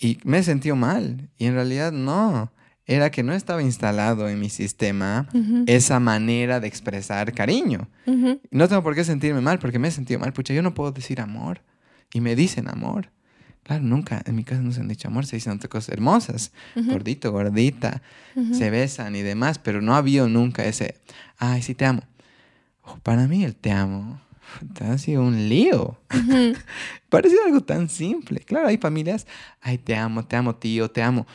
[0.00, 1.28] Y me he sentido mal.
[1.38, 2.52] Y en realidad no.
[2.86, 5.28] Era que no estaba instalado en mi sistema
[5.66, 7.88] esa manera de expresar cariño.
[8.50, 10.32] No tengo por qué sentirme mal porque me he sentido mal.
[10.32, 11.60] Pucha, yo no puedo decir amor.
[12.14, 13.10] Y me dicen amor.
[13.62, 16.52] Claro, nunca en mi casa no se han dicho amor, se dicen otras cosas hermosas.
[16.74, 18.00] Gordito, gordita.
[18.52, 19.58] Se besan y demás.
[19.58, 20.94] Pero no ha habido nunca ese,
[21.38, 22.02] ay, sí te amo.
[23.02, 24.20] para mí el te amo
[24.80, 25.98] ha sido un lío.
[27.08, 28.40] Parecía algo tan simple.
[28.40, 29.26] Claro, hay familias,
[29.60, 31.26] ay, te amo, te amo, tío, te amo.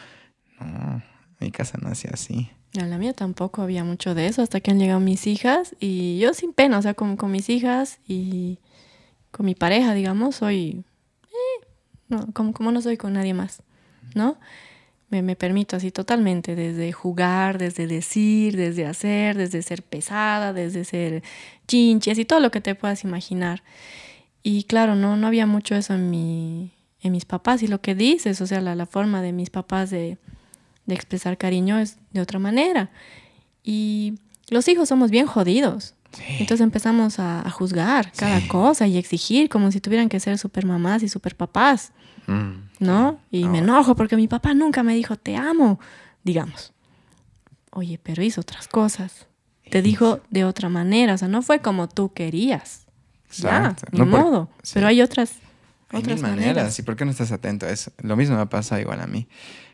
[0.59, 1.01] No,
[1.39, 2.49] mi casa no hacía así.
[2.73, 6.17] En la mía tampoco había mucho de eso hasta que han llegado mis hijas y
[6.19, 8.57] yo sin pena, o sea, con, con mis hijas y
[9.31, 10.83] con mi pareja, digamos, soy,
[11.25, 11.65] eh,
[12.07, 13.61] no, como, como no soy con nadie más,
[14.15, 14.37] ¿no?
[15.21, 21.23] Me, permito así totalmente, desde jugar, desde decir, desde hacer, desde ser pesada, desde ser
[21.67, 23.63] chinches y todo lo que te puedas imaginar.
[24.41, 26.71] Y claro, no, no había mucho eso en, mi,
[27.01, 29.89] en mis papás y lo que dices, o sea, la, la forma de mis papás
[29.89, 30.17] de,
[30.85, 32.89] de expresar cariño es de otra manera.
[33.63, 34.15] Y
[34.49, 35.95] los hijos somos bien jodidos.
[36.39, 41.01] Entonces empezamos a, juzgar cada cosa y exigir como si tuvieran que ser super mamás
[41.03, 41.91] y super papás.
[42.27, 42.62] Mm.
[42.79, 43.19] ¿No?
[43.31, 45.79] Y me enojo porque mi papá nunca me dijo, te amo,
[46.23, 46.73] digamos.
[47.71, 49.27] Oye, pero hizo otras cosas.
[49.69, 52.85] Te dijo de otra manera, o sea, no fue como tú querías.
[53.37, 54.49] Ya, ni modo.
[54.73, 55.33] Pero hay otras,
[55.91, 56.77] otras maneras.
[56.77, 57.91] ¿Y por qué no estás atento a eso?
[57.97, 59.27] Lo mismo me pasa igual a mí.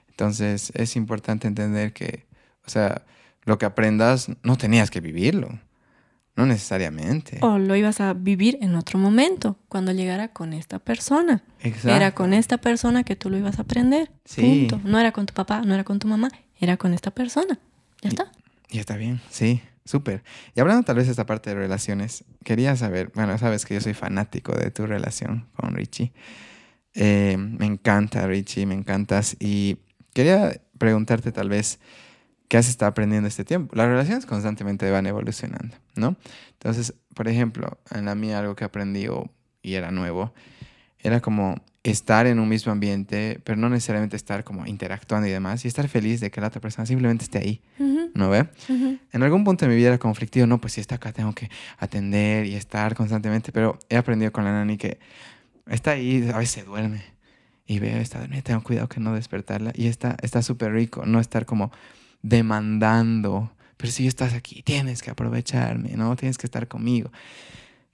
[0.09, 2.25] Entonces, es importante entender que,
[2.65, 3.03] o sea,
[3.43, 5.59] lo que aprendas no tenías que vivirlo.
[6.39, 7.37] No necesariamente.
[7.41, 11.43] O lo ibas a vivir en otro momento, cuando llegara con esta persona.
[11.59, 11.89] Exacto.
[11.89, 14.09] Era con esta persona que tú lo ibas a aprender.
[14.23, 14.67] Sí.
[14.69, 14.79] Punto.
[14.89, 17.59] No era con tu papá, no era con tu mamá, era con esta persona.
[18.01, 18.31] Ya está.
[18.69, 20.23] Y está bien, sí, súper.
[20.55, 23.81] Y hablando tal vez de esta parte de relaciones, quería saber, bueno, sabes que yo
[23.81, 26.13] soy fanático de tu relación con Richie.
[26.93, 29.35] Eh, me encanta Richie, me encantas.
[29.41, 29.79] Y
[30.13, 31.79] quería preguntarte tal vez,
[32.49, 33.73] ¿qué has estado aprendiendo este tiempo?
[33.75, 36.17] Las relaciones constantemente van evolucionando, ¿no?
[36.51, 39.07] Entonces, por ejemplo, en la mía algo que aprendí
[39.61, 40.33] y era nuevo,
[40.99, 45.63] era como estar en un mismo ambiente, pero no necesariamente estar como interactuando y demás,
[45.63, 47.61] y estar feliz de que la otra persona simplemente esté ahí,
[48.13, 48.49] ¿no ve?
[49.13, 51.49] En algún punto de mi vida era conflictivo, no, pues si está acá tengo que
[51.77, 54.99] atender y estar constantemente, pero he aprendido con la nani que
[55.67, 57.01] está ahí, a veces se duerme,
[57.65, 61.45] y veo, está dormida, tengo cuidado que no despertarla, y está súper rico, no estar
[61.45, 61.71] como
[62.21, 66.15] demandando, pero si estás aquí, tienes que aprovecharme, ¿no?
[66.15, 67.11] Tienes que estar conmigo.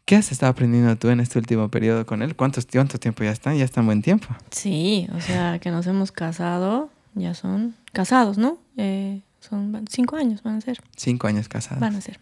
[0.05, 2.35] ¿Qué has estado aprendiendo tú en este último periodo con él?
[2.35, 3.57] ¿Cuántos, ¿Cuánto tiempo ya están?
[3.57, 4.27] Ya están buen tiempo.
[4.51, 8.59] Sí, o sea, que nos hemos casado, ya son casados, ¿no?
[8.77, 10.79] Eh, son cinco años, van a ser.
[10.95, 11.79] Cinco años casados.
[11.79, 12.19] Van a ser.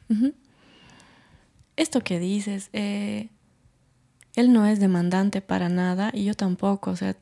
[1.76, 3.30] Esto que dices, eh,
[4.36, 7.16] él no es demandante para nada y yo tampoco, o sea,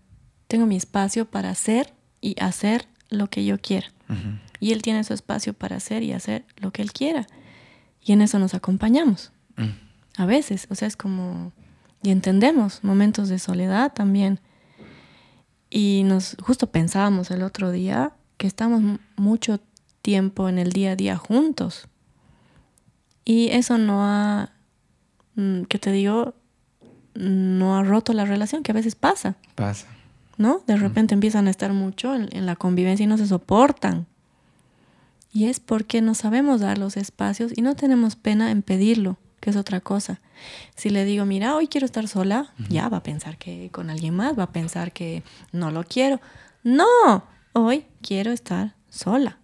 [0.48, 3.88] tengo mi espacio para hacer y hacer lo que yo quiera.
[4.62, 7.28] Y él tiene su espacio para hacer y hacer lo que él quiera.
[8.02, 9.34] Y en eso nos acompañamos.
[9.58, 9.72] Mm.
[10.16, 11.52] A veces, o sea, es como...
[12.04, 14.40] Y entendemos momentos de soledad también.
[15.70, 18.82] Y nos justo pensábamos el otro día que estamos
[19.18, 19.60] mucho
[20.02, 21.88] tiempo en el día a día juntos.
[23.24, 24.52] Y eso no ha,
[25.36, 26.34] mm, ¿qué te digo?
[27.14, 29.36] No ha roto la relación, que a veces pasa.
[29.56, 29.88] Pasa.
[30.38, 30.64] ¿No?
[30.66, 34.08] De repente empiezan a estar mucho en, la convivencia y no se soportan.
[35.32, 39.50] Y es porque no sabemos dar los espacios y no tenemos pena en pedirlo que
[39.50, 40.22] es otra cosa.
[40.76, 44.16] Si le digo, mira, hoy quiero estar sola, ya va a pensar que con alguien
[44.16, 46.22] más, va a pensar que no lo quiero.
[46.64, 49.40] No, hoy quiero estar sola.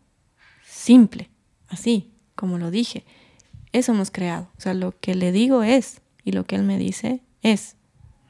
[0.65, 1.30] Simple,
[1.68, 3.05] así, como lo dije.
[3.73, 4.49] Eso hemos creado.
[4.57, 7.76] O sea, lo que le digo es y lo que él me dice es.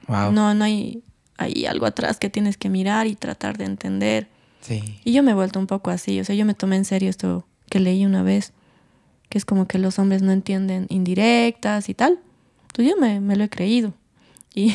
[0.08, 1.04] No, no hay,
[1.38, 4.30] hay algo atrás que tienes que mirar y tratar de entender.
[4.68, 5.00] Sí.
[5.06, 6.20] Y yo me he vuelto un poco así.
[6.20, 8.54] O sea, yo me tomé en serio esto que leí una vez
[9.30, 12.20] que es como que los hombres no entienden indirectas y tal.
[12.68, 13.94] Entonces yo me, lo he creído
[14.54, 14.74] y,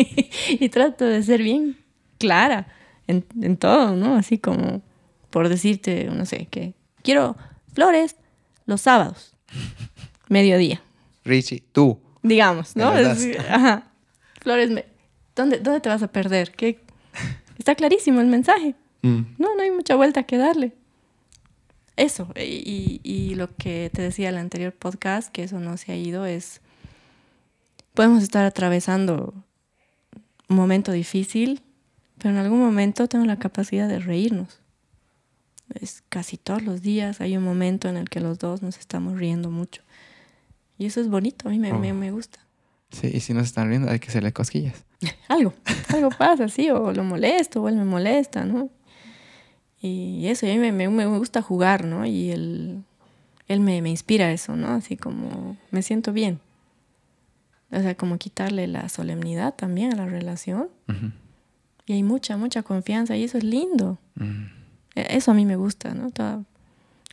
[0.48, 1.76] y, trato de ser bien
[2.18, 2.68] clara
[3.06, 4.16] en, en, todo, ¿no?
[4.16, 4.82] Así como
[5.30, 7.36] por decirte, no sé, que quiero
[7.72, 8.16] flores
[8.66, 9.34] los sábados,
[10.28, 10.82] mediodía.
[11.24, 12.00] Richie, tú.
[12.22, 12.88] Digamos, ¿no?
[12.88, 13.90] ajá.
[14.40, 14.70] Flores,
[15.34, 16.52] ¿dónde, ¿dónde te vas a perder?
[16.52, 16.80] ¿Qué?
[17.58, 18.74] Está clarísimo el mensaje.
[19.02, 19.22] Mm.
[19.38, 20.72] No, no hay mucha vuelta que darle
[21.98, 25.96] eso, y, lo que te decía en el anterior podcast, que eso no se ha
[25.96, 26.60] ido, es,
[27.92, 29.34] podemos estar atravesando
[30.48, 31.60] un momento difícil,
[32.16, 34.60] pero en algún momento tengo la capacidad de reírnos.
[35.74, 39.18] Es casi todos los días hay un momento en el que los dos nos estamos
[39.18, 39.82] riendo mucho.
[40.78, 41.94] Y eso es bonito, a mí me, me, oh.
[41.96, 42.38] me gusta.
[42.90, 44.84] Sí, y si nos están riendo hay que hacerle cosquillas.
[45.28, 45.52] algo,
[45.88, 48.70] algo pasa, sí, o lo molesto, o él me molesta, ¿no?
[49.80, 52.04] Y eso, y a mí me, me, gusta jugar, ¿no?
[52.04, 52.82] Y él,
[53.46, 54.68] él me, me, inspira eso, ¿no?
[54.68, 56.40] Así como me siento bien.
[57.70, 60.68] O sea, como quitarle la solemnidad también a la relación.
[61.86, 63.98] Y hay mucha, mucha confianza y eso es lindo.
[64.94, 66.10] E, eso a mí me gusta, ¿no?
[66.10, 66.42] Toda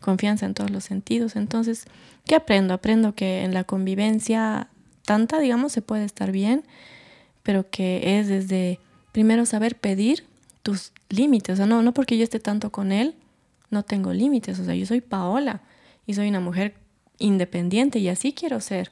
[0.01, 1.35] confianza en todos los sentidos.
[1.35, 1.85] Entonces,
[2.25, 2.73] ¿qué aprendo?
[2.73, 4.69] Aprendo que en la convivencia
[5.05, 6.63] tanta, digamos, se puede estar bien,
[7.43, 8.79] pero que es desde
[9.11, 10.25] primero saber pedir
[10.65, 11.53] tus límites.
[11.53, 13.13] O sea, no, no porque yo esté tanto con él,
[13.69, 14.59] no tengo límites.
[14.59, 15.61] O sea, yo soy Paola
[16.07, 16.73] y soy una mujer
[17.19, 18.91] independiente y así quiero ser.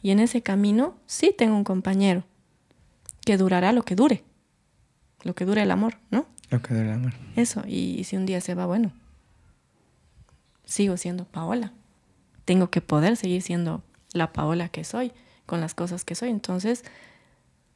[0.00, 2.24] Y en ese camino sí tengo un compañero
[3.26, 4.24] que durará lo que dure.
[5.22, 6.24] Lo que dure el amor, ¿no?
[6.48, 7.12] Lo que dure el amor.
[7.36, 8.90] Eso, y, si un día se va, bueno,
[10.64, 11.74] sigo siendo Paola.
[12.46, 13.82] Tengo que poder seguir siendo
[14.14, 15.12] la Paola que soy,
[15.44, 16.30] con las cosas que soy.
[16.30, 16.82] Entonces,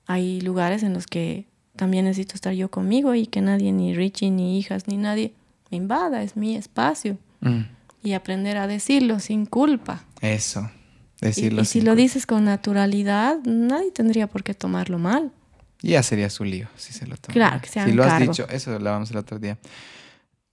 [0.07, 1.47] hay lugares en los que
[1.77, 5.35] también necesito estar yo conmigo y que nadie, ni Richie, ni hijas, ni nadie
[5.71, 7.19] me invada, es mi espacio.
[7.41, 7.63] Mm.
[8.03, 10.05] Y aprender a decirlo sin culpa.
[10.21, 10.71] Eso,
[11.21, 11.61] decirlo.
[11.61, 15.33] Y, y si lo dices con naturalidad, nadie tendría por qué tomarlo mal.
[15.81, 17.33] Ya sería su lío si se lo toma.
[17.33, 19.59] Claro, que Si lo has dicho, eso lo hablábamos el otro día.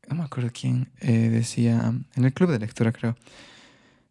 [0.10, 3.16] No me acuerdo quién eh, decía, en el club de lectura creo,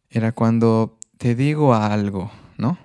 [0.09, 2.79] era cuando te digo algo, ¿no?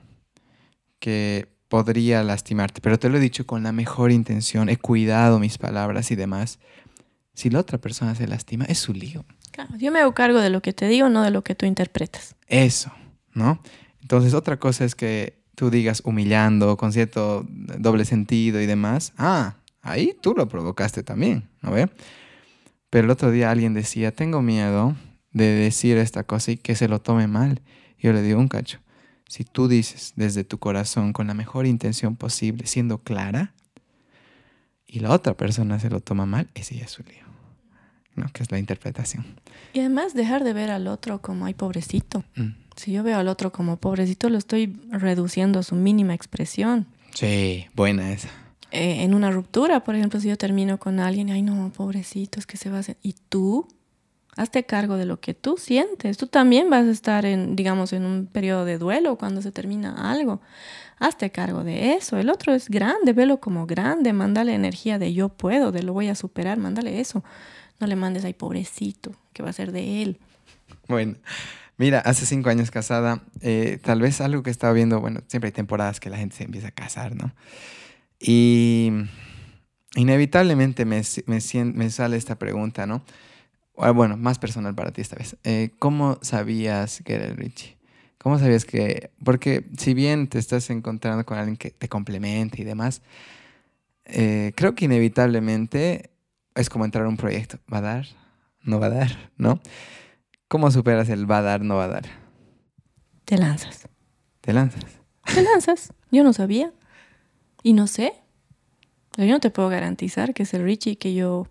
[0.99, 5.57] Que podría lastimarte, pero te lo he dicho con la mejor intención, he cuidado mis
[5.57, 6.57] palabras y demás.
[7.34, 9.26] Si la otra persona se lastima, es su lío.
[9.52, 11.65] Claro, yo me hago cargo de lo que te digo, no de lo que tú
[11.65, 12.38] interpretas.
[12.47, 12.93] Eso,
[13.34, 13.61] ¿no?
[14.02, 19.11] Entonces, otra cosa es que tú digas humillando, con cierto doble sentido y demás.
[19.18, 21.89] Ah, ahí tú lo provocaste también, ¿no ve?
[22.89, 24.95] Pero el otro día alguien decía, tengo miedo
[25.34, 27.61] de decir esta cosa y que se lo tome mal.
[27.99, 28.80] yo le digo un cacho.
[29.27, 33.53] Si tú dices desde tu corazón con la mejor intención posible, siendo clara,
[34.88, 37.26] y la otra persona se lo toma mal, ese ya es su lío.
[38.15, 38.27] ¿no?
[38.31, 39.26] Que es la interpretación.
[39.73, 42.23] Y además dejar de ver al otro como, ay, pobrecito.
[42.35, 42.56] Mm.
[42.76, 46.88] Si yo veo al otro como pobrecito, lo estoy reduciendo a su mínima expresión.
[47.14, 48.30] Sí, buena esa.
[48.72, 52.45] Eh, en una ruptura, por ejemplo, si yo termino con alguien, ay, no, pobrecito, es
[52.45, 52.97] que se va a hacer.
[53.02, 53.68] ¿Y tú?
[54.38, 56.18] Hazte cargo de lo que tú sientes.
[56.18, 60.12] Tú también vas a estar en, digamos, en un periodo de duelo cuando se termina
[60.12, 60.41] algo.
[60.99, 62.18] Hazte cargo de eso.
[62.18, 66.10] El otro es grande, velo como grande, mándale energía de yo puedo, de lo voy
[66.10, 67.24] a superar, mándale eso.
[67.80, 70.20] no le mandes ahí pobrecito, que va a ser de él.
[70.88, 71.16] Bueno,
[71.78, 75.53] mira, hace cinco años casada, eh, tal vez algo que estaba viendo, bueno, siempre hay
[75.53, 77.34] temporadas que la gente se empieza a casar, ¿no?
[78.20, 78.91] Y
[79.95, 83.03] inevitablemente me, me, sale esta pregunta, ¿no?
[83.77, 85.35] Ah, bueno, más personal para ti esta vez.
[85.43, 87.77] Eh, ¿Cómo sabías que era el Richie?
[88.18, 89.11] ¿Cómo sabías que.?
[89.23, 93.02] Porque si bien te estás encontrando con alguien que te complemente y demás,
[94.06, 96.10] eh, creo que inevitablemente
[96.56, 97.60] es como entrar a un proyecto.
[97.72, 98.07] ¿Va a dar?
[98.64, 99.31] ¿No va a dar?
[99.38, 99.60] ¿No?
[100.47, 102.06] ¿Cómo superas el va a dar, no va a dar?
[103.26, 103.88] Te lanzas.
[104.41, 104.85] ¿Te lanzas?
[105.34, 105.93] Te lanzas.
[106.11, 106.72] Yo no sabía.
[107.61, 108.14] Y no sé.
[109.18, 111.47] Yo no te puedo garantizar que es el Richie que yo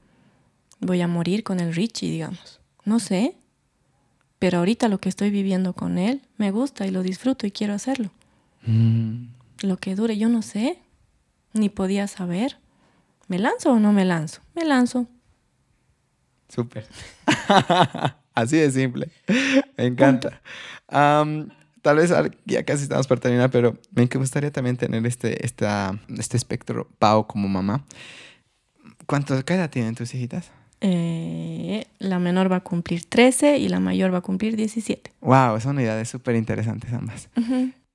[0.80, 2.60] voy a morir con el Richie, digamos.
[2.84, 3.36] No sé.
[4.38, 7.72] Pero ahorita lo que estoy viviendo con él me gusta y lo disfruto y quiero
[7.74, 8.10] hacerlo.
[8.66, 9.26] Mm.
[9.60, 10.78] Lo que dure, yo no sé.
[11.52, 12.58] Ni podía saber.
[13.28, 14.42] ¿Me lanzo o no me lanzo?
[14.54, 15.06] Me lanzo.
[16.48, 16.86] Súper.
[18.34, 19.10] Así de simple.
[19.76, 20.42] Me encanta.
[20.88, 22.12] tal vez
[22.44, 27.26] ya casi estamos por terminar, pero me gustaría también tener este, esta, este espectro Pau
[27.26, 27.84] como mamá.
[29.06, 30.50] ¿Cuántos, ¿Qué edad tienen tus hijitas?
[30.86, 35.12] Eh, la menor va a cumplir 13 y la mayor va a cumplir 17.
[35.22, 37.30] Wow, son unidades súper interesantes ambas.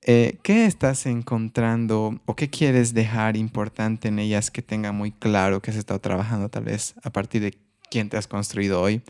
[0.02, 5.62] Eh, ¿Qué estás encontrando o qué quieres dejar importante en ellas que tenga muy claro
[5.62, 7.56] que has estado trabajando tal vez a partir de
[7.92, 9.02] quién te has construido hoy?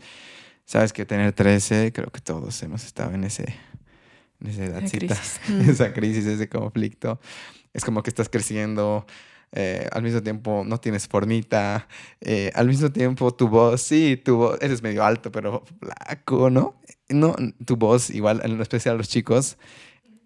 [0.65, 3.55] Sabes que tener 13, creo que todos hemos estado en ese,
[4.41, 5.17] en esa edadcita,
[5.67, 7.19] esa crisis, ese conflicto.
[7.73, 9.07] Es como que estás creciendo,
[9.53, 11.87] eh, al mismo tiempo no tienes formita,
[12.21, 16.79] eh, al mismo tiempo tu voz, sí, tu voz, eres medio alto, pero flaco, ¿no?
[17.09, 19.57] No, tu voz, igual, en especial los chicos,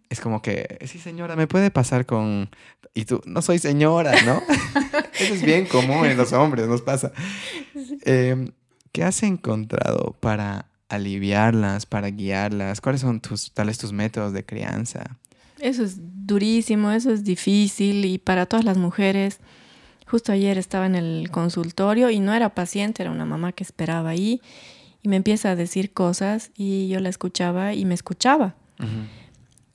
[0.10, 2.49] es como que, sí, señora, me puede pasar con...
[2.93, 4.41] Y tú, no soy señora, ¿no?
[5.19, 7.11] Eso es bien común en los hombres, nos pasa.
[8.03, 8.52] Em,
[8.91, 12.80] ¿Qué has encontrado para aliviarlas, para guiarlas?
[12.80, 15.18] ¿Cuáles son tus, tales tus métodos de crianza?
[15.65, 19.39] Eso es durísimo, eso es difícil y para todas las mujeres.
[20.05, 24.11] Justo ayer estaba en el consultorio y no era paciente, era una mamá que esperaba
[24.11, 24.41] ahí
[25.01, 28.53] y me empieza a decir cosas y yo la escuchaba y me escuchaba.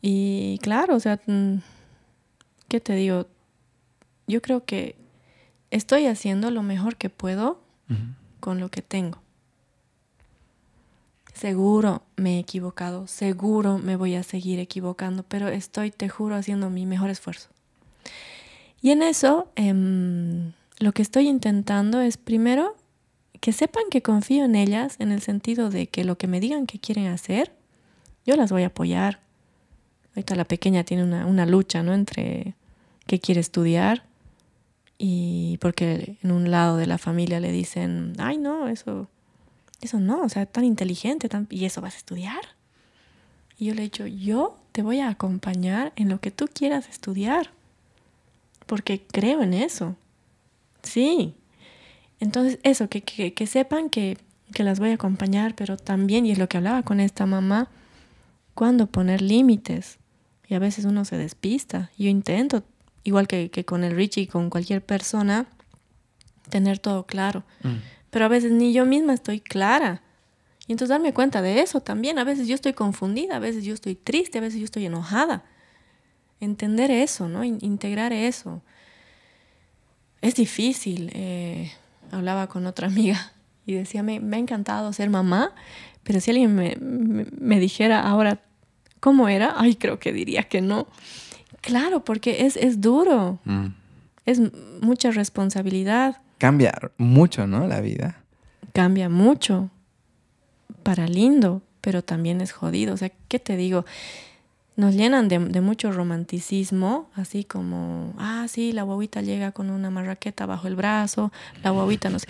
[0.00, 1.54] Y claro, o sea, mm,
[2.68, 3.26] ¿qué te digo?
[4.28, 4.94] Yo creo que
[5.72, 7.64] estoy haciendo lo mejor que puedo
[8.38, 9.19] con lo que tengo.
[11.40, 16.68] Seguro me he equivocado, seguro me voy a seguir equivocando, pero estoy, te juro, haciendo
[16.68, 17.48] mi mejor esfuerzo.
[18.82, 22.76] Y en eso, em, lo que estoy intentando es primero
[23.40, 26.66] que sepan que confío en ellas en el sentido de que lo que me digan
[26.66, 27.54] que quieren hacer,
[28.26, 29.20] yo las voy a apoyar,
[30.14, 31.94] Ahorita la pequeña tiene una, una lucha, ¿no?
[31.94, 32.54] Entre
[33.06, 34.04] qué quiere estudiar
[34.98, 39.08] y porque en un lado de la familia le dicen, ay, no, eso,
[39.80, 42.40] eso no, o sea, tan inteligente, y eso vas a estudiar.
[43.58, 46.88] Y yo le he dicho, yo te voy a acompañar en lo que tú quieras
[46.88, 47.50] estudiar,
[48.66, 49.96] porque creo en eso.
[50.82, 51.34] Sí.
[52.20, 54.18] Entonces, eso, que, que, que sepan que,
[54.52, 57.68] que las voy a acompañar, pero también, y es lo que hablaba con esta mamá,
[58.54, 59.98] cuando poner límites.
[60.48, 61.90] Y a veces uno se despista.
[61.96, 62.64] Yo intento,
[63.04, 65.46] igual que, con el Richie y con cualquier persona,
[66.48, 67.44] tener todo claro.
[67.62, 67.76] Mm.
[68.10, 70.02] Pero a veces ni yo misma estoy clara.
[70.66, 72.18] Y entonces darme cuenta de eso también.
[72.18, 75.44] A veces yo estoy confundida, a veces yo estoy triste, a veces yo estoy enojada.
[76.40, 77.44] Entender eso, ¿no?
[77.44, 78.62] integrar eso.
[80.20, 81.10] Es difícil.
[81.14, 81.72] Eh,
[82.10, 83.32] hablaba con otra amiga
[83.66, 85.54] y decía, me, me, ha encantado ser mamá,
[86.02, 88.40] pero si alguien me, me dijera ahora
[89.00, 89.54] ¿Cómo era?
[89.56, 90.86] Ay, creo que diría que no.
[91.62, 93.38] Claro, porque es, es duro.
[93.44, 93.68] Mm.
[94.26, 94.40] Es
[94.82, 96.20] mucha responsabilidad.
[96.40, 97.66] Cambia mucho, ¿no?
[97.66, 98.24] La vida.
[98.72, 99.68] Cambia mucho.
[100.82, 102.94] Para lindo, pero también es jodido.
[102.94, 103.84] O sea, ¿qué te digo?
[104.74, 110.46] Nos llenan de, mucho romanticismo, así como, ah, sí, la guaguita llega con una marraqueta
[110.46, 111.30] bajo el brazo,
[111.62, 112.26] la guaguita no sé.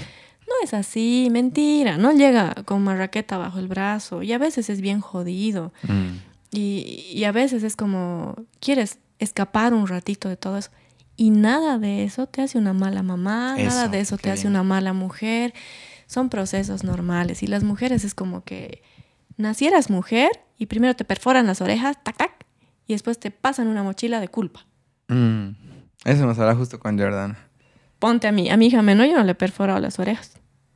[0.48, 4.80] No es así, mentira, no llega con marraqueta bajo el brazo y a veces es
[4.80, 5.72] bien jodido.
[5.84, 6.30] Mm.
[6.50, 10.70] Y, a veces es como, quieres escapar un ratito de todo eso.
[11.20, 14.62] Y nada de eso te hace una mala mamá, nada de eso te hace una
[14.62, 15.52] mala mujer.
[16.06, 17.42] Son procesos normales.
[17.42, 18.82] Y las mujeres es como que
[19.36, 22.46] nacieras mujer y primero te perforan las orejas, tac, tac,
[22.86, 24.66] y después te pasan una mochila de culpa.
[25.08, 25.50] Mm,
[26.04, 27.38] eso nos hará justo con Jordana.
[27.98, 30.32] Ponte a mí, a mi hija menor yo no le he perforado las orejas.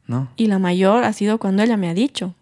[0.07, 0.31] No.
[0.37, 2.35] Y la mayor ha sido cuando ella me ha dicho.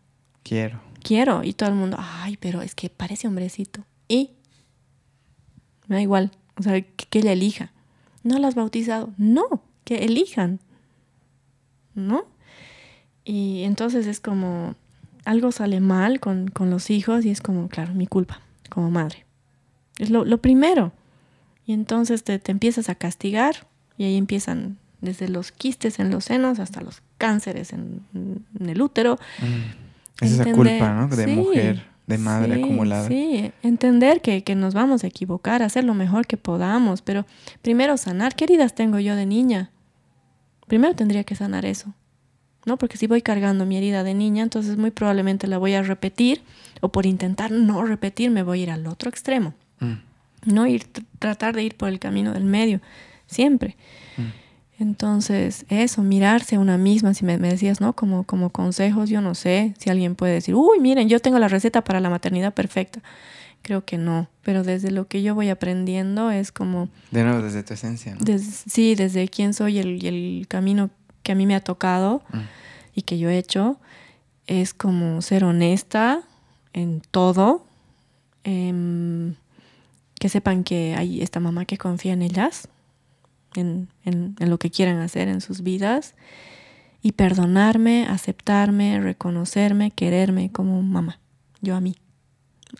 [0.43, 1.43] Quiero quiero.
[1.45, 3.85] Y todo el mundo, ay, pero es que parece hombrecito.
[4.09, 4.31] Y
[5.87, 7.72] me da igual, o sea, que, ella elija.
[8.23, 9.13] ¿No la has bautizado?
[9.17, 10.61] No, que elijan.
[11.95, 12.25] ¿No?
[13.25, 14.75] Y entonces es como,
[15.25, 18.41] algo sale mal con, con los hijos y es como, claro, mi culpa
[18.71, 19.25] como madre.
[19.99, 20.93] Es lo, lo primero.
[21.67, 23.67] Y entonces te, te, empiezas a castigar
[23.97, 28.81] y ahí empiezan desde los quistes en los senos hasta los cánceres en, en el
[28.83, 29.19] útero.
[29.41, 30.25] Mm.
[30.25, 31.09] Es esa culpa, ¿no?
[31.09, 33.09] De mujer, de madre sí, acumulada.
[33.09, 37.27] Sí, entender que, que, nos vamos a equivocar, hacer lo mejor que podamos, pero
[37.63, 38.35] primero sanar.
[38.35, 39.71] ¿Qué heridas tengo yo de niña?
[40.67, 41.95] Primero tendría que sanar eso.
[42.65, 42.77] ¿no?
[42.77, 46.43] Porque si voy cargando mi herida de niña, entonces muy probablemente la voy a repetir
[46.81, 49.55] o por intentar no repetir me voy a ir al otro extremo.
[49.81, 49.93] Mm.
[50.47, 50.85] No ir,
[51.19, 52.81] tratar de ir por el camino del medio,
[53.27, 53.77] siempre.
[54.17, 54.42] Mm.
[54.83, 57.93] Entonces, eso, mirarse a una misma, si me, me, decías, ¿no?
[57.93, 61.47] Como, como consejos, yo no sé si alguien puede decir, uy, miren, yo tengo la
[61.47, 63.01] receta para la maternidad perfecta.
[63.63, 66.89] Creo que no, pero desde lo que yo voy aprendiendo es como...
[67.13, 68.39] De nuevo, desde tu esencia, ¿no?
[68.39, 70.91] Sí, desde quién soy y el, el camino
[71.23, 72.39] que a mí me ha tocado mm.
[72.97, 73.79] y que yo he hecho,
[74.49, 76.23] es como ser honesta
[76.73, 77.65] en todo,
[78.43, 79.33] eh,
[80.19, 82.69] que sepan que hay esta mamá que confía en ellas,
[83.61, 86.15] en, en, en, lo que quieran hacer en sus vidas,
[87.03, 91.19] y perdonarme, aceptarme, reconocerme, quererme como mamá,
[91.61, 91.97] yo a mí,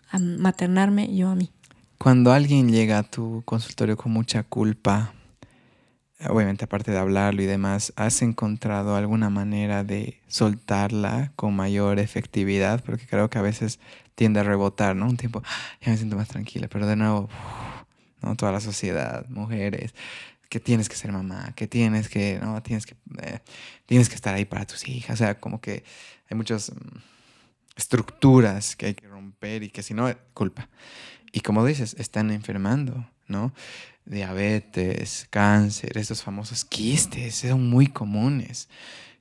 [0.09, 1.51] a maternarme yo a mí.
[1.97, 5.13] Cuando alguien llega a tu consultorio con mucha culpa,
[6.29, 12.83] obviamente aparte de hablarlo y demás, ¿has encontrado alguna manera de soltarla con mayor efectividad?
[12.83, 13.79] Porque creo que a veces
[14.15, 15.05] tiende a rebotar, ¿no?
[15.05, 17.29] Un tiempo, ah, ya me siento más tranquila, pero de nuevo,
[18.21, 18.35] ¿no?
[18.35, 19.93] Toda la sociedad, mujeres,
[20.53, 22.61] que tienes que ser mamá, que tienes que, ¿no?
[22.61, 23.39] Tienes que, eh,
[23.87, 25.83] tienes que estar ahí para tus hijas, o sea, como que
[26.29, 26.97] hay muchas mm,
[27.75, 30.69] estructuras que hay que romper y que si no, culpa.
[31.31, 33.51] Y como dices, están enfermando, ¿no?
[34.05, 38.69] diabetes, cáncer, esos famosos quistes, son muy comunes.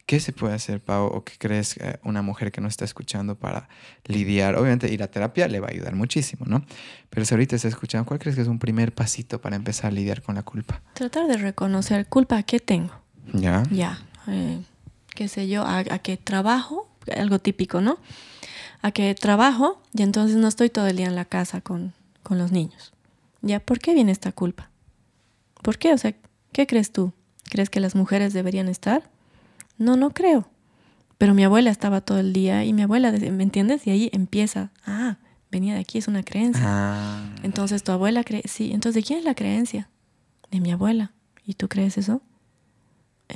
[0.07, 3.37] ¿Qué se puede hacer, Pau, o qué crees eh, una mujer que no está escuchando
[3.37, 3.69] para
[4.05, 4.57] lidiar?
[4.57, 6.65] Obviamente ir a terapia le va a ayudar muchísimo, ¿no?
[7.09, 9.95] Pero si ahorita está escuchando, ¿cuál crees que es un primer pasito para empezar a
[9.95, 10.83] lidiar con la culpa?
[10.95, 12.93] Tratar de reconocer culpa que tengo.
[13.33, 13.63] Ya.
[13.71, 14.03] Ya.
[14.27, 14.61] Eh,
[15.15, 17.99] qué sé yo, a, a qué trabajo, algo típico, ¿no?
[18.83, 21.93] A qué trabajo y entonces no estoy todo el día en la casa con,
[22.23, 22.93] con los niños.
[23.41, 23.61] ¿Ya?
[23.61, 24.71] ¿Por qué viene esta culpa?
[25.63, 25.93] ¿Por qué?
[25.93, 26.15] O sea,
[26.53, 27.13] ¿qué crees tú?
[27.49, 29.11] ¿Crees que las mujeres deberían estar?
[29.83, 30.49] No, no creo.
[31.19, 33.87] Pero mi abuela estaba todo el día y mi abuela, ¿me entiendes?
[33.87, 35.19] Y ahí empieza, ah,
[35.51, 36.65] venía de aquí, es una creencia.
[36.65, 37.35] Ah.
[37.43, 39.89] Entonces tu abuela cree, sí, entonces ¿de quién es la creencia?
[40.51, 41.13] De mi abuela.
[41.45, 42.23] ¿Y tú crees eso?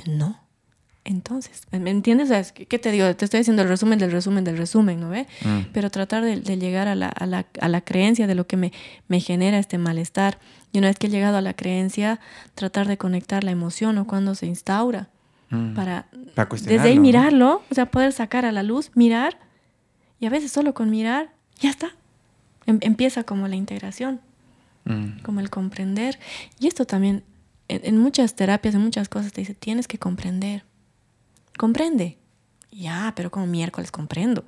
[0.05, 0.39] No.
[1.03, 2.29] Entonces, ¿me entiendes?
[2.29, 3.15] O sea, ¿Qué te digo?
[3.15, 5.25] Te estoy diciendo el resumen del resumen del resumen, ¿no ve?
[5.45, 5.69] Mm.
[5.71, 8.57] Pero tratar de, de llegar a la, a, la, a la, creencia de lo que
[8.57, 8.73] me,
[9.07, 10.39] me genera este malestar.
[10.73, 12.19] Y una vez que he llegado a la creencia,
[12.55, 15.07] tratar de conectar la emoción o cuando se instaura.
[15.49, 15.73] Mm.
[15.73, 19.39] Para, para desde ahí mirarlo, o sea, poder sacar a la luz, mirar.
[20.19, 21.91] Y a veces solo con mirar, ya está.
[22.65, 24.19] Em, empieza como la integración,
[24.85, 25.21] mm.
[25.23, 26.19] como el comprender.
[26.59, 27.23] Y esto también,
[27.67, 30.63] en, en muchas terapias, en muchas cosas, te dice, tienes que comprender
[31.57, 32.17] comprende.
[32.71, 34.45] Ya, pero como miércoles comprendo.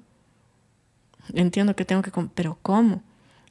[1.34, 3.04] Entiendo que tengo que, pero ¿cómo?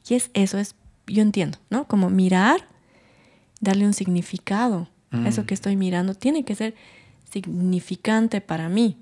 [0.09, 0.75] Y es eso, es,
[1.07, 1.87] yo entiendo, ¿no?
[1.87, 2.67] Como mirar,
[3.61, 5.47] darle un significado a eso mm.
[5.47, 6.75] que estoy mirando, tiene que ser
[7.31, 8.97] significante para mí.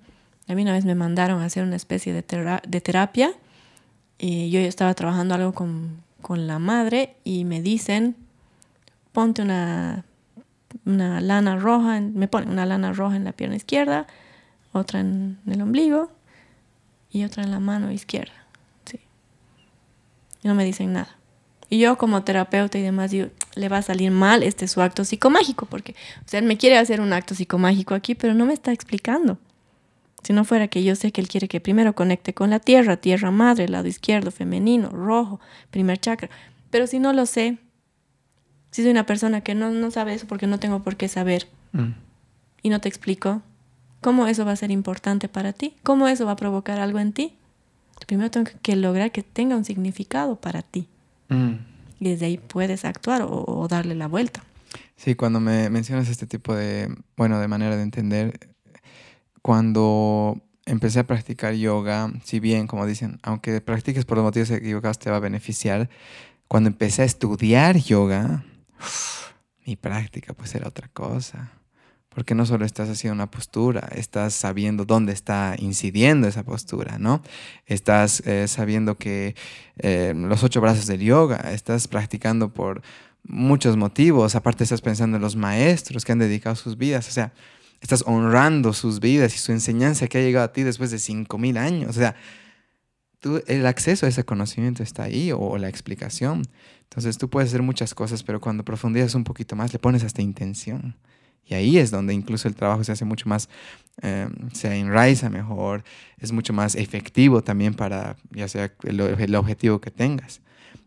[0.48, 3.32] A mí una vez me mandaron a hacer una especie de, tera de terapia
[4.18, 8.16] y yo estaba trabajando algo con, la madre y me dicen,
[9.12, 10.04] ponte una,
[10.84, 14.08] una lana roja, me ponen una lana roja en la pierna izquierda,
[14.72, 16.10] otra en el ombligo
[17.12, 18.34] y otra en la mano izquierda.
[18.86, 18.98] Sí.
[20.42, 21.16] Y no me dicen nada.
[21.68, 25.04] Y yo como terapeuta y demás digo, le va a salir mal este su acto
[25.04, 25.94] psicomágico, porque,
[26.24, 29.38] o sea, él me quiere hacer un acto psicomágico aquí, pero no me está explicando.
[30.22, 32.96] Si no fuera que yo sé que él quiere que primero conecte con la tierra,
[32.96, 35.40] tierra madre, lado izquierdo, femenino, rojo,
[35.70, 36.30] primer chakra.
[36.70, 37.58] Pero si no lo sé,
[38.70, 41.48] si soy una persona que no, no sabe eso porque no tengo por qué saber,
[41.72, 41.92] mm.
[42.62, 43.42] y no te explico,
[44.06, 45.74] ¿Cómo eso va a ser importante para ti?
[45.82, 47.32] ¿Cómo eso va a provocar algo en ti?
[48.06, 50.86] Primero tengo que lograr que tenga un significado para ti.
[51.28, 51.54] Mm.
[52.00, 54.42] Y desde ahí puedes actuar o, o, darle la vuelta.
[54.96, 58.38] Sí, cuando me mencionas este tipo de, bueno, de manera de entender,
[59.42, 64.98] cuando empecé a practicar yoga, si bien, como dicen, aunque practiques por los motivos equivocados
[64.98, 65.88] te va a beneficiar,
[66.48, 68.44] cuando empecé a estudiar yoga,
[69.66, 71.52] mi práctica pues era otra cosa
[72.16, 77.22] porque no solo estás haciendo una postura, estás sabiendo dónde está incidiendo esa postura, ¿no?
[77.66, 79.34] Estás eh, sabiendo que
[79.76, 82.80] eh, los ocho brazos del yoga, estás practicando por
[83.22, 87.34] muchos motivos, aparte estás pensando en los maestros que han dedicado sus vidas, o sea,
[87.82, 91.58] estás honrando sus vidas y su enseñanza que ha llegado a ti después de 5.000
[91.58, 91.90] años.
[91.90, 92.16] O sea,
[93.20, 96.44] tú, el acceso a ese conocimiento está ahí o, la explicación.
[96.84, 100.22] Entonces tú puedes hacer muchas cosas, pero cuando profundizas un poquito más, le pones hasta
[100.22, 100.96] intención.
[101.48, 103.48] Y ahí es donde incluso el trabajo se hace mucho más,
[104.02, 105.84] em, se enraiza mejor,
[106.18, 110.40] es mucho más efectivo también para, ya sea el, objetivo que tengas.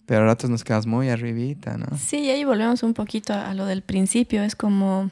[0.05, 1.97] Pero a ratos nos quedamos muy arribita, ¿no?
[1.97, 4.43] Sí, y ahí volvemos un poquito a, lo del principio.
[4.43, 5.11] Es como,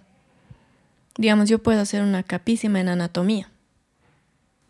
[1.18, 3.50] digamos, yo puedo hacer una capísima en anatomía.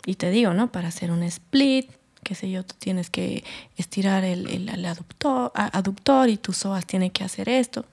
[0.06, 0.72] Y te digo, ¿no?
[0.72, 1.90] Para hacer un split,
[2.24, 3.44] qué sé yo, tú tienes que
[3.78, 7.86] estirar el, el, aductor, y tu psoas tiene que hacer esto,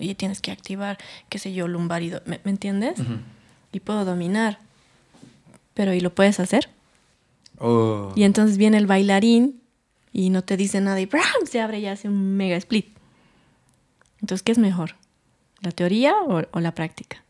[0.00, 0.98] y tienes que activar,
[1.28, 2.22] qué sé yo, lumbarido.
[2.26, 2.98] ¿Me, entiendes?
[3.72, 4.58] Y puedo dominar.
[5.74, 6.68] Pero ¿y lo puedes hacer?
[7.58, 8.12] Oh.
[8.16, 9.60] Y entonces viene el bailarín
[10.12, 11.08] y no te dice nada y
[11.46, 12.86] se abre y hace un mega split.
[14.20, 14.96] Entonces, ¿qué es mejor?
[15.60, 17.24] ¿La teoría o, la práctica?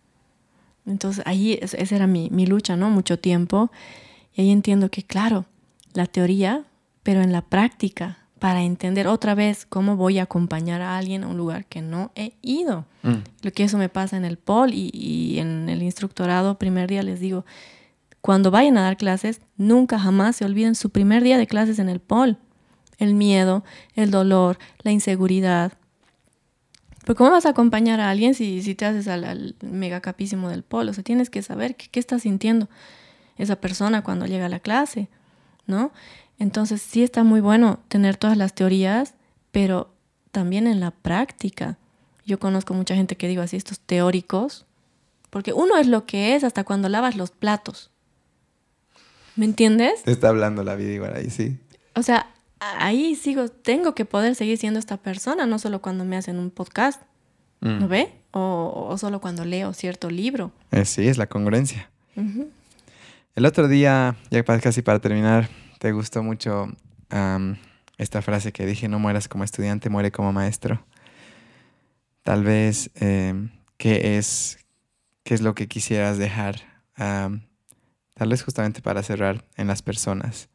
[0.87, 2.91] Entonces, ahí esa era mi, mi, lucha, ¿no?
[2.91, 3.71] Mucho tiempo.
[4.35, 5.47] Y ahí entiendo que, claro,
[5.95, 6.65] la teoría,
[7.03, 11.29] pero en la práctica, para entender otra vez cómo voy a acompañar a alguien a
[11.29, 12.85] un lugar que no he ido.
[13.03, 13.15] Mm.
[13.41, 17.03] Lo que eso me pasa en el POL y, y en el instructorado, primer día
[17.03, 17.47] les digo,
[18.21, 21.89] cuando vayan a dar clases, nunca jamás se olviden su primer día de clases en
[21.89, 22.37] el POL
[22.99, 23.65] el miedo,
[23.95, 25.73] el dolor, la inseguridad.
[27.01, 30.65] Pero ¿cómo vas a acompañar a alguien si, si te haces al, mega capísimo del
[30.65, 30.91] polo?
[30.91, 32.69] O sea, tienes que saber qué, está sintiendo
[33.39, 35.09] esa persona cuando llega a la clase,
[35.67, 35.93] ¿no?
[36.39, 39.15] Entonces sí está muy bueno tener todas las teorías,
[39.53, 39.95] pero
[40.33, 41.79] también en la práctica.
[42.27, 44.67] Yo conozco mucha gente que digo así, estos teóricos,
[45.31, 47.91] porque uno es lo que es hasta cuando lavas los platos.
[49.37, 50.03] ¿Me entiendes?
[50.03, 51.59] Te está hablando la vida igual ahí, sí.
[51.95, 52.29] O sea,
[52.61, 56.51] ahí sigo, tengo que poder seguir siendo esta persona, no solo cuando me hacen un
[56.51, 57.03] podcast,
[57.61, 57.89] ¿no mm.
[57.89, 58.13] ve?
[58.33, 60.53] O, solo cuando leo cierto libro.
[60.73, 61.91] Eh, sí, es la congruencia.
[63.37, 65.49] El otro día, ya casi para terminar,
[65.85, 66.69] te gustó mucho
[67.99, 70.83] esta frase que dije, no mueras como estudiante, muere como maestro.
[72.23, 74.65] Tal vez, em, ¿qué, es,
[75.25, 76.57] ¿qué es lo que quisieras dejar?
[76.97, 80.49] tal vez justamente para cerrar en las personas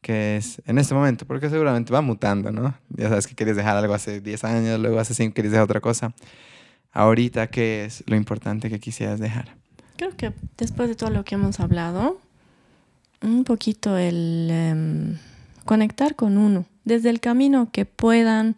[0.00, 2.72] que es en este momento, porque seguramente va mutando, ¿no?
[2.90, 5.80] Ya sabes que querías dejar algo hace 10 años, luego hace 5 querías dejar otra
[5.80, 6.14] cosa.
[6.92, 9.56] Ahorita, ¿qué es lo importante que quisieras dejar?
[9.96, 12.20] Creo que después de todo lo que hemos hablado,
[13.22, 15.18] un poquito el em,
[15.64, 18.56] conectar con uno, desde el camino que puedan,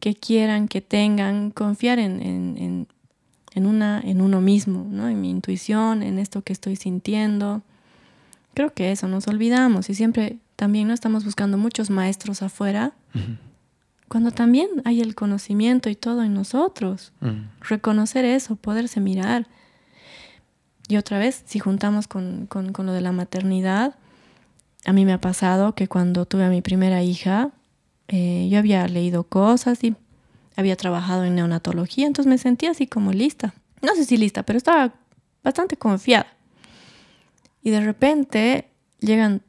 [0.00, 2.86] que quieran, que tengan, confiar en, en,
[3.54, 5.08] en, una, en uno mismo, ¿no?
[5.08, 7.62] en mi intuición, en esto que estoy sintiendo.
[8.54, 12.92] Creo que eso nos olvidamos y siempre también no estamos buscando muchos maestros afuera,
[14.08, 17.12] cuando también hay el conocimiento y todo en nosotros.
[17.60, 19.46] Reconocer eso, poderse mirar.
[20.92, 23.94] Y otra vez, si juntamos con, lo de la maternidad,
[24.84, 27.48] a mí me ha pasado que cuando tuve a mi primera hija,
[28.08, 29.96] eh, yo había leído cosas y
[30.54, 33.54] había trabajado en neonatología, entonces me sentía así como lista.
[33.80, 34.92] No sé si lista, pero estaba
[35.42, 36.26] bastante confiada.
[37.62, 38.68] Y de repente
[39.00, 39.40] llegan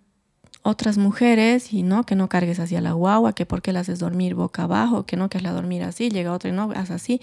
[0.62, 4.00] otras mujeres y no, que no cargues hacia la guagua, que por qué la haces
[4.00, 7.20] dormir boca abajo, que no, que la dormir así, llega otra y no, haz así.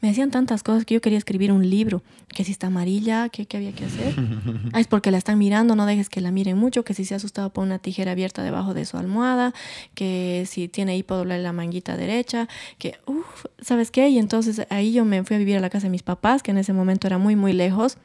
[0.00, 3.46] Me decían tantas cosas que yo quería escribir un libro, que si está amarilla, ¿qué,
[3.56, 4.14] había que hacer?
[4.72, 7.14] Ah, es porque la están mirando, no dejes que la miren mucho, que si se
[7.14, 9.54] ha asustado por una tijera abierta debajo de su almohada,
[9.94, 12.48] que si tiene hipo, la manguita derecha,
[12.78, 14.08] que, uff, ¿sabes qué?
[14.08, 16.50] Y entonces ahí yo me fui a vivir a la casa de mis papás, que
[16.50, 17.98] en ese momento era muy, muy lejos,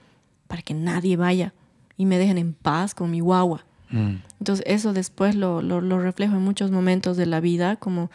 [0.48, 1.54] para que nadie vaya
[1.98, 3.66] y me dejen en paz con mi guagua.
[3.90, 4.16] Mm.
[4.40, 8.10] Entonces eso después lo, lo, reflejo en muchos momentos de la vida, como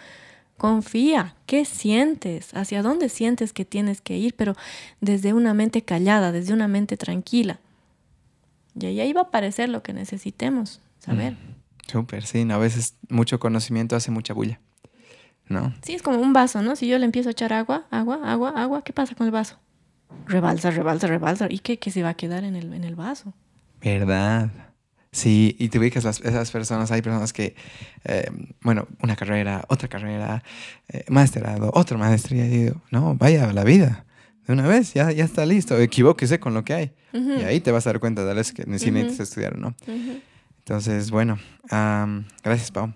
[0.59, 2.55] confía, ¿qué sientes?
[2.55, 4.35] ¿Hacia dónde sientes que tienes que ir?
[4.35, 4.55] Pero
[5.01, 7.61] desde una mente callada, desde una mente tranquila.
[8.79, 11.33] Y ahí va a aparecer lo que necesitemos saber.
[11.33, 11.91] Mm.
[11.91, 14.61] Súper, sí, a veces mucho conocimiento hace mucha bulla,
[15.49, 15.75] ¿no?
[15.83, 16.77] Sí, es como un vaso, ¿no?
[16.77, 19.57] Si yo le empiezo a echar agua, agua, agua, agua, ¿qué pasa con el vaso?
[20.27, 21.47] Rebalsa, rebalsa, rebalsa.
[21.49, 23.33] ¿Y qué, qué se va a quedar en el, en el vaso?
[23.81, 24.51] ¿Verdad?
[25.11, 27.57] Sí, y te ubicas las, esas personas, hay personas que,
[28.05, 28.31] eh,
[28.61, 30.43] bueno, una carrera, otra carrera,
[30.89, 34.05] eh, masterado, otra maestría, y digo, no, vaya la vida,
[34.47, 36.93] de una vez, ya, ya está listo, equivóquese con lo que hay.
[37.13, 39.75] Y ahí te vas a dar cuenta de vez que si necesitas estudiar o no.
[40.59, 41.39] Entonces, bueno,
[42.45, 42.93] gracias, Pau.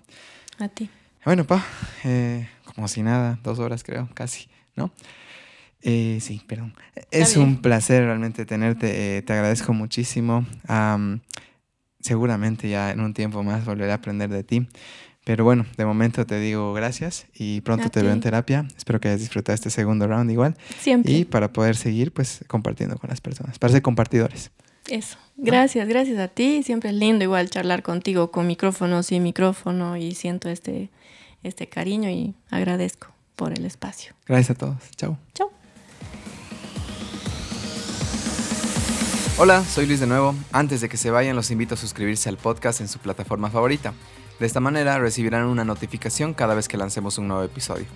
[0.59, 0.89] A ti.
[1.25, 1.59] Bueno, Pau,
[2.03, 4.91] eh, como si nada, dos horas creo, casi, ¿no?
[5.81, 6.75] sí, perdón.
[7.09, 10.45] Es un placer realmente tenerte, te agradezco muchísimo
[12.03, 14.67] seguramente ya en un tiempo más volveré a aprender de ti.
[15.23, 18.67] Pero bueno, de momento te digo gracias y pronto A te veo en terapia.
[18.75, 20.57] Espero que hayas disfrutado este segundo round igual.
[20.79, 21.13] Siempre.
[21.13, 24.51] Y para poder seguir, pues, compartiendo con las personas, para ser compartidores.
[24.89, 25.17] Eso.
[25.37, 26.61] Gracias, gracias a ti.
[26.63, 30.89] Siempre es lindo igual charlar contigo con micrófono, sin micrófono y siento este,
[31.41, 33.07] este cariño y agradezco
[33.37, 34.13] por el espacio.
[34.27, 34.91] Gracias a todos.
[34.97, 35.17] Chao.
[35.33, 35.62] Chao.
[39.39, 40.35] Hola, soy Luis de nuevo.
[40.51, 43.91] Antes de que se vayan, los invito a suscribirse al podcast en su plataforma favorita.
[44.39, 47.87] De esta manera recibirán una notificación cada vez que lancemos un nuevo episodio.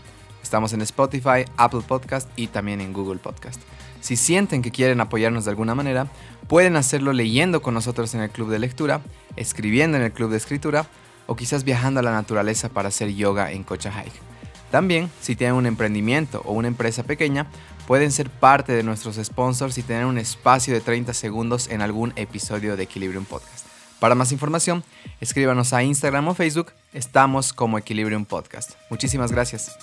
[0.42, 3.62] Estamos en Spotify, Apple Podcast y también en Google Podcast.
[4.02, 6.08] Si sienten que quieren apoyarnos de alguna manera,
[6.48, 9.02] pueden hacerlo leyendo con nosotros en el club de lectura,
[9.36, 10.88] escribiendo en el club de escritura
[11.28, 14.20] o quizás viajando a la naturaleza para hacer yoga en Cocha Hike.
[14.72, 17.48] También, si tienen un emprendimiento o una empresa pequeña,
[17.88, 22.12] pueden ser parte de nuestros sponsors y tener un espacio de 30 segundos en algún
[22.18, 23.66] episodio de Equilibrium Podcast.
[24.00, 24.84] Para más información,
[25.22, 26.74] escríbanos a Instagram o Facebook.
[26.94, 28.74] Estamos como Equilibrium Podcast.
[28.92, 29.76] Muchísimas gracias.